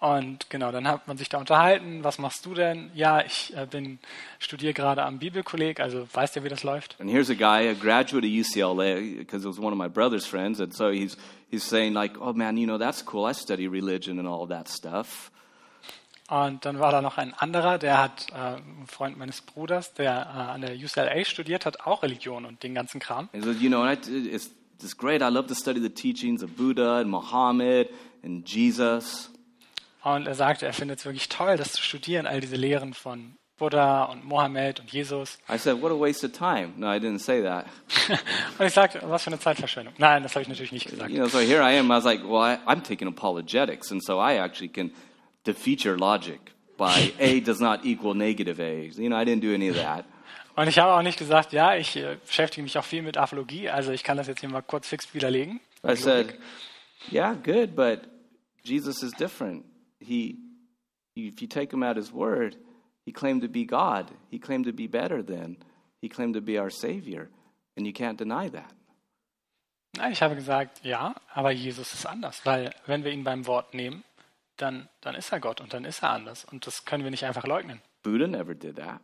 Und 0.01 0.49
genau, 0.49 0.71
dann 0.71 0.87
hat 0.87 1.09
man 1.09 1.19
sich 1.19 1.29
da 1.29 1.39
unterhalten. 1.39 2.05
Was 2.05 2.19
machst 2.19 2.47
du 2.47 2.55
denn? 2.55 2.91
Ja, 2.95 3.25
ich 3.25 3.57
äh, 3.57 3.67
bin 3.67 3.99
studiere 4.39 4.73
gerade 4.73 5.03
am 5.03 5.19
Bibelkolleg, 5.19 5.81
also 5.81 6.07
weißt 6.13 6.37
du, 6.37 6.45
wie 6.45 6.49
das 6.49 6.63
läuft? 6.63 6.97
And 7.01 7.11
here's 7.11 7.31
a 7.31 7.35
guy, 7.35 7.69
a 7.69 7.75
graduate 7.75 8.25
of 8.25 8.31
UCLA, 8.31 9.17
because 9.19 9.45
it 9.45 9.49
was 9.49 9.59
one 9.59 9.73
of 9.73 9.79
my 9.79 9.89
brother's 9.89 10.25
friends, 10.25 10.61
and 10.61 10.73
so 10.73 10.91
he's 10.91 11.17
he's 11.51 11.69
saying 11.69 11.95
like, 11.95 12.21
"Oh 12.21 12.33
man, 12.33 12.57
you 12.57 12.67
know 12.67 12.79
that's 12.79 13.05
cool. 13.13 13.29
I 13.29 13.35
study 13.35 13.67
religion 13.67 14.21
and 14.21 14.29
all 14.29 14.47
that 14.49 14.69
stuff." 14.69 15.33
Und 16.29 16.65
dann 16.65 16.79
war 16.79 16.93
da 16.93 17.03
noch 17.03 17.17
ein 17.19 17.35
anderer, 17.35 17.79
der 17.79 17.99
hat 17.99 18.27
äh, 18.31 18.59
ein 18.59 18.87
Freund 18.87 19.17
meines 19.19 19.41
Bruders, 19.41 19.95
der 19.95 20.13
äh, 20.13 20.53
an 20.53 20.61
der 20.61 20.77
UCLA 20.77 21.25
studiert 21.25 21.67
hat, 21.67 21.87
auch 21.87 22.05
Religion 22.05 22.45
und 22.45 22.63
den 22.63 22.75
ganzen 22.75 23.01
Kram. 23.01 23.31
He 23.33 23.41
says, 23.41 23.61
"You 23.61 23.69
know, 23.69 23.83
and 23.83 24.07
it's 24.07 24.53
it's 24.81 24.97
great. 24.97 25.23
I 25.23 25.29
love 25.29 25.49
to 25.49 25.55
study 25.55 25.81
the 25.81 25.91
teachings 25.91 26.45
of 26.45 26.57
Buddha 26.57 27.01
and 27.01 27.11
Muhammad 27.11 27.89
and 28.23 28.49
Jesus." 28.49 29.33
Und 30.05 30.27
er 30.27 30.35
sagte, 30.35 30.67
er 30.67 30.73
findet 30.73 31.01
es 31.01 31.05
wirklich 31.05 31.29
toll, 31.29 31.57
das 31.57 31.73
zu 31.73 31.83
studieren, 31.83 32.27
all 32.27 32.41
diese 32.41 32.57
Lehren 32.57 32.95
von 32.95 33.37
Buddha 33.59 34.05
und 34.05 34.25
Mohammed 34.25 34.81
und 34.81 34.93
Jesus. 34.93 35.39
I 35.51 35.59
said, 35.59 35.83
"What 35.83 35.91
a 35.91 35.99
waste 35.99 36.25
of 36.25 36.33
time." 36.33 36.73
No, 36.77 36.87
I 36.87 36.99
didn't 36.99 37.19
say 37.19 37.43
that. 37.43 37.67
Und 38.59 38.67
ich 38.67 38.73
sagte, 38.73 39.01
was 39.03 39.25
für 39.25 39.31
eine 39.31 39.41
Zeitverschwendung. 39.41 39.95
Nein, 39.99 40.23
das 40.23 40.37
habe 40.37 40.43
ich 40.43 40.49
natürlich 40.49 40.71
nicht 40.71 40.89
gesagt. 40.89 41.11
You 41.11 41.17
know, 41.17 41.27
so 41.27 41.41
here 41.41 41.61
I 41.61 41.77
am. 41.77 41.87
I 41.87 41.97
was 41.97 42.05
like, 42.05 42.23
well, 42.23 42.41
I, 42.41 42.59
I'm 42.67 42.83
taking 42.83 43.09
apologetics, 43.09 43.91
and 43.91 44.03
so 44.03 44.21
I 44.21 44.39
actually 44.39 44.69
can 44.69 44.93
defeat 45.45 45.85
your 45.85 45.99
logic 45.99 46.39
by 46.77 47.13
A 47.19 47.41
does 47.41 47.59
not 47.59 47.85
equal 47.85 48.15
negative 48.15 48.61
A. 48.61 48.91
You 48.95 49.09
know, 49.09 49.17
I 49.17 49.25
didn't 49.25 49.43
do 49.43 49.53
any 49.53 49.69
of 49.69 49.77
that. 49.77 50.05
Und 50.55 50.69
ich 50.69 50.79
habe 50.79 50.93
auch 50.93 51.03
nicht 51.03 51.19
gesagt, 51.19 51.53
ja, 51.53 51.77
ich 51.77 51.97
äh, 51.97 52.17
beschäftige 52.25 52.63
mich 52.63 52.77
auch 52.79 52.85
viel 52.85 53.03
mit 53.03 53.17
Apologie, 53.17 53.69
also 53.69 53.93
ich 53.93 54.03
kann 54.03 54.17
das 54.17 54.27
jetzt 54.27 54.41
hier 54.41 54.49
mal 54.49 54.63
kurz 54.63 54.89
fix 54.89 55.15
widerlegen. 55.15 55.61
I 55.85 55.95
said, 55.95 56.35
yeah, 57.13 57.35
good, 57.35 57.77
but 57.77 58.01
Jesus 58.65 59.03
is 59.03 59.13
different. 59.13 59.65
He, 60.01 60.39
if 61.17 61.41
you 61.43 61.49
take 61.49 61.73
him 61.73 61.83
at 61.83 61.97
his 61.97 62.13
word, 62.13 62.57
he 63.05 63.13
claimed 63.13 63.43
to 63.43 63.49
be 63.49 63.65
God. 63.65 64.11
He 64.31 64.39
claimed 64.39 64.67
to 64.67 64.73
be 64.73 64.87
better 64.87 65.23
than. 65.23 65.57
He 66.01 66.09
claimed 66.09 66.35
to 66.35 66.41
be 66.41 66.59
our 66.59 66.71
Savior. 66.71 67.31
And 67.77 67.87
you 67.87 67.93
can't 67.93 68.19
deny 68.19 68.49
that. 68.51 68.73
Ich 70.11 70.23
habe 70.23 70.37
gesagt, 70.37 70.85
ja, 70.85 71.15
aber 71.35 71.51
Jesus 71.51 71.93
ist 71.93 72.07
anders, 72.07 72.45
weil 72.45 72.73
wenn 72.87 73.03
wir 73.05 73.13
ihn 73.13 73.25
beim 73.25 73.47
Wort 73.47 73.75
nehmen, 73.75 74.05
dann, 74.57 74.89
dann 75.01 75.15
ist 75.15 75.33
er 75.33 75.41
Gott 75.41 75.61
und 75.61 75.73
dann 75.73 75.85
ist 75.85 76.03
er 76.03 76.11
anders. 76.11 76.45
Und 76.45 76.67
das 76.67 76.85
können 76.85 77.05
wir 77.05 77.11
nicht 77.11 77.25
einfach 77.25 77.45
leugnen. 77.47 77.81
Buddha 78.03 78.27
never 78.27 78.55
did 78.55 78.77
that. 78.77 79.01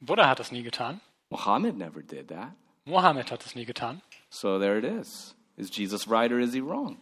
Buddha 0.00 0.28
hat 0.28 0.38
das 0.38 0.52
nie 0.52 0.62
getan. 0.62 1.00
Muhammad 1.30 1.76
never 1.76 2.02
did 2.02 2.28
that. 2.28 2.52
Mohammed 2.84 3.30
hat 3.30 3.44
das 3.44 3.54
nie 3.54 3.64
getan. 3.64 4.02
So 4.30 4.58
there 4.58 4.78
it 4.78 4.84
is. 4.84 5.34
Is 5.56 5.70
Jesus 5.76 6.08
right 6.08 6.30
or 6.30 6.38
is 6.38 6.52
he 6.52 6.60
wrong? 6.60 6.98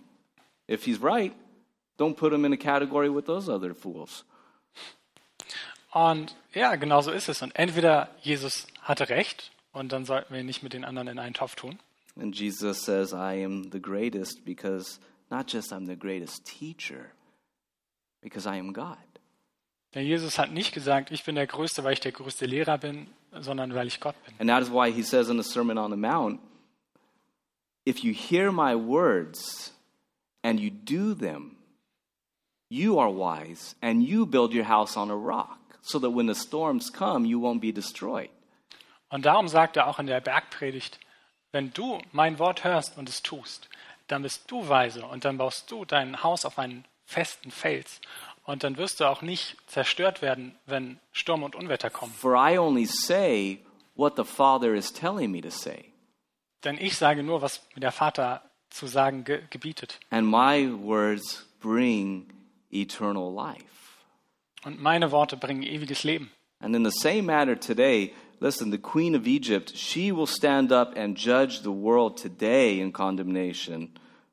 If 0.69 0.85
he's 0.85 1.01
right, 1.01 1.35
don't 2.03 2.17
put 2.17 2.33
him 2.33 2.45
in 2.45 2.53
a 2.53 2.57
category 2.57 3.09
with 3.09 3.27
those 3.27 3.49
other 3.49 3.75
fools. 3.75 4.25
Und 5.93 6.35
ja, 6.55 6.77
genau 6.77 7.03
so 7.03 7.11
ist 7.11 7.29
es. 7.29 7.43
Und 7.43 7.55
entweder 7.55 8.09
Jesus 8.23 8.67
hatte 8.81 9.09
recht 9.09 9.53
und 9.73 9.93
dann 9.93 10.05
sollten 10.05 10.33
wir 10.33 10.41
ihn 10.41 10.47
nicht 10.47 10.63
mit 10.63 10.73
den 10.73 10.85
anderen 10.85 11.09
in 11.09 11.19
einen 11.19 11.35
Topf 11.35 11.55
tun. 11.55 11.79
And 12.21 12.35
Jesus 12.35 12.83
says, 12.85 13.13
I 13.13 13.43
am 13.43 13.71
the 13.71 13.81
greatest 13.81 14.45
because 14.45 14.99
not 15.31 15.51
just 15.51 15.73
I'm 15.73 15.87
the 15.87 15.97
greatest 15.97 16.45
teacher, 16.45 17.11
because 18.21 18.47
I 18.47 18.59
am 18.59 18.73
God. 18.73 18.97
Denn 19.95 20.07
Jesus 20.07 20.39
hat 20.39 20.53
nicht 20.53 20.73
gesagt, 20.73 21.11
ich 21.11 21.25
bin 21.25 21.35
der 21.35 21.47
Größte, 21.47 21.85
weil 21.85 21.95
ich 21.95 22.01
der 22.01 22.13
größte 22.13 22.47
Lehrer 22.47 22.79
bin, 22.79 23.09
sondern 23.41 23.75
weil 23.75 23.87
ich 23.87 24.01
Gott 24.01 24.15
bin. 24.25 24.35
And 24.39 24.49
that 24.49 24.63
is 24.63 24.71
why 24.71 24.91
he 24.91 25.03
says 25.03 25.29
in 25.29 25.43
the 25.43 25.49
Sermon 25.49 25.79
on 25.79 25.91
the 25.91 25.97
Mount, 25.97 26.41
if 27.87 28.03
you 28.03 28.13
hear 28.13 28.51
my 28.51 28.75
words 28.75 29.75
and 30.43 30.59
you 30.61 30.71
do 30.71 31.15
them, 31.15 31.57
you 32.73 32.99
are 32.99 33.11
wise 33.11 33.75
and 33.83 34.03
you 34.03 34.25
build 34.27 34.55
your 34.55 34.65
house 34.69 34.97
on 34.97 35.11
a 35.11 35.15
rock, 35.17 35.59
so 35.83 35.99
that 35.99 36.11
when 36.11 36.27
the 36.27 36.35
storms 36.35 36.91
come, 36.91 37.27
you 37.27 37.39
won't 37.39 37.61
be 37.61 37.73
destroyed. 37.73 38.31
Und 39.11 39.27
darum 39.27 39.47
sagt 39.49 39.77
er 39.77 39.89
auch 39.89 39.99
in 39.99 40.07
der 40.07 40.21
Bergpredigt, 40.23 40.99
wenn 41.53 41.71
du 41.75 42.01
mein 42.13 42.39
Wort 42.39 42.65
hörst 42.65 42.97
und 42.97 43.09
es 43.11 43.23
tust, 43.23 43.69
dann 44.09 44.23
bist 44.23 44.51
du 44.51 44.69
weise 44.69 45.05
und 45.05 45.25
dann 45.27 45.37
baust 45.37 45.71
du 45.71 45.85
dein 45.85 46.23
Haus 46.23 46.47
auf 46.47 46.59
einen 46.59 46.85
festen 47.05 47.51
Fels 47.51 48.01
und 48.45 48.65
dann 48.65 48.79
wirst 48.79 49.01
du 49.01 49.05
auch 49.05 49.21
nicht 49.21 49.57
zerstört 49.67 50.23
werden, 50.23 50.57
wenn 50.65 50.99
Sturm 51.13 51.43
und 51.43 51.55
Unwetter 51.55 51.91
kommen. 51.91 52.13
For 52.15 52.35
I 52.37 52.57
only 52.59 52.87
say 52.87 53.59
what 53.95 54.17
the 54.17 54.25
Father 54.25 54.75
is 54.75 54.91
telling 54.93 55.31
me 55.31 55.43
to 55.43 55.51
say, 55.51 55.93
Denn 56.65 56.79
ich 56.79 56.97
sage 56.97 57.23
nur, 57.23 57.43
was 57.43 57.61
mir 57.75 57.81
der 57.81 57.93
Vater 57.93 58.43
zu 58.71 58.87
sagen 58.87 59.25
ge 59.25 59.43
gebietet. 59.51 60.01
and 60.11 60.27
my 60.27 60.67
words 60.83 61.47
bring 61.61 62.27
eternal 62.73 63.33
life. 63.33 63.65
Und 64.65 64.81
meine 64.81 65.11
Worte 65.11 65.37
bringen 65.37 65.63
ewiges 65.63 66.05
Leben. 66.05 66.31
And 66.61 66.77
in 66.77 66.85
the 66.85 66.93
same 66.93 67.23
manner 67.23 67.57
today, 67.57 68.15
listen, 68.41 68.71
the 68.71 68.79
queen 68.79 69.17
of 69.17 69.27
Egypt, 69.27 69.73
she 69.75 70.13
will 70.13 70.29
stand 70.29 70.73
up 70.73 70.97
and 70.97 71.17
judge 71.17 71.63
the 71.63 71.73
world 71.73 72.17
today 72.17 72.81
in 72.81 72.93
condemnation 72.93 73.91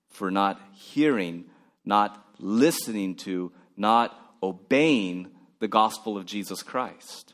for 0.07 0.29
not 0.29 0.57
hearing, 0.73 1.45
not 1.83 2.23
listening 2.37 3.15
to, 3.15 3.51
not 3.75 4.11
obeying 4.43 5.27
the 5.59 5.67
gospel 5.67 6.17
of 6.17 6.25
Jesus 6.25 6.63
Christ. 6.63 7.33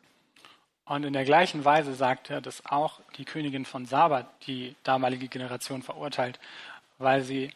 Und 0.85 1.03
in 1.03 1.13
der 1.13 1.25
gleichen 1.25 1.65
Weise 1.65 1.95
sagt 1.95 2.29
er, 2.29 2.41
dass 2.41 2.63
auch 2.65 3.01
die 3.17 3.25
Königin 3.25 3.65
von 3.65 3.85
Saba 3.85 4.27
die 4.45 4.75
damalige 4.83 5.27
Generation 5.27 5.81
verurteilt, 5.81 6.39
weil 6.99 7.23
sie 7.23 7.49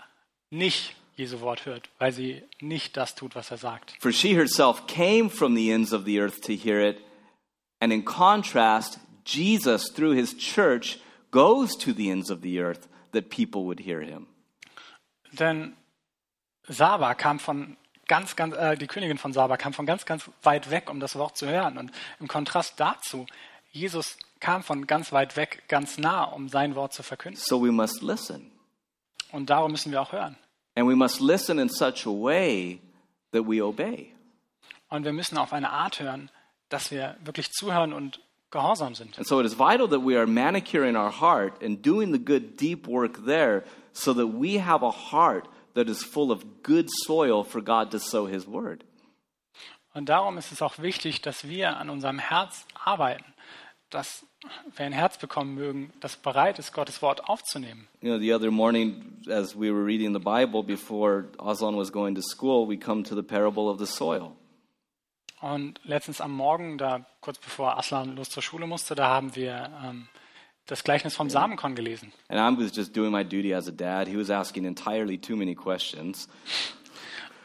nicht 0.50 0.96
Jesu 1.20 1.42
Wort 1.42 1.66
hört, 1.66 1.90
weil 1.98 2.14
sie 2.14 2.44
nicht 2.62 2.96
das 2.96 3.14
tut, 3.14 3.36
was 3.36 3.52
er 3.52 3.58
sagt. 3.58 3.94
For 4.00 4.14
she 4.14 4.36
herself 4.36 4.88
came 4.88 5.30
from 5.30 5.54
the 5.54 5.70
ends 5.70 5.92
of 5.92 6.06
the 6.06 6.20
earth 6.20 6.40
to 6.42 6.54
hear 6.54 6.80
it, 6.80 7.02
and 7.82 7.92
in 7.92 8.06
contrast, 8.06 9.00
Jesus, 9.26 9.92
through 9.94 10.16
his 10.16 10.36
church, 10.38 10.98
goes 11.32 11.78
to 11.78 11.94
the 11.94 12.10
ends 12.10 12.32
of 12.32 12.42
the 12.42 12.60
earth 12.62 12.88
that 13.12 13.30
people 13.30 13.66
would 13.66 13.82
hear 13.82 14.02
him. 14.02 14.28
Denn 15.34 15.76
Saba 16.68 17.14
kam 17.16 17.40
von 17.40 17.76
ganz, 18.08 18.38
ganz, 18.38 18.56
äh, 18.56 18.78
die 18.78 18.88
Königin 18.88 19.18
von 19.18 19.34
Saba 19.34 19.58
kam 19.58 19.74
von 19.74 19.86
ganz, 19.86 20.06
ganz 20.06 20.30
weit 20.42 20.72
weg, 20.72 20.90
um 20.90 21.02
das 21.02 21.18
Wort 21.18 21.38
zu 21.38 21.48
hören. 21.48 21.78
Und 21.78 21.92
im 22.22 22.30
Kontrast 22.30 22.80
dazu, 22.80 23.26
Jesus 23.72 24.18
kam 24.40 24.64
von 24.64 24.88
ganz 24.88 25.12
weit 25.12 25.36
weg, 25.36 25.64
ganz 25.68 25.98
nah, 25.98 26.24
um 26.24 26.48
sein 26.48 26.76
Wort 26.76 26.94
zu 26.94 27.04
verkünden. 27.04 27.42
So 27.44 27.62
we 27.62 27.72
must 27.72 28.02
listen. 28.02 28.52
Und 29.32 29.50
darum 29.50 29.72
müssen 29.72 29.92
wir 29.92 30.02
auch 30.02 30.14
hören. 30.14 30.38
And 30.80 30.88
we 30.88 30.96
must 30.96 31.20
listen 31.20 31.60
in 31.60 31.68
such 31.68 32.06
a 32.06 32.12
way 32.12 32.80
that 33.34 33.44
we 33.44 33.62
obey. 33.62 34.14
Und 34.90 35.04
wir 35.04 35.12
müssen 35.12 35.38
auf 35.38 35.52
eine 35.52 35.72
Art 35.72 36.00
hören, 36.00 36.32
dass 36.70 36.90
wir 36.90 37.18
wirklich 37.22 37.52
zuhören 37.52 37.92
und 37.92 38.22
gehorsam 38.50 38.96
sind. 38.96 39.18
And 39.18 39.28
so 39.28 39.42
it 39.42 39.46
is 39.46 39.60
vital 39.60 39.90
that 39.90 40.06
we 40.06 40.18
are 40.18 40.26
manicuring 40.26 40.96
our 40.96 41.12
heart 41.12 41.62
and 41.62 41.86
doing 41.86 42.14
the 42.14 42.18
good, 42.18 42.56
deep 42.56 42.88
work 42.88 43.26
there 43.26 43.66
so 43.92 44.14
that 44.14 44.28
we 44.28 44.58
have 44.58 44.82
a 44.82 45.12
heart 45.12 45.50
that 45.74 45.90
is 45.90 46.02
full 46.02 46.32
of 46.32 46.64
good 46.64 46.88
soil 47.06 47.44
for 47.44 47.62
God 47.62 47.92
to 47.92 48.00
sow 48.00 48.26
His 48.26 48.48
word. 48.48 48.86
Und 49.94 50.08
darum 50.08 50.38
ist 50.38 50.54
es 50.54 50.62
auch 50.62 50.80
wichtig, 50.80 51.22
dass 51.22 51.46
wir 51.46 51.76
an 51.76 51.90
unserem 51.90 52.20
Herz 52.20 52.66
arbeiten, 52.86 53.26
dass 53.90 54.26
wir 54.76 54.86
ein 54.86 54.94
Herz 54.94 55.18
bekommen 55.18 55.56
mögen, 55.56 55.92
das 56.00 56.16
bereit 56.16 56.60
ist, 56.60 56.74
Gottes 56.74 57.02
Wort 57.02 57.28
aufzunehmen. 57.28 57.88
You 58.02 58.10
know, 58.10 58.20
the 58.20 58.34
other 58.34 58.52
morning, 58.52 59.22
as 59.30 59.56
we 59.56 59.72
were 59.74 59.86
reading 59.86 60.14
the 60.14 60.20
Bible 60.20 60.64
before 60.64 61.26
Aslan 61.38 61.76
was 61.78 61.92
going 61.92 62.16
to 62.16 62.22
school, 62.22 62.68
we 62.68 62.78
come 62.78 63.04
to 63.04 63.16
the 63.16 63.24
parable 63.24 63.70
of 63.70 63.80
the 63.80 63.86
soil. 63.86 64.36
Und 65.42 65.80
letztens 65.84 66.20
am 66.20 66.32
Morgen, 66.32 66.78
da 66.78 67.06
kurz 67.22 67.40
bevor 67.40 67.78
Aslan 67.78 68.16
los 68.16 68.30
zur 68.30 68.44
Schule 68.44 68.68
musste, 68.68 68.94
da 68.96 69.08
haben 69.08 69.36
wir 69.36 69.72
ähm, 69.84 70.10
das 70.66 70.84
Gleichnis 70.84 71.16
vom 71.16 71.30
Samenkorn 71.30 71.76
gelesen. 71.76 72.12
And 72.28 72.40
I 72.40 72.62
was 72.62 72.76
just 72.76 72.96
doing 72.96 73.12
my 73.12 73.24
duty 73.24 73.54
as 73.54 73.68
a 73.68 73.72
dad. 73.72 74.08
He 74.08 74.18
was 74.18 74.30
asking 74.30 74.66
entirely 74.66 75.18
too 75.18 75.36
many 75.36 75.56
questions. 75.56 76.28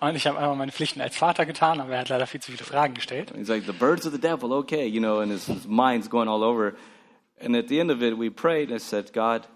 Und 0.04 0.16
ich 0.16 0.26
habe 0.26 0.38
einfach 0.38 0.54
meine 0.54 0.70
Pflichten 0.70 1.00
als 1.00 1.16
Vater 1.16 1.46
getan, 1.46 1.80
aber 1.80 1.94
er 1.94 2.00
hat 2.00 2.10
leider 2.10 2.26
viel 2.26 2.40
zu 2.40 2.52
viele 2.52 2.64
Fragen 2.64 2.92
gestellt. 2.92 3.32
He's 3.34 3.48
like, 3.48 3.64
the 3.64 3.72
birds 3.72 4.04
of 4.04 4.12
the 4.12 4.20
devil, 4.20 4.52
okay, 4.52 4.86
you 4.86 5.00
know, 5.00 5.20
and 5.20 5.32
his, 5.32 5.46
his 5.46 5.66
mind's 5.66 6.10
going 6.10 6.28
all 6.28 6.42
over. 6.42 6.74
And 7.40 7.56
at 7.56 7.68
the 7.68 7.80
end 7.80 7.90
of 7.90 8.02
it, 8.02 8.18
we 8.18 8.28
prayed 8.28 8.70
and 8.70 8.82
said, 8.82 9.14
God, 9.14 9.46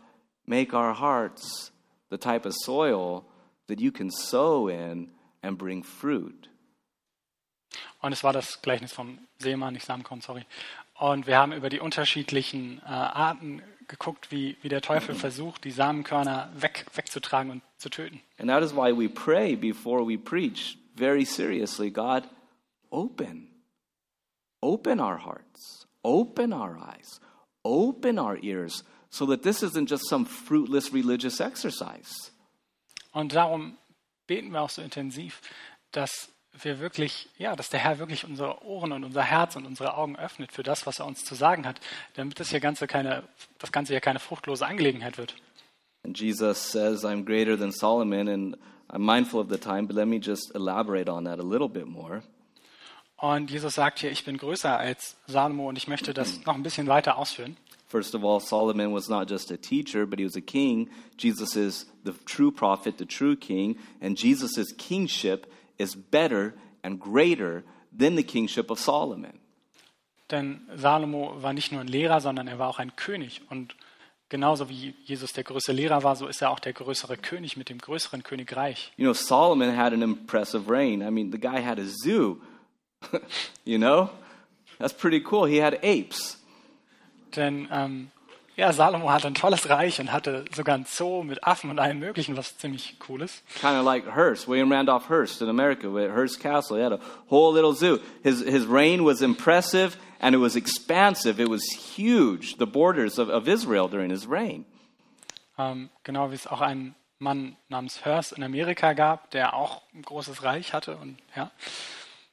make 0.47 0.73
our 0.73 0.95
hearts 0.95 1.71
the 2.09 2.17
type 2.17 2.47
of 2.47 2.55
soil 2.55 3.27
that 3.67 3.79
you 3.79 3.93
can 3.93 4.11
sow 4.11 4.69
in 4.69 5.11
and 5.43 5.59
bring 5.59 5.83
fruit. 5.83 6.49
Und 8.01 8.13
es 8.13 8.25
war 8.25 8.33
das 8.33 8.63
Gleichnis 8.63 8.93
vom 8.93 9.19
Seemann, 9.39 9.75
nicht 9.75 9.85
Samenkorn, 9.85 10.23
sorry. 10.23 10.47
Und 10.95 11.27
wir 11.27 11.37
haben 11.37 11.53
über 11.53 11.69
die 11.69 11.81
unterschiedlichen 11.81 12.81
äh, 12.87 12.89
Arten 12.89 13.63
geguckt, 13.89 14.31
wie, 14.31 14.57
wie 14.63 14.69
der 14.69 14.81
Teufel 14.81 15.15
versucht, 15.15 15.65
die 15.65 15.71
Samenkörner 15.71 16.51
weg, 16.55 16.87
wegzutragen 16.95 17.51
und 17.51 17.63
zu 17.79 17.89
töten. 17.89 18.21
And 18.39 18.49
that 18.49 18.63
is 18.63 18.73
why 18.73 18.93
we 18.93 19.09
pray 19.09 19.57
before 19.57 20.07
we 20.07 20.17
preach 20.17 20.79
very 20.95 21.25
seriously 21.25 21.91
God, 21.91 22.25
open. 22.91 23.49
Open 24.61 25.01
our 25.01 25.19
hearts, 25.19 25.87
open 26.03 26.53
our 26.53 26.77
eyes, 26.79 27.21
open 27.65 28.19
our 28.19 28.37
ears, 28.43 28.83
so 29.11 29.25
that 29.27 29.43
this 29.43 29.63
isn't 29.63 29.89
just 29.89 30.09
some 30.09 30.27
fruitless 30.27 30.93
religious 30.93 31.41
exercise. 31.41 32.33
Und 33.13 33.35
darum 33.35 33.79
beten 34.27 34.51
wir 34.51 34.61
auch 34.63 34.71
so 34.71 34.83
intensiv, 34.83 35.41
dass 35.93 36.29
wir 36.65 36.81
wirklich, 36.81 37.29
ja, 37.39 37.57
dass 37.57 37.71
der 37.71 37.81
Herr 37.81 37.99
wirklich 37.99 38.25
unsere 38.25 38.65
Ohren 38.65 38.93
und 38.93 39.05
unser 39.05 39.23
Herz 39.23 39.57
und 39.57 39.67
unsere 39.67 39.97
Augen 39.97 40.17
öffnet 40.17 40.53
für 40.53 40.63
das, 40.63 40.87
was 40.87 40.99
er 40.99 41.07
uns 41.07 41.25
zu 41.25 41.35
sagen 41.35 41.67
hat, 41.67 41.81
damit 42.15 42.41
das 42.41 42.51
hier 42.51 42.61
Ganze 42.61 42.87
keine, 42.87 43.25
das 43.59 43.73
Ganze 43.73 43.93
hier 43.93 44.01
keine 44.01 44.19
fruchtlose 44.19 44.67
Angelegenheit 44.67 45.19
wird. 45.19 45.35
And 46.05 46.19
Jesus 46.19 46.59
says, 46.71 47.05
I'm 47.05 47.25
greater 47.25 47.59
than 47.59 47.73
Solomon, 47.73 48.29
and 48.29 48.57
I'm 48.89 49.05
mindful 49.05 49.41
of 49.41 49.49
the 49.51 49.59
time, 49.59 49.87
but 49.87 49.97
let 49.97 50.07
me 50.07 50.19
just 50.19 50.55
elaborate 50.55 51.11
on 51.11 51.25
that 51.25 51.39
a 51.39 51.43
little 51.43 51.69
bit 51.69 51.87
more. 51.87 52.23
Und 53.17 53.51
Jesus 53.51 53.75
sagt 53.75 53.99
hier, 53.99 54.13
ich 54.13 54.25
bin 54.25 54.39
größer 54.39 54.79
als 54.79 55.17
Salomo 55.27 55.69
und 55.69 55.77
ich 55.77 55.89
möchte 55.89 56.15
das 56.15 56.45
noch 56.47 56.55
ein 56.55 56.63
bisschen 56.63 56.87
weiter 56.87 57.19
ausführen. 57.19 57.57
First 57.89 58.15
of 58.15 58.23
all, 58.23 58.39
Solomon 58.39 58.93
was 58.93 59.09
not 59.09 59.29
just 59.29 59.51
a 59.51 59.57
teacher, 59.57 60.07
but 60.07 60.19
he 60.19 60.25
was 60.25 60.37
a 60.37 60.43
king. 60.43 60.91
Jesus 61.17 61.57
is 61.57 61.87
the 62.05 62.13
true 62.27 62.53
prophet, 62.53 62.99
the 62.99 63.07
true 63.07 63.35
king, 63.35 63.77
and 64.01 64.17
Jesus' 64.17 64.73
kingship 64.77 65.51
is 65.79 65.97
better 65.97 66.55
and 66.83 67.01
greater 67.01 67.65
than 67.97 68.17
the 68.17 68.23
kingship 68.23 68.71
of 68.71 68.79
Solomon. 68.79 69.39
Denn 70.31 70.69
Salomo 70.77 71.43
war 71.43 71.53
nicht 71.55 71.73
nur 71.73 71.81
ein 71.81 71.89
Lehrer, 71.89 72.21
sondern 72.21 72.49
er 72.49 72.59
war 72.59 72.69
auch 72.69 72.79
ein 72.79 72.95
König. 72.97 73.41
Und 73.49 73.75
genauso 74.29 74.69
wie 74.69 74.95
Jesus 75.05 75.33
der 75.33 75.45
größte 75.45 75.73
Lehrer 75.73 76.03
war, 76.03 76.17
so 76.17 76.27
ist 76.27 76.43
er 76.43 76.51
auch 76.51 76.61
der 76.61 76.75
größere 76.75 77.17
König 77.17 77.57
mit 77.57 77.71
dem 77.71 77.79
größeren 77.79 78.23
Königreich. 78.23 78.93
You 78.97 79.05
know, 79.05 79.15
Solomon 79.15 79.75
had 79.75 79.95
an 79.95 80.03
impressive 80.03 80.71
reign. 80.71 81.01
I 81.01 81.11
mean, 81.11 81.33
the 81.33 81.39
guy 81.39 81.63
had 81.63 81.79
a 81.79 81.87
zoo. 81.87 82.43
you 83.65 83.79
know? 83.79 84.11
That's 84.79 84.93
pretty 84.93 85.25
cool. 85.31 85.47
He 85.47 85.63
had 85.63 85.83
apes. 85.83 86.39
Denn 87.35 87.69
ähm, 87.73 88.11
ja, 88.59 88.73
Salomo 88.73 89.09
hatte 89.11 89.29
ein 89.29 89.35
tolles 89.35 89.69
Reich 89.69 90.01
und 90.01 90.11
hatte 90.13 90.45
sogar 90.53 90.75
ein 90.77 90.85
Zoo 90.85 91.23
mit 91.23 91.45
Affen 91.45 91.71
und 91.71 91.79
allem 91.79 92.01
Möglichen, 92.01 92.37
was 92.37 92.59
ziemlich 92.59 92.97
cool 93.09 93.23
ist. 93.23 93.43
Kind 93.61 93.75
of 93.79 93.85
like 93.85 94.05
Hearst, 94.15 94.49
William 94.49 94.71
Randolph 94.73 95.09
Hearst 95.09 95.41
in 95.41 95.49
America, 95.49 95.89
with 95.89 96.11
Hearst 96.11 96.41
Castle. 96.41 96.77
He 96.77 96.83
had 96.83 96.93
a 96.93 96.99
whole 97.31 97.53
little 97.55 97.73
zoo. 97.73 98.01
His, 98.23 98.41
his 98.41 98.67
reign 98.67 99.05
was 99.05 99.23
impressive 99.23 99.97
and 100.21 100.35
it 100.35 100.39
was 100.39 100.57
expansive. 100.57 101.41
It 101.41 101.49
was 101.49 101.63
huge, 101.97 102.57
the 102.59 102.67
borders 102.67 103.19
of, 103.19 103.29
of 103.29 103.47
Israel 103.49 103.89
during 103.89 104.11
his 104.11 104.27
reign. 104.27 104.65
Ähm, 105.57 105.89
genau 106.03 106.31
wie 106.31 106.35
es 106.35 106.47
auch 106.47 106.61
einen 106.61 106.95
Mann 107.21 107.57
namens 107.69 108.05
Hearst 108.05 108.33
in 108.33 108.43
Amerika 108.43 108.93
gab, 108.93 109.31
der 109.31 109.55
auch 109.55 109.83
ein 109.95 110.03
großes 110.03 110.43
Reich 110.43 110.73
hatte. 110.73 110.97
Und, 110.97 111.19
ja, 111.37 111.51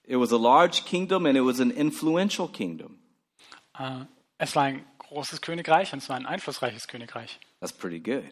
It 0.07 0.19
was 0.19 0.31
a 0.31 0.37
large 0.37 0.83
kingdom 0.85 1.25
and 1.25 1.35
it 1.37 1.43
was 1.43 1.59
an 1.59 1.71
influential 1.71 2.47
kingdom. 2.47 2.99
äh, 3.79 4.05
es 4.37 4.55
war 4.55 4.63
ein 4.63 4.85
großes 5.07 5.41
Königreich 5.41 5.93
und 5.93 5.99
es 5.99 6.09
war 6.09 6.15
ein 6.15 6.25
einflussreiches 6.25 6.87
Königreich. 6.87 7.39
That's 7.59 7.73
pretty 7.73 7.99
good. 7.99 8.25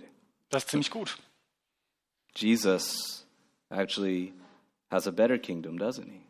Das 0.49 0.63
ist 0.63 0.69
ziemlich 0.69 0.91
gut. 0.91 1.17
Jesus 2.35 3.25
actually 3.69 4.33
has 4.91 5.07
a 5.07 5.11
better 5.11 5.37
kingdom, 5.37 5.77
doesn't 5.77 6.07
he? 6.07 6.21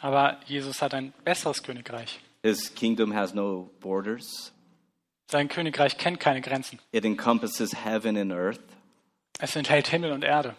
Aber 0.00 0.40
Jesus 0.46 0.80
hat 0.80 0.94
ein 0.94 1.12
besseres 1.24 1.62
Königreich. 1.62 2.20
His 2.42 2.74
kingdom 2.74 3.14
has 3.14 3.34
no 3.34 3.70
borders. 3.80 4.52
Sein 5.30 5.48
Königreich 5.48 5.98
kennt 5.98 6.20
keine 6.20 6.40
Grenzen. 6.40 6.78
It 6.92 7.04
encompasses 7.04 7.84
heaven 7.84 8.16
and 8.16 8.32
earth. 8.32 8.60
Es 9.38 9.54
enthält 9.56 9.88
Himmel 9.88 10.12
und 10.12 10.24
Erde. 10.24 10.56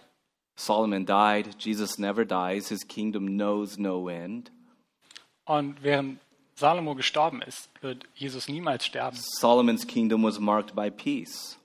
Solomon 0.56 1.06
died. 1.06 1.56
Jesus 1.60 1.98
never 1.98 2.24
dies. 2.24 2.70
His 2.70 2.88
kingdom 2.88 3.26
knows 3.38 3.78
no 3.78 4.08
end. 4.08 4.52
Und 5.46 5.84
während 5.84 6.20
Salomo 6.62 6.96
gestorben 6.96 7.42
ist, 7.42 7.70
wird 7.82 8.06
Jesus 8.16 8.48
niemals 8.48 8.86
sterben. 8.86 9.18
Solomon's 9.20 9.86
kingdom 9.86 10.24
was 10.24 10.40
marked 10.40 10.74
by 10.76 10.90
peace. 10.90 11.58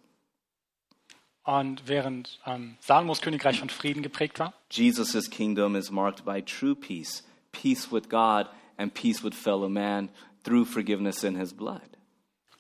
Und 1.44 1.86
während 1.86 2.40
ähm, 2.44 2.76
Salomos 2.80 3.20
Königreich 3.20 3.61
von 3.61 3.70
Frieden 3.70 4.03
geprägt 4.03 4.40
war, 4.40 4.53
Jesus' 4.70 5.30
kingdom 5.30 5.76
is 5.76 5.92
marked 5.92 6.24
by 6.24 6.42
true 6.42 6.74
peace, 6.74 7.22
peace 7.53 7.92
with 7.92 8.09
God 8.09 8.49
and 8.78 8.92
peace 8.92 9.22
with 9.22 9.34
fellow 9.34 9.68
man 9.68 10.09
through 10.42 10.66
forgiveness 10.66 11.22
in 11.22 11.36
his 11.36 11.53
blood. 11.53 11.97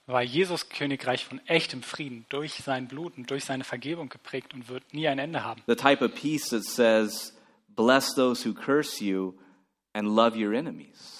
war 0.06 0.22
Jesus 0.22 0.68
Königreich 0.68 1.24
von 1.24 1.40
echtem 1.46 1.82
Frieden 1.82 2.26
durch 2.28 2.54
sein 2.54 2.86
Blut 2.86 3.16
und 3.16 3.30
durch 3.30 3.44
seine 3.44 3.64
Vergebung 3.64 4.08
geprägt 4.08 4.54
und 4.54 4.68
wird 4.68 4.94
nie 4.94 5.08
ein 5.08 5.18
Ende 5.18 5.42
haben. 5.42 5.62
The 5.66 5.74
type 5.74 6.04
of 6.04 6.14
peace 6.14 6.50
that 6.50 6.62
says, 6.64 7.34
Bless 7.74 8.14
those 8.14 8.46
who 8.46 8.54
curse 8.54 9.02
you 9.02 9.34
and 9.94 10.14
love 10.14 10.36
your 10.36 10.52
enemies. 10.52 11.15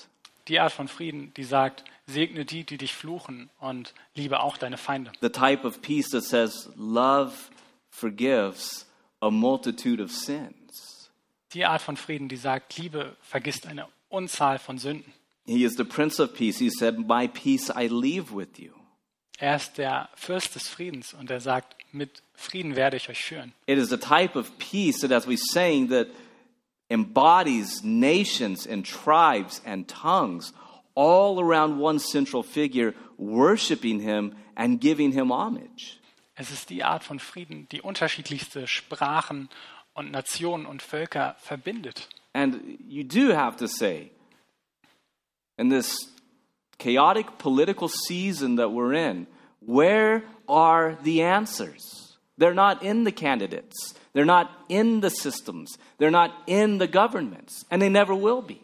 Die 0.49 0.61
Art 0.61 0.73
von 0.73 0.89
Frieden, 0.89 1.33
die 1.37 1.45
sagt, 1.45 1.85
segne 2.07 2.45
die, 2.45 2.65
die 2.65 2.79
dich 2.79 2.95
fluchen 2.95 3.51
und 3.59 3.95
liebe 4.15 4.41
auch 4.41 4.57
deine 4.57 4.79
Feinde. 4.79 5.13
The 5.21 5.31
type 5.31 5.67
of 5.67 5.83
peace 5.83 6.09
that 6.11 6.23
says, 6.23 6.71
Love 6.77 7.33
forgives 7.91 8.87
a 9.21 9.31
multitude 9.31 10.03
of 10.03 10.13
sins. 10.13 11.11
Die 11.53 11.65
Art 11.65 11.83
von 11.83 11.97
Frieden, 11.97 12.29
die 12.29 12.37
sagt, 12.37 12.77
Liebe 12.77 13.17
vergisst 13.21 13.67
eine 13.67 13.89
Unzahl 14.09 14.59
von 14.59 14.79
Sünden. 14.79 15.13
He 15.47 15.65
is 15.65 15.77
the 15.77 15.85
Prince 15.85 16.21
of 16.21 16.35
Peace. 16.35 16.59
He 16.59 16.71
said, 16.71 16.99
My 16.99 17.29
peace 17.29 17.71
I 17.71 17.89
leave 17.89 18.35
with 18.35 18.59
you. 18.59 18.73
Er 19.39 19.57
ist 19.57 19.79
der 19.79 20.09
Fürst 20.15 20.55
des 20.55 20.69
Friedens 20.69 21.13
und 21.13 21.31
er 21.31 21.41
sagt, 21.41 21.77
mit 21.93 22.23
Frieden 22.35 22.75
werde 22.75 22.97
ich 22.97 23.09
euch 23.09 23.23
führen. 23.23 23.53
It 23.67 23.79
is 23.79 23.93
a 23.93 23.97
type 23.97 24.39
of 24.39 24.51
peace 24.59 25.01
that, 25.01 25.13
as 25.13 25.29
we 25.29 25.37
sang, 25.37 25.89
that 25.89 26.09
embodies 26.91 27.82
nations 27.82 28.66
and 28.66 28.84
tribes 28.84 29.61
and 29.64 29.89
tongues 29.89 30.53
all 30.95 31.41
around 31.41 31.78
one 31.78 31.99
central 31.99 32.43
figure, 32.43 32.95
worshiping 33.18 34.01
him 34.01 34.34
and 34.57 34.80
giving 34.80 35.12
him 35.12 35.30
homage. 35.30 35.99
Es 36.34 36.51
ist 36.51 36.68
die 36.68 36.82
Art 36.84 37.03
von 37.03 37.18
Frieden, 37.18 37.66
die 37.70 37.80
unterschiedlichste 37.80 38.66
Sprachen 38.66 39.49
und 39.95 40.11
Nationen 40.11 40.66
und 40.66 40.82
Völker 40.82 41.37
verbindet. 41.39 42.09
And 42.34 42.78
you 42.87 43.03
do 43.03 43.32
have 43.32 43.57
to 43.59 43.66
say, 43.66 44.11
in 45.57 45.70
this 45.70 46.12
chaotic 46.78 47.39
political 47.39 47.89
season 47.89 48.57
that 48.57 48.70
we're 48.70 48.93
in, 48.93 49.26
where 49.61 50.22
are 50.47 50.99
the 51.03 51.22
answers? 51.22 51.96
They're 52.39 52.55
not 52.55 52.82
in 52.82 53.05
the 53.05 53.12
candidates. 53.12 53.95
They're 54.12 54.24
not 54.24 54.51
in 54.68 55.01
the 55.01 55.11
systems. 55.11 55.78
They're 55.99 56.11
not 56.11 56.32
in 56.47 56.78
the 56.78 56.89
governments. 56.89 57.64
And 57.70 57.80
they 57.80 57.89
never 57.89 58.14
will 58.14 58.43
be. 58.43 58.61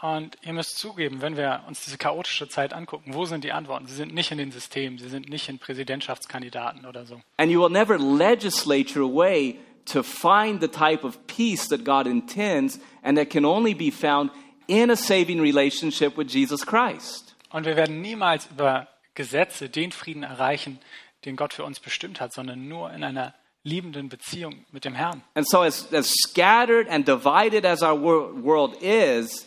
Und 0.00 0.36
ihr 0.42 0.52
müsst 0.52 0.78
zugeben, 0.78 1.22
wenn 1.22 1.38
wir 1.38 1.62
uns 1.66 1.82
diese 1.82 1.96
chaotische 1.96 2.46
Zeit 2.46 2.74
angucken, 2.74 3.14
wo 3.14 3.24
sind 3.24 3.42
die 3.42 3.52
Antworten? 3.52 3.86
Sie 3.86 3.94
sind 3.94 4.12
nicht 4.12 4.30
in 4.30 4.36
den 4.36 4.52
Systemen, 4.52 4.98
sie 4.98 5.08
sind 5.08 5.30
nicht 5.30 5.48
in 5.48 5.58
Präsidentschaftskandidaten 5.58 6.84
oder 6.84 7.06
so. 7.06 7.22
And 7.38 7.50
you 7.50 7.62
will 7.62 7.70
never 7.70 7.96
legislate 7.96 8.98
your 8.98 9.08
way 9.08 9.58
to 9.86 10.02
find 10.02 10.60
the 10.60 10.68
type 10.68 11.06
of 11.06 11.18
peace 11.26 11.68
that 11.68 11.84
God 11.84 12.06
intends 12.06 12.78
and 13.02 13.16
that 13.16 13.30
can 13.30 13.46
only 13.46 13.72
be 13.72 13.90
found 13.90 14.30
in 14.66 14.90
a 14.90 14.96
saving 14.96 15.40
relationship 15.40 16.18
with 16.18 16.30
Jesus 16.30 16.66
Christ. 16.66 17.34
Und 17.50 17.64
wir 17.64 17.76
werden 17.76 18.02
niemals 18.02 18.46
über 18.50 18.88
Gesetze 19.14 19.70
den 19.70 19.92
Frieden 19.92 20.22
erreichen, 20.22 20.80
den 21.24 21.36
Gott 21.36 21.54
für 21.54 21.64
uns 21.64 21.80
bestimmt 21.80 22.20
hat, 22.20 22.32
sondern 22.32 22.68
nur 22.68 22.92
in 22.92 23.04
einer 23.04 23.34
liebenden 23.62 24.08
Beziehung 24.08 24.64
mit 24.70 24.84
dem 24.84 24.94
Herrn. 24.94 25.22
And 25.34 25.48
so, 25.48 25.62
as, 25.62 25.92
as 25.92 26.12
scattered 26.12 26.88
and 26.88 27.06
divided 27.06 27.64
as 27.64 27.82
our 27.82 27.98
wor- 27.98 28.34
world 28.42 28.76
is, 28.82 29.46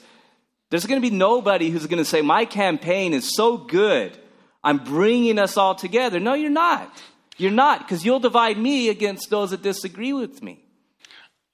there's 0.69 0.87
going 0.87 1.01
to 1.01 1.07
be 1.07 1.15
nobody 1.15 1.69
who's 1.71 1.87
going 1.87 2.03
to 2.03 2.05
say, 2.05 2.21
My 2.21 2.45
campaign 2.45 3.13
is 3.13 3.35
so 3.35 3.57
good, 3.57 4.17
I'm 4.63 4.83
bringing 4.83 5.39
us 5.39 5.57
all 5.57 5.75
together. 5.75 6.19
No, 6.19 6.33
you're 6.33 6.49
not. 6.49 6.89
You're 7.37 7.51
not, 7.51 7.79
because 7.79 8.03
you'll 8.03 8.19
divide 8.19 8.57
me 8.57 8.89
against 8.89 9.29
those 9.29 9.51
that 9.51 9.61
disagree 9.61 10.13
with 10.13 10.41
me. 10.41 10.57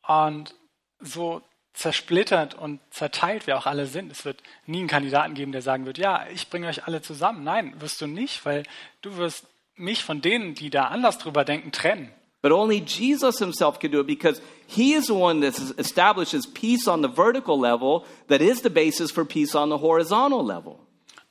Und 0.08 0.54
so 1.02 1.42
zersplittert 1.74 2.56
und 2.56 2.80
zerteilt 2.92 3.48
wir 3.48 3.58
auch 3.58 3.66
alle 3.66 3.88
sind. 3.88 4.12
Es 4.12 4.26
wird 4.26 4.42
nie 4.66 4.80
einen 4.80 4.88
Kandidaten 4.88 5.34
geben, 5.34 5.52
der 5.52 5.62
sagen 5.62 5.86
wird, 5.86 5.98
ja, 5.98 6.26
ich 6.32 6.50
bringe 6.50 6.68
euch 6.68 6.88
alle 6.88 7.02
zusammen. 7.02 7.44
Nein, 7.44 7.74
wirst 7.82 8.00
du 8.00 8.08
nicht, 8.08 8.46
weil 8.46 8.64
du 9.02 9.18
wirst 9.18 9.48
mich 9.76 10.04
von 10.04 10.22
denen, 10.22 10.54
die 10.54 10.70
da 10.70 10.86
anders 10.86 11.18
drüber 11.18 11.46
denken, 11.46 11.72
trennen. 11.72 12.12
But 12.42 12.52
only 12.52 12.84
Jesus 12.86 13.40
himself 13.40 13.80
can 13.80 13.92
do 13.92 14.02
it 14.02 14.08
because 14.08 14.42
he 14.68 14.94
is 14.94 15.06
the 15.06 15.14
one 15.14 15.40
that 15.42 15.58
establishes 15.78 16.46
peace 16.46 16.90
on 16.90 17.02
the 17.02 17.08
vertical 17.08 17.58
level 17.58 18.06
that 18.28 18.42
is 18.42 18.62
the 18.62 18.70
basis 18.70 19.12
for 19.12 19.24
peace 19.24 19.56
on 19.56 19.70
the 19.70 19.78
horizontal 19.78 20.46
level. 20.46 20.80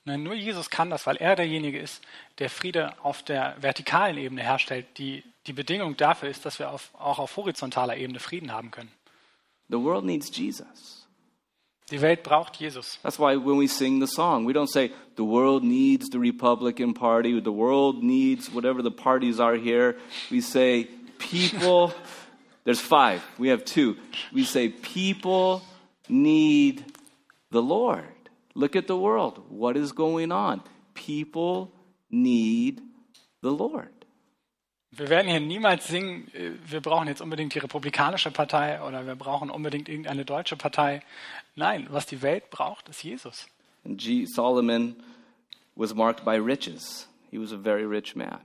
Nein, 0.05 0.23
nur 0.23 0.35
Jesus 0.35 0.71
kann 0.71 0.91
das, 0.91 1.07
weil 1.07 1.17
er 1.17 1.37
derjenige 1.37 1.79
ist, 1.79 2.03
der 2.39 2.49
Friede 2.49 2.95
auf 3.03 3.23
der 3.23 3.57
vertikalen 3.61 4.17
Ebene 4.17 4.43
herstellt, 4.43 4.87
die 4.97 5.23
die 5.47 5.53
Bedingung 5.53 5.97
dafür 5.97 6.29
ist, 6.29 6.45
dass 6.47 6.59
wir 6.59 6.71
auf, 6.71 6.91
auch 6.95 7.19
auf 7.19 7.37
horizontaler 7.37 7.97
Ebene 7.97 8.19
Frieden 8.19 8.53
haben 8.53 8.71
können. 8.71 8.91
The 9.69 9.79
world 9.79 10.05
needs 10.05 10.35
Jesus. 10.37 11.02
Die 11.93 12.01
Welt 12.01 12.23
braucht 12.23 12.59
Jesus. 12.59 12.99
That's 13.03 13.19
why 13.19 13.37
when 13.37 13.59
we 13.59 13.67
sing 13.67 14.01
the 14.01 14.07
song, 14.07 14.47
we 14.47 14.55
don't 14.55 14.71
say, 14.71 14.93
the 15.17 15.25
world 15.25 15.63
needs 15.63 16.09
the 16.09 16.19
Republican 16.19 16.95
Party, 16.95 17.39
the 17.39 17.53
world 17.53 18.03
needs 18.03 18.51
whatever 18.51 18.81
the 18.81 18.91
parties 18.91 19.39
are 19.39 19.57
here. 19.57 19.99
We 20.31 20.41
say, 20.41 20.85
people, 21.19 21.93
there's 22.65 22.81
five, 22.81 23.23
we 23.39 23.49
have 23.49 23.67
two. 23.67 23.99
We 24.33 24.45
say, 24.45 24.71
people 24.71 25.63
need 26.09 26.83
the 27.51 27.61
Lord. 27.61 28.31
Look 28.55 28.75
at 28.75 28.87
the 28.87 28.97
world. 28.97 29.45
What 29.51 29.77
is 29.77 29.93
going 29.93 30.33
on? 30.33 30.63
People 30.95 31.71
need 32.11 32.81
the 33.43 33.51
Lord. 33.51 34.02
Wir 34.95 35.09
werden 35.09 35.27
hier 35.29 35.41
niemals 35.41 35.87
singen, 35.89 36.29
äh, 36.35 36.51
wir 36.67 36.83
brauchen 36.83 37.09
jetzt 37.09 37.23
unbedingt 37.23 37.55
die 37.55 37.59
Republikanische 37.59 38.31
Partei 38.31 38.83
oder 38.83 39.07
wir 39.07 39.15
brauchen 39.17 39.49
unbedingt 39.51 39.89
irgendeine 39.89 40.25
deutsche 40.27 40.57
Partei. 40.57 41.03
Nein, 41.57 41.87
was 41.91 42.05
die 42.07 42.21
Welt 42.21 42.51
braucht, 42.51 42.89
ist 42.91 43.03
Jesus. 43.03 43.47
And 43.85 43.99
G- 43.99 44.27
Solomon 44.27 44.97
was 45.75 45.95
marked 45.95 46.25
by 46.25 46.37
riches. 46.37 47.09
He 47.31 47.39
was 47.41 47.53
a 47.53 47.59
very 47.59 47.85
rich 47.85 48.15
man. 48.15 48.39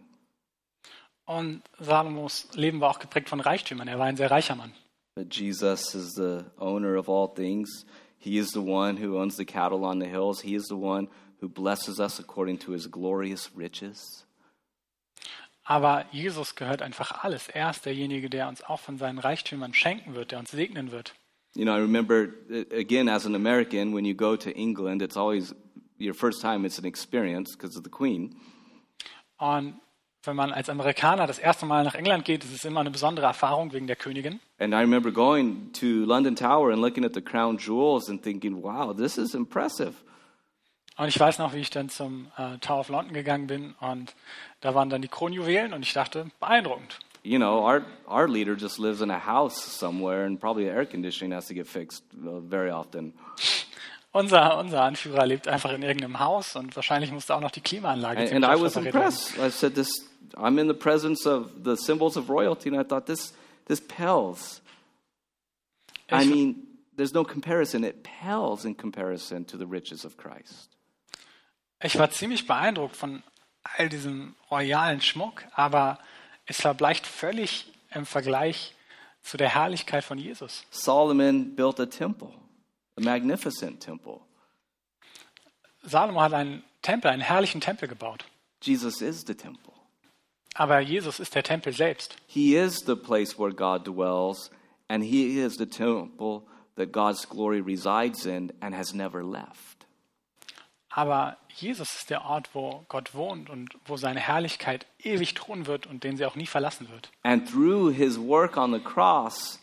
Und 1.25 1.61
Salomos 1.79 2.47
Leben 2.53 2.79
war 2.79 2.91
auch 2.91 2.99
geprägt 2.99 3.27
von 3.27 3.41
Reichtümern. 3.41 3.89
Er 3.89 3.99
war 3.99 4.05
ein 4.05 4.15
sehr 4.15 4.31
reicher 4.31 4.55
Mann. 4.55 4.71
But 5.15 5.35
Jesus 5.35 5.93
is 5.93 6.13
the 6.13 6.45
owner 6.57 6.97
of 6.97 7.09
all 7.09 7.27
things. 7.27 7.85
He 8.17 8.37
is 8.37 8.51
the 8.51 8.59
one 8.61 8.97
who 8.97 9.19
owns 9.19 9.35
the 9.35 9.45
cattle 9.45 9.83
on 9.83 9.99
the 9.99 10.07
hills. 10.07 10.41
He 10.41 10.55
is 10.55 10.67
the 10.67 10.75
one 10.77 11.09
who 11.41 11.49
blesses 11.49 11.99
us 11.99 12.19
according 12.19 12.59
to 12.59 12.71
his 12.71 12.89
glorious 12.89 13.51
riches. 13.57 14.25
Aber 15.69 16.05
Jesus 16.11 16.55
gehört 16.55 16.81
einfach 16.81 17.25
alles. 17.25 17.49
Er 17.49 17.69
ist 17.69 17.85
derjenige, 17.85 18.29
der 18.29 18.47
uns 18.47 18.63
auch 18.63 18.79
von 18.79 18.97
seinen 18.97 19.19
Reichtümern 19.19 19.73
schenken 19.73 20.15
wird, 20.15 20.31
der 20.31 20.39
uns 20.39 20.51
segnen 20.51 20.91
wird. 20.93 21.13
You 21.55 21.65
know, 21.65 21.75
I 21.75 21.81
remember, 21.81 22.29
uh, 22.49 22.63
again, 22.73 23.09
as 23.09 23.25
an 23.25 23.35
American, 23.35 23.93
when 23.93 24.05
you 24.05 24.15
go 24.15 24.37
to 24.37 24.49
England, 24.51 25.01
it's 25.01 25.17
always 25.17 25.53
your 25.99 26.13
first 26.13 26.39
time, 26.41 26.65
it's 26.65 26.79
an 26.79 26.85
experience 26.85 27.51
because 27.57 27.77
of 27.77 27.83
the 27.83 27.89
Queen. 27.89 28.39
Und 29.37 29.75
wenn 30.23 30.37
man 30.37 30.53
als 30.53 30.69
Amerikaner 30.69 31.27
das 31.27 31.37
erste 31.37 31.65
Mal 31.65 31.83
nach 31.83 31.95
England 31.95 32.23
geht, 32.23 32.45
ist 32.45 32.53
es 32.53 32.63
immer 32.63 32.79
eine 32.79 32.91
besondere 32.91 33.25
Erfahrung 33.25 33.73
wegen 33.73 33.87
der 33.87 33.97
Königin. 33.97 34.39
And 34.59 34.73
I 34.73 34.77
remember 34.77 35.11
going 35.11 35.73
to 35.73 36.05
London 36.05 36.35
Tower 36.35 36.71
and 36.71 36.79
looking 36.79 37.03
at 37.03 37.13
the 37.13 37.21
crown 37.21 37.57
jewels 37.57 38.09
and 38.09 38.23
thinking, 38.23 38.63
wow, 38.63 38.95
this 38.95 39.17
is 39.17 39.35
impressive. 39.35 39.95
Und 40.97 41.07
ich 41.09 41.19
weiß 41.19 41.37
noch, 41.37 41.53
wie 41.53 41.59
ich 41.59 41.69
dann 41.69 41.89
zum 41.89 42.31
äh, 42.37 42.57
Tower 42.57 42.79
of 42.79 42.89
London 42.89 43.13
gegangen 43.13 43.45
bin 43.47 43.75
und 43.79 44.15
da 44.61 44.73
waren 44.73 44.89
dann 44.89 45.01
die 45.03 45.07
Kronjuwelen 45.07 45.73
und 45.73 45.83
ich 45.83 45.93
dachte, 45.93 46.27
beeindruckend. 46.39 46.97
You 47.23 47.37
know, 47.37 47.59
our, 47.59 47.81
our 48.09 48.27
leader 48.27 48.55
just 48.55 48.79
lives 48.79 49.01
in 49.01 49.11
a 49.11 49.19
house 49.25 49.55
somewhere 49.55 50.25
and 50.25 50.39
probably 50.39 50.67
air 50.67 50.85
conditioning 50.85 51.33
has 51.33 51.45
to 51.47 51.53
get 51.53 51.67
fixed 51.67 52.03
uh, 52.25 52.39
very 52.39 52.71
often. 52.71 53.13
Unser, 54.13 54.57
unser 54.57 54.81
Anführer 54.83 55.25
lebt 55.27 55.47
einfach 55.47 55.71
in 55.73 55.83
irgendeinem 55.83 56.19
Haus 56.19 56.55
und 56.55 56.75
wahrscheinlich 56.75 57.11
musste 57.11 57.35
auch 57.35 57.41
noch 57.41 57.51
die 57.51 57.61
Klimaanlage 57.61 58.21
And, 58.33 58.43
and 58.43 58.45
I 58.45 58.59
was 58.59 58.75
impressed. 58.77 59.37
I 59.37 59.51
said, 59.51 59.75
this, 59.75 59.89
I'm 60.35 60.57
in 60.59 60.67
the 60.67 60.73
presence 60.73 61.27
of 61.27 61.51
the 61.63 61.75
symbols 61.75 62.17
of 62.17 62.29
royalty, 62.29 62.69
and 62.69 62.79
I 62.79 62.83
thought, 62.83 63.05
this, 63.05 63.33
this 63.67 63.81
pales. 63.81 64.61
I 66.09 66.23
Ich- 66.23 66.29
mean, 66.29 66.55
there's 66.95 67.13
no 67.13 67.23
comparison. 67.23 67.83
It 67.83 68.03
pales 68.03 68.65
in 68.65 68.73
comparison 68.73 69.45
to 69.45 69.57
the 69.57 69.67
riches 69.67 70.05
of 70.05 70.17
Christ. 70.17 70.76
Ich 71.81 71.97
war 71.97 72.09
ziemlich 72.09 72.47
beeindruckt 72.47 72.95
von 72.95 73.23
all 73.77 73.89
diesem 73.89 74.35
royalen 74.49 75.01
Schmuck, 75.01 75.43
aber 75.53 75.99
es 76.45 76.61
verbleicht 76.61 77.05
völlig 77.05 77.71
im 77.91 78.05
Vergleich 78.05 78.73
zu 79.21 79.37
der 79.37 79.49
Herrlichkeit 79.49 80.03
von 80.03 80.17
Jesus. 80.17 80.63
Solomon 80.71 81.55
built 81.55 81.79
a 81.79 81.85
temple, 81.85 82.31
a 82.95 83.01
magnificent 83.01 83.81
temple. 83.81 84.21
Salomo 85.83 86.21
hat 86.21 86.33
einen 86.33 86.63
Tempel, 86.81 87.11
einen 87.11 87.21
herrlichen 87.21 87.61
Tempel 87.61 87.87
gebaut. 87.87 88.25
Jesus 88.61 89.01
is 89.01 89.23
the 89.27 89.35
temple. 89.35 89.73
Aber 90.55 90.79
Jesus 90.79 91.19
ist 91.19 91.35
der 91.35 91.43
Tempel 91.43 91.71
selbst. 91.73 92.17
He 92.25 92.55
is 92.55 92.79
the 92.85 92.95
place 92.95 93.37
where 93.37 93.53
God 93.53 93.85
dwells, 93.85 94.49
and 94.87 95.03
He 95.03 95.39
is 95.39 95.57
the 95.57 95.67
temple 95.67 96.43
that 96.75 96.91
God's 96.91 97.27
glory 97.27 97.61
resides 97.61 98.25
in 98.25 98.51
and 98.61 98.75
has 98.75 98.93
never 98.93 99.23
left. 99.23 99.85
Aber 100.89 101.37
Jesus 101.59 101.95
ist 101.95 102.09
der 102.11 102.23
Ort, 102.23 102.49
wo 102.53 102.85
Gott 102.87 103.15
wohnt 103.15 103.49
und 103.49 103.69
wo 103.85 103.97
seine 103.97 104.19
Herrlichkeit 104.19 104.85
ewig 104.99 105.33
thronen 105.33 105.65
wird 105.65 105.87
und 105.87 106.03
den 106.03 106.15
sie 106.15 106.25
auch 106.25 106.35
nie 106.35 106.45
verlassen 106.45 106.87
wird. 106.89 107.09
And 107.23 107.49
through 107.49 107.91
His 107.91 108.19
work 108.19 108.57
on 108.57 108.71
the 108.73 108.79
cross 108.79 109.59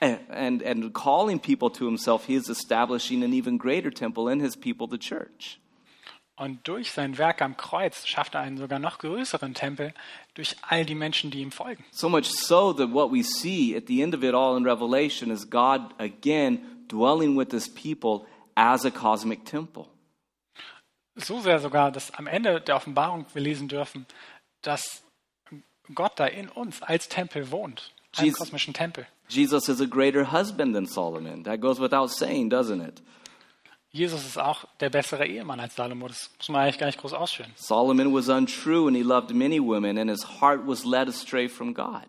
and, 0.00 0.62
and, 0.62 0.94
calling 0.94 1.38
people 1.38 1.70
to 1.70 1.84
Himself, 1.84 2.26
He 2.26 2.34
is 2.34 2.48
establishing 2.48 3.22
an 3.22 3.34
even 3.34 3.58
greater 3.58 3.90
temple 3.90 4.32
in 4.32 4.40
His 4.40 4.56
people, 4.56 4.88
the 4.90 4.98
church. 4.98 5.60
Und 6.36 6.66
durch 6.66 6.90
sein 6.90 7.16
Werk 7.18 7.42
am 7.42 7.56
Kreuz 7.56 8.06
schafft 8.06 8.34
er 8.34 8.40
einen 8.40 8.56
sogar 8.56 8.80
noch 8.80 8.98
größeren 8.98 9.54
Tempel 9.54 9.94
durch 10.32 10.56
all 10.62 10.84
die 10.84 10.96
Menschen, 10.96 11.30
die 11.30 11.40
ihm 11.40 11.52
folgen. 11.52 11.84
So 11.92 12.08
much 12.08 12.26
so 12.26 12.72
that 12.72 12.92
what 12.92 13.12
we 13.12 13.22
see 13.22 13.76
at 13.76 13.84
the 13.86 14.02
end 14.02 14.14
of 14.14 14.24
it 14.24 14.34
all 14.34 14.56
in 14.56 14.64
Revelation 14.64 15.30
is 15.30 15.48
God 15.48 15.94
again 15.98 16.86
dwelling 16.88 17.36
with 17.38 17.52
His 17.52 17.68
people 17.68 18.26
as 18.56 18.84
a 18.84 18.90
cosmic 18.90 19.44
temple. 19.44 19.93
So 21.16 21.40
sehr 21.40 21.60
sogar, 21.60 21.90
dass 21.92 22.10
am 22.12 22.26
Ende 22.26 22.60
der 22.60 22.76
Offenbarung 22.76 23.26
wir 23.32 23.42
lesen 23.42 23.68
dürfen, 23.68 24.06
dass 24.62 25.04
Gott 25.94 26.12
da 26.18 26.26
in 26.26 26.48
uns 26.48 26.82
als 26.82 27.08
Tempel 27.08 27.50
wohnt, 27.50 27.92
einem 28.16 28.26
Jesus- 28.26 28.38
kosmischen 28.38 28.74
Tempel. 28.74 29.06
Jesus 29.28 29.68
is 29.68 29.80
a 29.80 29.86
greater 29.86 30.32
husband 30.32 30.74
than 30.74 30.86
Solomon. 30.86 31.44
That 31.44 31.60
goes 31.60 31.80
without 31.80 32.08
saying, 32.08 32.50
doesn't 32.50 32.86
it? 32.86 33.02
Jesus 33.90 34.26
ist 34.26 34.38
auch 34.38 34.64
der 34.80 34.90
bessere 34.90 35.24
Ehemann 35.24 35.60
als 35.60 35.76
Salomo. 35.76 36.08
Das 36.08 36.30
muss 36.36 36.48
man 36.48 36.62
eigentlich 36.62 36.78
gar 36.78 36.86
nicht 36.86 36.98
groß 37.00 37.12
ausführen. 37.12 37.52
Solomon 37.54 38.12
was 38.12 38.28
untrue 38.28 38.88
and 38.88 38.96
he 38.96 39.02
loved 39.04 39.32
many 39.32 39.60
women, 39.60 39.96
and 39.98 40.10
his 40.10 40.40
heart 40.40 40.66
was 40.66 40.84
led 40.84 41.08
astray 41.08 41.48
from 41.48 41.72
God. 41.72 42.06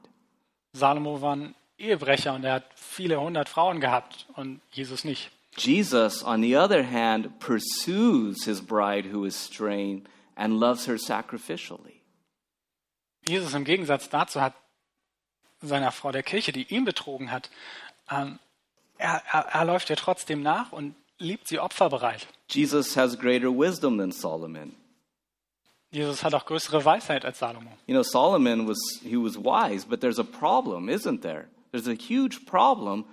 Salomo 0.73 1.21
war 1.21 1.35
ein 1.35 1.55
Ehebrecher 1.77 2.33
und 2.33 2.43
er 2.43 2.53
hat 2.55 2.65
viele 2.75 3.21
hundert 3.21 3.49
Frauen 3.49 3.79
gehabt 3.79 4.25
und 4.35 4.61
Jesus 4.71 5.03
nicht. 5.03 5.29
Jesus, 5.57 6.23
on 6.23 6.41
the 6.41 6.55
other 6.55 6.83
hand, 6.83 7.39
pursues 7.39 8.43
his 8.45 8.61
bride 8.61 9.05
who 9.05 9.25
is 9.25 9.35
straying 9.35 10.05
and 10.35 10.59
loves 10.59 10.85
her 10.85 10.97
sacrificially. 10.97 12.01
Jesus 13.27 13.53
im 13.53 13.63
Gegensatz 13.63 14.09
dazu 14.09 14.41
hat 14.41 14.53
seiner 15.61 15.91
Frau 15.91 16.11
der 16.11 16.23
Kirche, 16.23 16.51
die 16.51 16.63
ihn 16.63 16.85
betrogen 16.85 17.31
hat, 17.31 17.49
ähm, 18.09 18.39
er, 18.97 19.21
er, 19.31 19.45
er 19.47 19.65
läuft 19.65 19.89
ihr 19.89 19.95
trotzdem 19.95 20.41
nach 20.41 20.71
und 20.71 20.95
liebt 21.17 21.47
sie 21.47 21.59
opferbereit. 21.59 22.27
Jesus 22.49 22.95
has 22.95 23.17
greater 23.17 23.49
wisdom 23.49 23.97
than 23.97 24.11
Solomon. 24.11 24.75
Jesus 25.91 26.23
hat 26.23 26.33
auch 26.33 26.45
größere 26.45 26.83
Weisheit 26.83 27.23
als 27.23 27.39
Salomo. 27.39 27.71
You 27.87 27.93
know, 27.93 28.03
Solomon 28.03 28.67
was 28.67 28.99
he 29.01 29.15
was 29.15 29.37
wise, 29.37 29.85
but 29.87 30.01
there's 30.01 30.19
a 30.19 30.23
problem, 30.23 30.89
isn't 30.89 31.21
there? 31.21 31.47
There's 31.71 31.87
a 31.87 31.93
huge 31.93 32.45
problem 32.45 33.05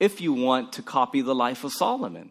if 0.00 0.20
you 0.20 0.34
want 0.34 0.72
to 0.72 0.82
copy 0.82 1.22
the 1.22 1.34
life 1.34 1.64
of 1.64 1.72
Solomon. 1.72 2.30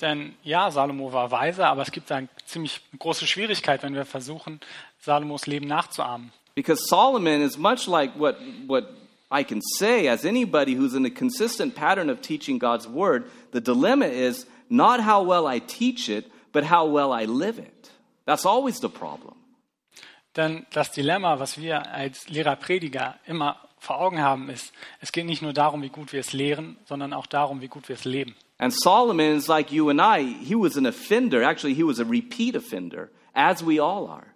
Denn 0.00 0.34
ja, 0.42 0.70
Salomo 0.70 1.12
war 1.12 1.30
weise, 1.30 1.66
aber 1.66 1.82
es 1.82 1.90
gibt 1.90 2.12
eine 2.12 2.28
ziemlich 2.44 2.80
große 2.98 3.26
Schwierigkeit, 3.26 3.82
wenn 3.82 3.94
wir 3.94 4.04
versuchen, 4.04 4.60
Salomos 4.98 5.46
Leben 5.46 5.66
nachzuahmen. 5.66 6.32
Because 6.54 6.86
Solomon 6.86 7.40
is 7.40 7.56
much 7.58 7.86
like 7.86 8.18
what, 8.18 8.36
what 8.66 8.88
I 9.30 9.42
can 9.42 9.60
say 9.78 10.08
as 10.08 10.24
anybody 10.24 10.74
who's 10.74 10.94
in 10.94 11.04
a 11.04 11.10
consistent 11.10 11.74
pattern 11.74 12.10
of 12.10 12.20
teaching 12.20 12.58
God's 12.58 12.86
word. 12.86 13.24
The 13.52 13.60
dilemma 13.60 14.06
is 14.06 14.46
not 14.68 15.00
how 15.00 15.22
well 15.22 15.46
I 15.46 15.60
teach 15.60 16.08
it, 16.08 16.30
but 16.52 16.64
how 16.64 16.86
well 16.86 17.12
I 17.12 17.24
live 17.24 17.58
it. 17.58 17.90
That's 18.26 18.46
always 18.46 18.80
the 18.80 18.88
problem. 18.88 19.34
Denn 20.36 20.66
das 20.72 20.92
Dilemma, 20.92 21.38
was 21.38 21.58
wir 21.58 21.90
als 21.90 22.28
Lehrer-Prediger 22.28 23.18
immer 23.26 23.56
vor 23.78 24.00
Augen 24.00 24.20
haben, 24.20 24.48
ist, 24.48 24.72
es 25.00 25.12
geht 25.12 25.26
nicht 25.26 25.42
nur 25.42 25.52
darum, 25.52 25.82
wie 25.82 25.88
gut 25.88 26.12
wir 26.12 26.20
es 26.20 26.32
lehren, 26.32 26.76
sondern 26.84 27.12
auch 27.12 27.26
darum, 27.26 27.60
wie 27.60 27.68
gut 27.68 27.88
wir 27.88 27.94
es 27.94 28.04
leben. 28.04 28.34
And 28.58 28.72
Solomon 28.72 29.36
is 29.36 29.48
like 29.48 29.70
you 29.70 29.90
and 29.90 30.00
I. 30.00 30.34
He 30.42 30.54
was 30.54 30.76
an 30.76 30.86
offender. 30.86 31.42
Actually, 31.42 31.74
he 31.74 31.84
was 31.84 32.00
a 32.00 32.04
repeat 32.04 32.56
offender, 32.56 33.10
as 33.34 33.64
we 33.66 33.80
all 33.82 34.08
are. 34.08 34.26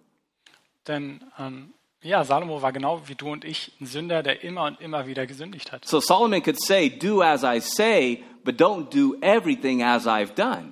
Denn 0.87 1.23
ähm, 1.39 1.73
ja, 2.03 2.23
Salomo 2.23 2.61
war 2.61 2.71
genau 2.71 3.07
wie 3.07 3.15
du 3.15 3.31
und 3.31 3.45
ich 3.45 3.73
ein 3.79 3.85
Sünder, 3.85 4.23
der 4.23 4.43
immer 4.43 4.65
und 4.65 4.81
immer 4.81 5.07
wieder 5.07 5.27
gesündigt 5.27 5.71
hat. 5.71 5.85
So 5.85 5.99
Solomon 5.99 6.41
could 6.41 6.59
say, 6.59 6.89
Do 6.89 7.21
as 7.21 7.43
I 7.43 7.59
say, 7.59 8.23
but 8.43 8.59
don't 8.59 8.89
do 8.89 9.15
everything 9.21 9.83
as 9.83 10.07
I've 10.07 10.33
done. 10.33 10.71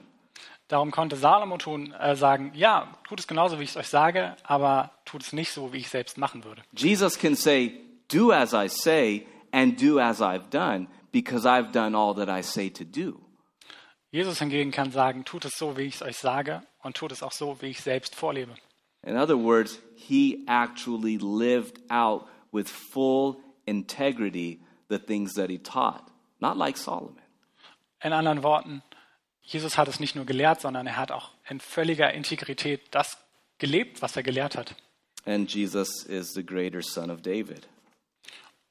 Darum 0.68 0.92
konnte 0.92 1.16
Salomo 1.16 1.58
tun, 1.58 1.94
äh, 1.94 2.16
sagen, 2.16 2.52
ja, 2.54 2.88
tut 3.08 3.20
es 3.20 3.28
genauso, 3.28 3.60
wie 3.60 3.64
ich 3.64 3.72
es 3.72 3.78
euch 3.78 3.88
sage, 3.88 4.36
aber 4.44 4.92
tut 5.04 5.24
es 5.24 5.34
nicht 5.34 5.52
so, 5.52 5.74
wie 5.74 5.78
ich 5.78 5.90
selbst 5.90 6.20
machen 6.20 6.44
würde. 6.44 6.62
Jesus 6.74 7.18
can 7.18 7.36
say, 7.36 7.74
Do 8.10 8.32
as 8.32 8.54
I 8.54 8.68
say, 8.68 9.26
and 9.52 9.78
do 9.80 10.00
as 10.00 10.22
I've 10.22 10.50
done, 10.50 10.88
because 11.12 11.46
I've 11.46 11.72
done 11.72 11.96
all 11.96 12.14
that 12.16 12.30
I 12.30 12.42
say 12.42 12.70
to 12.70 12.84
do. 12.84 13.20
Jesus 14.12 14.40
hingegen 14.40 14.72
kann 14.72 14.92
sagen, 14.92 15.24
tut 15.24 15.46
es 15.46 15.54
so, 15.58 15.78
wie 15.78 15.84
ich 15.84 15.96
es 15.96 16.02
euch 16.02 16.18
sage 16.18 16.64
und 16.82 16.98
tut 16.98 17.12
es 17.12 17.22
auch 17.22 17.32
so, 17.32 17.62
wie 17.62 17.68
ich 17.68 17.82
selbst 17.82 18.16
vorlebe. 18.16 18.56
In 19.04 19.16
other 19.16 19.38
words, 19.38 19.80
he 19.96 20.44
actually 20.48 21.18
lived 21.18 21.80
out 21.90 22.28
with 22.52 22.68
full 22.68 23.38
integrity 23.66 24.60
the 24.90 24.98
things 24.98 25.36
that 25.36 25.50
he 25.50 25.60
taught, 25.60 26.04
not 26.40 26.58
like 26.58 26.78
Solomon. 26.78 27.22
In 28.02 28.14
anderen 28.14 28.44
Worten, 28.44 28.82
Jesus 29.42 29.78
hat 29.78 29.88
es 29.88 30.00
nicht 30.00 30.16
nur 30.16 30.26
gelehrt, 30.26 30.62
sondern 30.62 30.88
er 30.88 30.98
hat 30.98 31.12
auch 31.12 31.32
in 31.48 31.60
völliger 31.60 32.12
Integrität 32.14 32.82
das 32.92 33.18
gelebt, 33.58 34.02
was 34.02 34.16
er 34.16 34.24
gelehrt 34.24 34.58
hat. 34.58 34.76
And 35.26 35.52
Jesus 35.54 36.04
is 36.06 36.34
the 36.34 36.44
greater 36.44 36.82
son 36.82 37.12
of 37.12 37.22
David. 37.22 37.68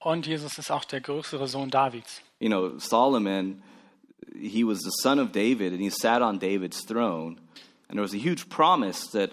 Und 0.00 0.26
Jesus 0.26 0.58
ist 0.58 0.70
auch 0.70 0.84
der 0.84 1.00
größere 1.00 1.48
Sohn 1.48 1.70
Davids. 1.70 2.22
You 2.40 2.48
know, 2.48 2.78
Solomon, 2.78 3.62
he 4.34 4.64
was 4.64 4.80
the 4.80 4.92
son 5.02 5.18
of 5.18 5.32
David, 5.32 5.72
and 5.72 5.80
he 5.80 5.90
sat 5.90 6.22
on 6.22 6.38
David's 6.38 6.84
throne. 6.84 7.36
And 7.88 7.96
there 7.96 8.02
was 8.02 8.14
a 8.14 8.18
huge 8.18 8.48
promise 8.48 9.10
that, 9.12 9.30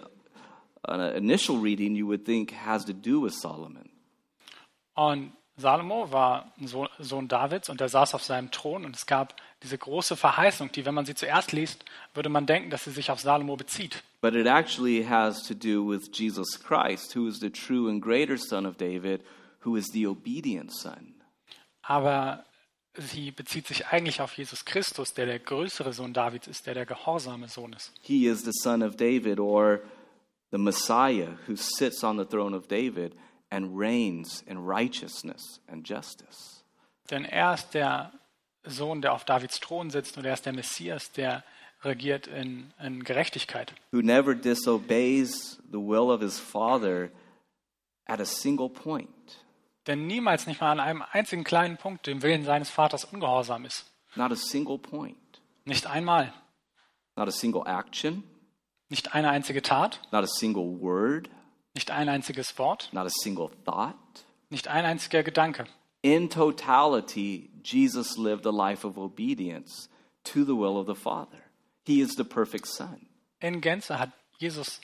an 0.88 1.01
initial 1.16 1.57
reading, 1.57 1.95
you 1.95 2.07
would 2.07 2.26
think 2.26 2.51
has 2.51 2.86
to 2.86 2.93
do 2.93 3.22
with 3.22 3.34
Solomon. 3.34 3.89
Und 4.95 5.34
Salomo 5.57 6.11
war 6.11 6.51
Sohn, 6.63 6.89
Sohn 6.99 7.28
Davids 7.28 7.70
und 7.70 7.80
er 7.80 7.88
saß 7.88 8.13
auf 8.13 8.24
seinem 8.24 8.51
Thron 8.51 8.86
und 8.86 8.95
es 8.95 9.05
gab 9.05 9.36
diese 9.63 9.78
große 9.78 10.18
Verheißung, 10.18 10.72
die, 10.72 10.86
wenn 10.86 10.93
man 10.93 11.05
sie 11.05 11.16
zuerst 11.16 11.53
liest, 11.53 11.86
würde 12.13 12.30
man 12.30 12.45
denken, 12.45 12.70
dass 12.70 12.84
sie 12.84 12.91
sich 12.91 13.09
auf 13.09 13.22
Salomo 13.22 13.55
bezieht. 13.55 14.03
But 14.22 14.36
it 14.36 14.47
actually 14.47 15.05
has 15.05 15.43
to 15.43 15.53
do 15.53 15.88
with 15.88 16.09
Jesus 16.11 16.59
Christ, 16.59 17.16
who 17.16 17.28
is 17.28 17.39
the 17.39 17.49
true 17.49 17.89
and 17.89 18.01
greater 18.01 18.38
son 18.38 18.66
of 18.66 18.76
David, 18.78 19.22
who 19.66 19.76
is 19.76 19.88
the 19.91 20.05
obedient 20.07 20.72
son. 20.72 21.16
Aber 21.82 22.45
sie 22.97 23.32
bezieht 23.32 23.68
sich 23.68 23.88
eigentlich 23.88 24.22
auf 24.22 24.34
Jesus 24.38 24.63
Christus, 24.66 25.13
der 25.13 25.26
der 25.26 25.39
größere 25.39 25.93
Sohn 25.93 26.13
Davids 26.13 26.47
ist, 26.47 26.66
der 26.66 26.74
der 26.74 26.86
gehorsame 26.86 27.47
Sohn 27.47 27.74
ist. 27.74 27.91
He 28.01 28.28
is 28.28 28.43
the 28.43 28.51
son 28.53 28.82
of 28.82 28.95
David, 28.95 29.39
or 29.39 29.82
the 30.51 30.57
Messiah, 30.57 31.38
who 31.47 31.55
sits 31.55 32.03
on 32.03 32.18
the 32.18 32.26
throne 32.26 32.55
of 32.55 32.68
David 32.68 33.16
and 33.49 33.78
reigns 33.78 34.41
in 34.47 34.57
righteousness 34.57 35.61
and 35.68 35.88
justice. 35.88 36.63
Denn 37.09 37.26
er 37.26 37.53
ist 37.53 37.74
der 37.74 38.11
Sohn, 38.63 39.01
der 39.01 39.13
auf 39.13 39.26
Davids 39.26 39.59
Thron 39.59 39.89
sitzt 39.91 40.18
und 40.18 40.26
er 40.26 40.34
ist 40.34 40.45
der 40.45 40.53
Messias, 40.53 41.11
der 41.11 41.43
regiert 41.84 42.26
in, 42.28 42.74
in 42.82 43.03
Gerechtigkeit. 43.03 43.74
who 43.91 44.01
never 44.01 44.34
disobeys 44.34 45.59
the 45.72 45.80
will 45.80 46.09
of 46.09 46.22
his 46.22 46.39
father 46.39 47.11
at 48.07 48.20
a 48.20 48.26
single 48.26 48.70
point. 48.70 49.45
Denn 49.88 50.07
niemals, 50.07 50.47
nicht 50.47 50.61
mal 50.61 50.71
an 50.71 50.79
einem 50.79 51.03
einzigen 51.11 51.43
kleinen 51.43 51.77
Punkt, 51.77 52.07
dem 52.07 52.21
Willen 52.21 52.43
seines 52.43 52.69
Vaters 52.69 53.05
ungehorsam 53.05 53.65
ist. 53.65 53.86
Not 54.15 54.31
a 54.31 54.36
single 54.36 54.77
point. 54.79 55.17
Nicht 55.65 55.88
einmal. 55.88 56.33
not 57.17 57.27
a 57.27 57.31
single 57.31 57.63
action, 57.65 58.23
nicht 58.89 59.13
eine 59.15 59.29
einzige 59.29 59.61
Tat, 59.61 60.01
not 60.11 60.23
a 60.23 60.27
single 60.27 60.79
word, 60.81 61.29
nicht 61.73 61.89
ein 61.91 62.09
einziges 62.09 62.57
Wort, 62.57 62.89
not 62.91 63.05
a 63.05 63.09
single 63.09 63.49
thought. 63.63 63.95
nicht 64.49 64.67
ein 64.67 64.83
einziger 64.86 65.23
Gedanke. 65.23 65.65
In 66.01 66.29
totality, 66.29 67.49
Jesus 67.63 68.17
lived 68.17 68.45
a 68.45 68.51
life 68.51 68.86
of 68.86 68.97
obedience 68.97 69.89
to 70.25 70.43
the 70.43 70.51
will 70.55 70.77
of 70.77 70.88
the 70.88 70.93
Father. 70.95 71.41
He 71.86 72.01
is 72.01 72.15
the 72.15 72.23
perfect 72.23 72.67
Son. 72.67 73.07
In 73.39 73.61
Gänze 73.61 73.97
hat 73.97 74.11
Jesus 74.38 74.81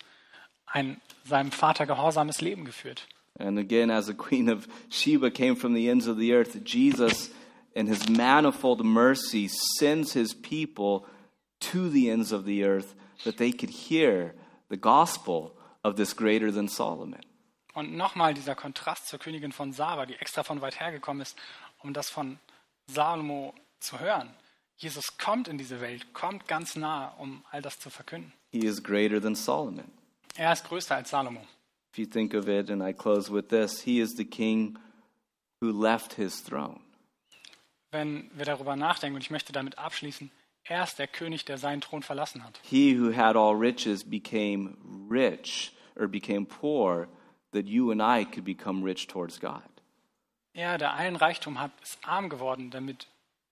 ein 0.65 1.01
seinem 1.25 1.51
Vater 1.51 1.85
gehorsames 1.85 2.41
Leben 2.41 2.63
geführt. 2.65 3.07
And 3.41 3.59
again, 3.59 3.89
as 3.89 4.07
the 4.07 4.13
Queen 4.27 4.49
of 4.49 4.67
Sheba 4.89 5.31
came 5.31 5.55
from 5.55 5.73
the 5.73 5.89
ends 5.89 6.07
of 6.07 6.17
the 6.17 6.33
earth, 6.33 6.63
Jesus, 6.63 7.29
in 7.75 7.87
his 7.87 8.07
manifold 8.09 8.85
mercy, 8.85 9.47
sends 9.47 10.13
his 10.13 10.33
people 10.33 11.05
to 11.61 11.89
the 11.89 12.09
ends 12.09 12.31
of 12.31 12.45
the 12.45 12.63
earth 12.63 12.95
that 13.23 13.37
they 13.37 13.51
could 13.51 13.69
hear 13.69 14.33
the 14.69 14.77
gospel 14.77 15.55
of 15.83 15.95
this 15.95 16.13
greater 16.13 16.51
than 16.51 16.67
Solomon. 16.67 17.21
Und 17.73 17.95
nochmal 17.95 18.33
dieser 18.33 18.55
Kontrast 18.55 19.07
zur 19.07 19.19
Königin 19.19 19.53
von 19.53 19.71
Saba, 19.71 20.05
die 20.05 20.15
extra 20.15 20.43
von 20.43 20.59
weit 20.61 20.79
her 20.79 20.91
gekommen 20.91 21.21
ist, 21.21 21.37
um 21.79 21.93
das 21.93 22.09
von 22.09 22.37
Salomo 22.87 23.53
zu 23.79 23.99
hören. 23.99 24.33
Jesus 24.75 25.17
kommt 25.17 25.47
in 25.47 25.57
diese 25.57 25.79
Welt, 25.79 26.13
kommt 26.13 26.47
ganz 26.47 26.75
nah, 26.75 27.09
um 27.17 27.45
all 27.51 27.61
das 27.61 27.79
zu 27.79 27.89
verkünden. 27.89 28.33
He 28.51 28.65
is 28.65 28.83
greater 28.83 29.21
than 29.21 29.35
Solomon. 29.35 29.89
Er 30.35 30.51
ist 30.51 30.65
größer 30.65 30.95
als 30.95 31.11
Salomo. 31.11 31.45
If 31.91 31.99
you 31.99 32.05
think 32.05 32.33
of 32.33 32.47
it, 32.47 32.69
and 32.69 32.81
I 32.81 32.93
close 32.93 33.29
with 33.29 33.49
this, 33.49 33.81
he 33.81 33.99
is 33.99 34.15
the 34.15 34.23
king 34.23 34.77
who 35.59 35.71
left 35.71 36.13
his 36.13 36.41
throne. 36.41 36.79
Wenn 37.91 38.29
wir 38.33 38.45
darüber 38.45 38.77
nachdenken, 38.77 39.15
und 39.15 39.21
ich 39.21 39.31
möchte 39.31 39.51
damit 39.51 39.77
abschließen, 39.77 40.31
er 40.63 40.83
ist 40.83 40.99
der 40.99 41.07
König, 41.07 41.43
der 41.45 41.57
seinen 41.57 41.81
Thron 41.81 42.03
verlassen 42.03 42.43
hat. 42.43 42.59
He 42.63 42.97
who 42.97 43.13
had 43.13 43.35
all 43.35 43.55
riches 43.55 44.03
became 44.05 44.77
rich 45.09 45.73
or 45.99 46.07
became 46.07 46.45
poor 46.45 47.09
that 47.51 47.65
you 47.65 47.91
and 47.91 48.01
I 48.01 48.23
could 48.23 48.45
become 48.45 48.83
rich 48.85 49.07
towards 49.07 49.39
God. 49.39 49.61
Er, 50.53 50.77
der 50.77 50.93
allen 50.93 51.15
Reichtum 51.17 51.59
hat, 51.59 51.71
ist 51.81 51.97
arm 52.03 52.29
geworden, 52.29 52.71
damit 52.71 53.07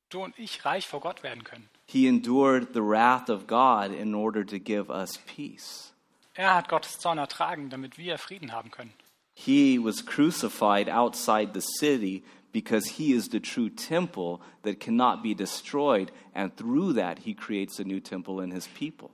du 0.09 0.23
und 0.23 0.37
ich 0.37 0.63
reich 0.65 0.87
vor 0.87 1.01
Gott 1.01 1.23
werden 1.23 1.43
können. 1.43 1.69
He 1.85 2.07
endured 2.07 2.73
the 2.73 2.81
wrath 2.81 3.29
of 3.29 3.47
God 3.47 3.91
in 3.91 4.13
order 4.13 4.45
to 4.45 4.59
give 4.59 4.89
us 4.89 5.17
peace. 5.17 5.93
Er 6.33 6.55
hat 6.55 6.69
Gottes 6.69 6.99
Zorn 6.99 7.17
ertragen, 7.17 7.69
damit 7.69 7.97
wir 7.97 8.17
Frieden 8.17 8.51
haben 8.51 8.71
können. 8.71 8.93
He 9.33 9.79
was 9.79 10.05
crucified 10.05 10.89
outside 10.89 11.51
the 11.53 11.61
city 11.61 12.23
because 12.51 12.89
he 12.97 13.13
is 13.13 13.29
the 13.29 13.39
true 13.39 13.69
temple 13.69 14.39
that 14.63 14.79
cannot 14.79 15.23
be 15.23 15.33
destroyed, 15.33 16.11
and 16.33 16.55
through 16.57 16.93
that, 16.93 17.19
he 17.19 17.33
creates 17.33 17.79
a 17.79 17.83
new 17.83 17.99
temple 17.99 18.43
in 18.43 18.51
his 18.51 18.67
people. 18.67 19.11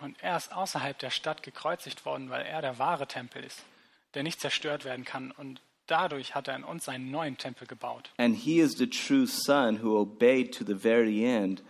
Und 0.00 0.16
er 0.20 0.36
ist 0.36 0.52
außerhalb 0.52 0.98
der 0.98 1.10
Stadt 1.10 1.42
gekreuzigt 1.42 2.04
worden, 2.04 2.28
weil 2.28 2.42
er 2.42 2.60
der 2.60 2.78
wahre 2.78 3.06
Tempel 3.06 3.44
ist, 3.44 3.62
der 4.14 4.24
nicht 4.24 4.40
zerstört 4.40 4.84
werden 4.84 5.04
kann. 5.04 5.30
Und 5.30 5.60
dadurch 5.86 6.34
hat 6.34 6.48
er 6.48 6.56
in 6.56 6.64
uns 6.64 6.88
einen 6.88 7.10
neuen 7.10 7.38
Tempel 7.38 7.66
gebaut. 7.68 8.10
And 8.18 8.36
he 8.36 8.58
is 8.58 8.72
the 8.72 8.88
true 8.88 9.26
Son 9.26 9.82
who 9.82 9.96
obeyed 9.96 10.52
to 10.54 10.64
the 10.64 10.74
very 10.74 11.24
end, 11.24 11.62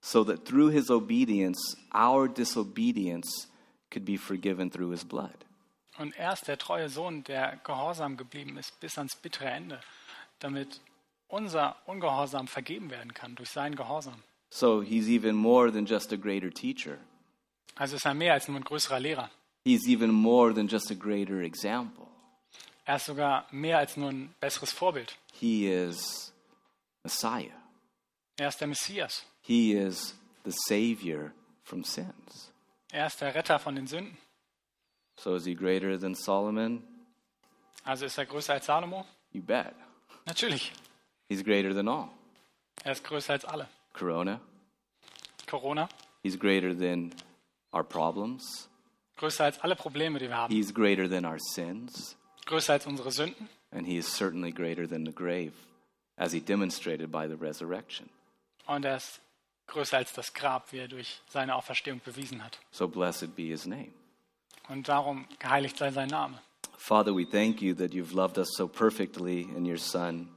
so 0.00 0.24
that 0.24 0.44
through 0.44 0.72
his 0.72 0.90
obedience, 0.90 1.76
our 1.94 2.28
disobedience 2.28 3.48
could 3.90 4.04
be 4.04 4.16
forgiven 4.16 4.70
through 4.70 4.90
his 4.90 5.04
blood. 5.04 5.36
Und 5.98 6.14
er 6.16 6.32
ist 6.32 6.46
der 6.46 6.58
treue 6.58 6.88
Sohn, 6.88 7.24
der 7.24 7.58
gehorsam 7.64 8.16
geblieben 8.16 8.58
ist 8.58 8.78
bis 8.80 8.98
ans 8.98 9.16
bittere 9.16 9.50
Ende, 9.50 9.80
damit 10.40 10.80
unser 11.28 11.76
Ungehorsam 11.86 12.48
vergeben 12.48 12.90
werden 12.90 13.14
kann 13.14 13.34
durch 13.34 13.50
seinen 13.50 13.76
Gehorsam. 13.76 14.22
So 14.50 14.82
he's 14.82 15.08
even 15.08 15.34
more 15.34 15.72
than 15.72 15.86
just 15.86 16.12
a 16.12 16.16
greater 16.16 16.50
teacher. 16.50 16.98
Also 17.74 17.96
ist 17.96 18.06
er 18.06 18.14
mehr 18.14 18.34
als 18.34 18.48
nur 18.48 18.58
ein 18.58 18.64
größerer 18.64 19.00
Lehrer. 19.00 19.30
He's 19.64 19.86
even 19.86 20.10
more 20.10 20.54
than 20.54 20.68
just 20.68 20.90
a 20.90 20.94
greater 20.94 21.40
example. 21.40 22.06
Er 22.84 22.96
ist 22.96 23.06
sogar 23.06 23.46
mehr 23.50 23.78
als 23.78 23.96
nur 23.96 24.10
ein 24.10 24.34
besseres 24.40 24.72
Vorbild. 24.72 25.18
He 25.32 25.66
is 25.68 26.32
Messiah. 27.02 27.50
Er 28.36 28.48
ist 28.48 28.60
der 28.60 28.68
Messias. 28.68 29.26
He 29.42 29.72
is 29.72 30.14
the 30.44 30.52
Savior 30.52 31.32
from 31.64 31.82
sins. 31.82 32.52
Er 32.96 33.08
ist 33.08 33.20
der 33.20 33.34
Retter 33.34 33.58
von 33.58 33.74
den 33.74 33.86
Sünden. 33.86 34.16
So 35.18 35.34
is 35.34 35.44
he 35.44 35.54
greater 35.54 35.98
than 36.00 36.14
Solomon? 36.14 36.82
Also 37.84 38.06
ist 38.06 38.16
er 38.16 38.24
größer 38.24 38.54
als 38.54 38.64
Salomo? 38.64 39.04
You 39.32 39.42
bet. 39.42 39.74
Natürlich. 40.24 40.72
He's 41.28 41.44
greater 41.44 41.74
than 41.74 41.88
all. 41.88 42.08
Er 42.84 42.92
ist 42.92 43.04
größer 43.04 43.34
als 43.34 43.44
alle. 43.44 43.68
Corona. 43.92 44.40
Corona, 45.46 45.90
He's 46.22 46.38
greater 46.38 46.74
than 46.74 47.12
our 47.74 47.84
problems. 47.84 48.66
größer 49.16 49.44
als 49.44 49.58
alle 49.60 49.76
Probleme, 49.76 50.18
die 50.18 50.28
wir 50.28 50.36
haben. 50.38 50.54
He's 50.54 50.72
greater 50.72 51.06
than 51.06 51.26
our 51.26 51.38
sins. 51.38 52.16
Größer 52.46 52.72
als 52.72 52.86
unsere 52.86 53.10
Sünden. 53.12 53.50
And 53.72 53.86
he 53.86 53.98
is 53.98 54.06
certainly 54.10 54.52
greater 54.52 54.88
than 54.88 55.04
the 55.04 55.12
grave, 55.12 55.52
as 56.16 56.32
he 56.32 56.40
demonstrated 56.40 57.12
by 57.12 57.28
the 57.28 57.36
resurrection. 57.38 58.08
Und 58.64 58.86
er 58.86 58.96
ist 58.96 59.20
größer 59.66 59.96
als 59.96 60.12
das 60.12 60.32
Grab, 60.32 60.72
wie 60.72 60.78
er 60.78 60.88
durch 60.88 61.20
seine 61.28 61.54
Auferstehung 61.54 62.00
bewiesen 62.04 62.44
hat. 62.44 62.58
So 62.70 62.88
blessed 62.88 63.34
be 63.34 63.42
his 63.42 63.66
name. 63.66 63.92
Und 64.68 64.88
darum 64.88 65.26
geheiligt 65.38 65.76
sei 65.78 65.90
sein 65.90 66.08
Name. 66.08 66.40
Father, 66.76 67.14
we 67.14 67.24
thank 67.24 67.62
you 67.62 67.74
that 67.74 67.92
you've 67.92 68.14
loved 68.14 68.38
us 68.38 68.48
so 68.54 68.68
perfectly 68.68 69.42
in 69.42 69.64
your 69.64 69.78
Son. 69.78 70.28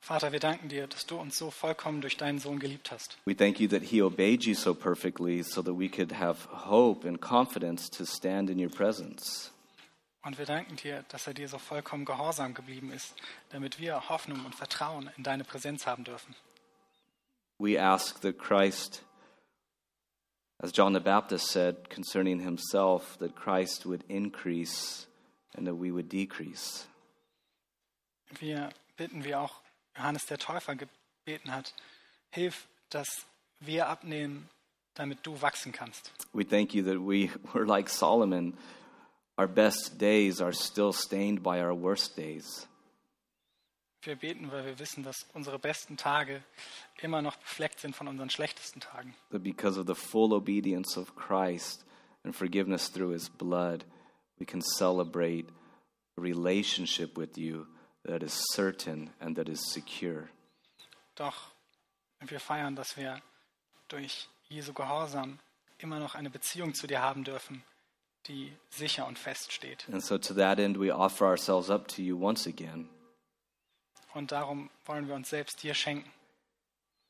Vater, 0.00 0.32
wir 0.32 0.40
danken 0.40 0.68
dir, 0.68 0.86
dass 0.86 1.06
du 1.06 1.16
uns 1.16 1.38
so 1.38 1.50
vollkommen 1.50 2.02
durch 2.02 2.18
deinen 2.18 2.38
Sohn 2.38 2.58
geliebt 2.58 2.90
hast. 2.90 3.16
We 3.24 3.34
thank 3.34 3.58
you 3.58 3.68
that 3.68 3.82
he 3.82 4.02
obeyed 4.02 4.44
you 4.44 4.54
so 4.54 4.74
perfectly 4.74 5.42
so 5.42 5.62
that 5.62 5.78
we 5.78 5.88
could 5.88 6.12
have 6.18 6.46
hope 6.50 7.08
and 7.08 7.18
confidence 7.18 7.88
to 7.88 8.04
stand 8.04 8.50
in 8.50 8.58
your 8.58 8.68
presence. 8.68 9.50
Und 10.22 10.36
wir 10.38 10.44
danken 10.44 10.76
dir, 10.76 11.04
dass 11.08 11.26
er 11.26 11.32
dir 11.32 11.48
so 11.48 11.58
vollkommen 11.58 12.04
gehorsam 12.04 12.52
geblieben 12.52 12.92
ist, 12.92 13.14
damit 13.50 13.78
wir 13.78 14.08
Hoffnung 14.10 14.44
und 14.44 14.54
Vertrauen 14.54 15.10
in 15.16 15.22
deine 15.22 15.44
Präsenz 15.44 15.86
haben 15.86 16.04
dürfen. 16.04 16.34
We 17.58 17.76
ask 17.76 18.20
that 18.20 18.38
Christ, 18.38 19.02
as 20.60 20.72
John 20.72 20.92
the 20.92 21.00
Baptist 21.00 21.46
said 21.50 21.88
concerning 21.88 22.40
himself, 22.40 23.16
that 23.18 23.36
Christ 23.36 23.86
would 23.86 24.04
increase 24.08 25.06
and 25.54 25.66
that 25.66 25.76
we 25.76 25.90
would 25.90 26.08
decrease. 26.08 26.86
Wir 28.40 28.70
bitten, 28.96 29.24
wie 29.24 29.34
auch 29.34 29.60
Johannes 29.96 30.26
der 30.26 30.38
Täufer 30.38 30.74
gebeten 30.74 31.52
hat, 31.52 31.72
hilf, 32.30 32.66
dass 32.90 33.26
wir 33.60 33.88
abnehmen, 33.88 34.48
damit 34.94 35.24
du 35.24 35.40
wachsen 35.40 35.72
kannst. 35.72 36.10
We 36.32 36.44
thank 36.44 36.74
you 36.74 36.82
that 36.84 37.00
we 37.00 37.30
were 37.54 37.66
like 37.66 37.88
Solomon. 37.88 38.54
Our 39.36 39.48
best 39.48 39.98
days 39.98 40.40
are 40.40 40.52
still 40.52 40.92
stained 40.92 41.42
by 41.42 41.60
our 41.60 41.74
worst 41.74 42.16
days. 42.16 42.66
Wir 44.04 44.16
beten, 44.16 44.52
weil 44.52 44.64
wir 44.66 44.78
wissen, 44.78 45.02
dass 45.02 45.26
unsere 45.32 45.58
besten 45.58 45.96
Tage 45.96 46.42
immer 47.00 47.22
noch 47.22 47.36
befleckt 47.36 47.80
sind 47.80 47.96
von 47.96 48.06
unseren 48.06 48.28
schlechtesten 48.28 48.80
Tagen. 48.80 49.14
That 49.30 49.42
because 49.42 49.80
of 49.80 49.86
the 49.86 49.94
full 49.94 50.32
obedience 50.32 50.98
of 50.98 51.14
Christ 51.16 51.84
and 52.22 52.36
forgiveness 52.36 52.90
through 52.90 53.12
his 53.12 53.28
blood, 53.28 53.84
we 54.38 54.46
can 54.46 54.60
celebrate 54.60 55.46
a 56.18 56.20
relationship 56.20 57.16
with 57.16 57.36
you 57.36 57.66
that 58.04 58.22
is 58.22 58.32
certain 58.52 59.10
and 59.20 59.36
that 59.36 59.48
is 59.48 59.72
secure. 59.72 60.28
Doch 61.14 61.54
wir 62.20 62.40
feiern, 62.40 62.74
dass 62.76 62.96
wir 62.96 63.20
durch 63.88 64.28
Jesu 64.48 64.72
Gehorsam 64.72 65.38
immer 65.78 65.98
noch 65.98 66.14
eine 66.14 66.30
Beziehung 66.30 66.74
zu 66.74 66.86
dir 66.86 67.00
haben 67.00 67.24
dürfen, 67.24 67.62
die 68.26 68.52
sicher 68.70 69.06
und 69.06 69.18
fest 69.18 69.52
steht. 69.52 69.86
And 69.92 70.02
so, 70.02 70.18
to 70.18 70.34
that 70.34 70.58
end, 70.58 70.78
we 70.78 70.94
offer 70.94 71.26
ourselves 71.26 71.70
up 71.70 71.88
to 71.88 72.02
you 72.02 72.16
once 72.16 72.46
again, 72.46 72.88
Und 74.14 74.30
darum 74.32 74.70
wollen 74.84 75.08
wir 75.08 75.14
uns 75.14 75.28
selbst 75.28 75.62
dir 75.62 75.74
schenken, 75.74 76.10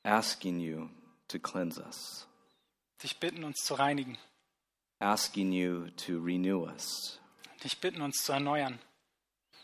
asking 0.05 0.59
you 0.59 0.89
to 1.29 1.39
cleanse 1.39 1.81
us, 1.83 2.27
dich 3.03 3.19
bitten, 3.21 3.45
uns 3.45 3.63
zu 3.63 3.75
reinigen, 3.75 4.17
asking 5.01 5.53
you 5.53 5.91
to 6.07 6.19
renew 6.19 6.65
us, 6.67 7.21
dich 7.63 7.79
bitten, 7.81 8.01
uns 8.03 8.23
zu 8.23 8.33
erneuern. 8.33 8.79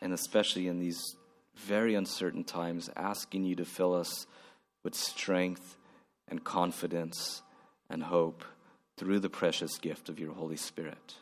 and 0.03 0.13
especially 0.13 0.67
in 0.67 0.79
these 0.81 1.17
very 1.55 1.95
uncertain 1.95 2.45
times, 2.45 2.91
asking 2.97 3.45
you 3.45 3.55
to 3.57 3.65
fill 3.65 3.95
us 3.95 4.27
with 4.83 4.95
strength 4.95 5.77
and 6.29 6.43
confidence 6.45 7.43
and 7.91 8.03
hope 8.05 8.45
through 8.97 9.19
the 9.21 9.29
precious 9.31 9.79
gift 9.79 10.09
of 10.09 10.19
your 10.19 10.33
Holy 10.35 10.57
Spirit. 10.57 11.17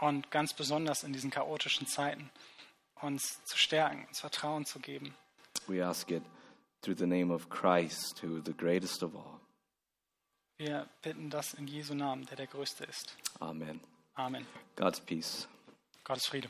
Und 0.00 0.30
ganz 0.30 0.54
besonders 0.54 1.02
in 1.02 1.12
diesen 1.12 1.30
chaotischen 1.30 1.86
Zeiten 1.86 2.30
uns 3.02 3.42
zu 3.44 3.58
stärken, 3.58 4.06
uns 4.08 4.20
Vertrauen 4.20 4.64
zu 4.64 4.78
geben. 4.78 5.14
We 5.68 5.82
ask 5.82 6.10
it 6.10 6.22
through 6.82 6.96
the 6.96 7.06
name 7.06 7.30
of 7.30 7.48
Christ, 7.48 8.20
who 8.22 8.38
is 8.38 8.44
the 8.44 8.52
greatest 8.52 9.02
of 9.02 9.14
all. 9.14 9.40
Wir 10.58 10.86
bitten 11.02 11.30
das 11.30 11.54
in 11.54 11.66
Jesu 11.66 11.94
Namen, 11.94 12.26
der 12.26 12.36
der 12.36 12.46
Größte 12.46 12.84
ist. 12.84 13.16
Amen. 13.40 13.80
Amen. 14.14 14.46
God's 14.76 15.00
peace. 15.00 15.48
Gottes 16.04 16.26
Friede. 16.26 16.48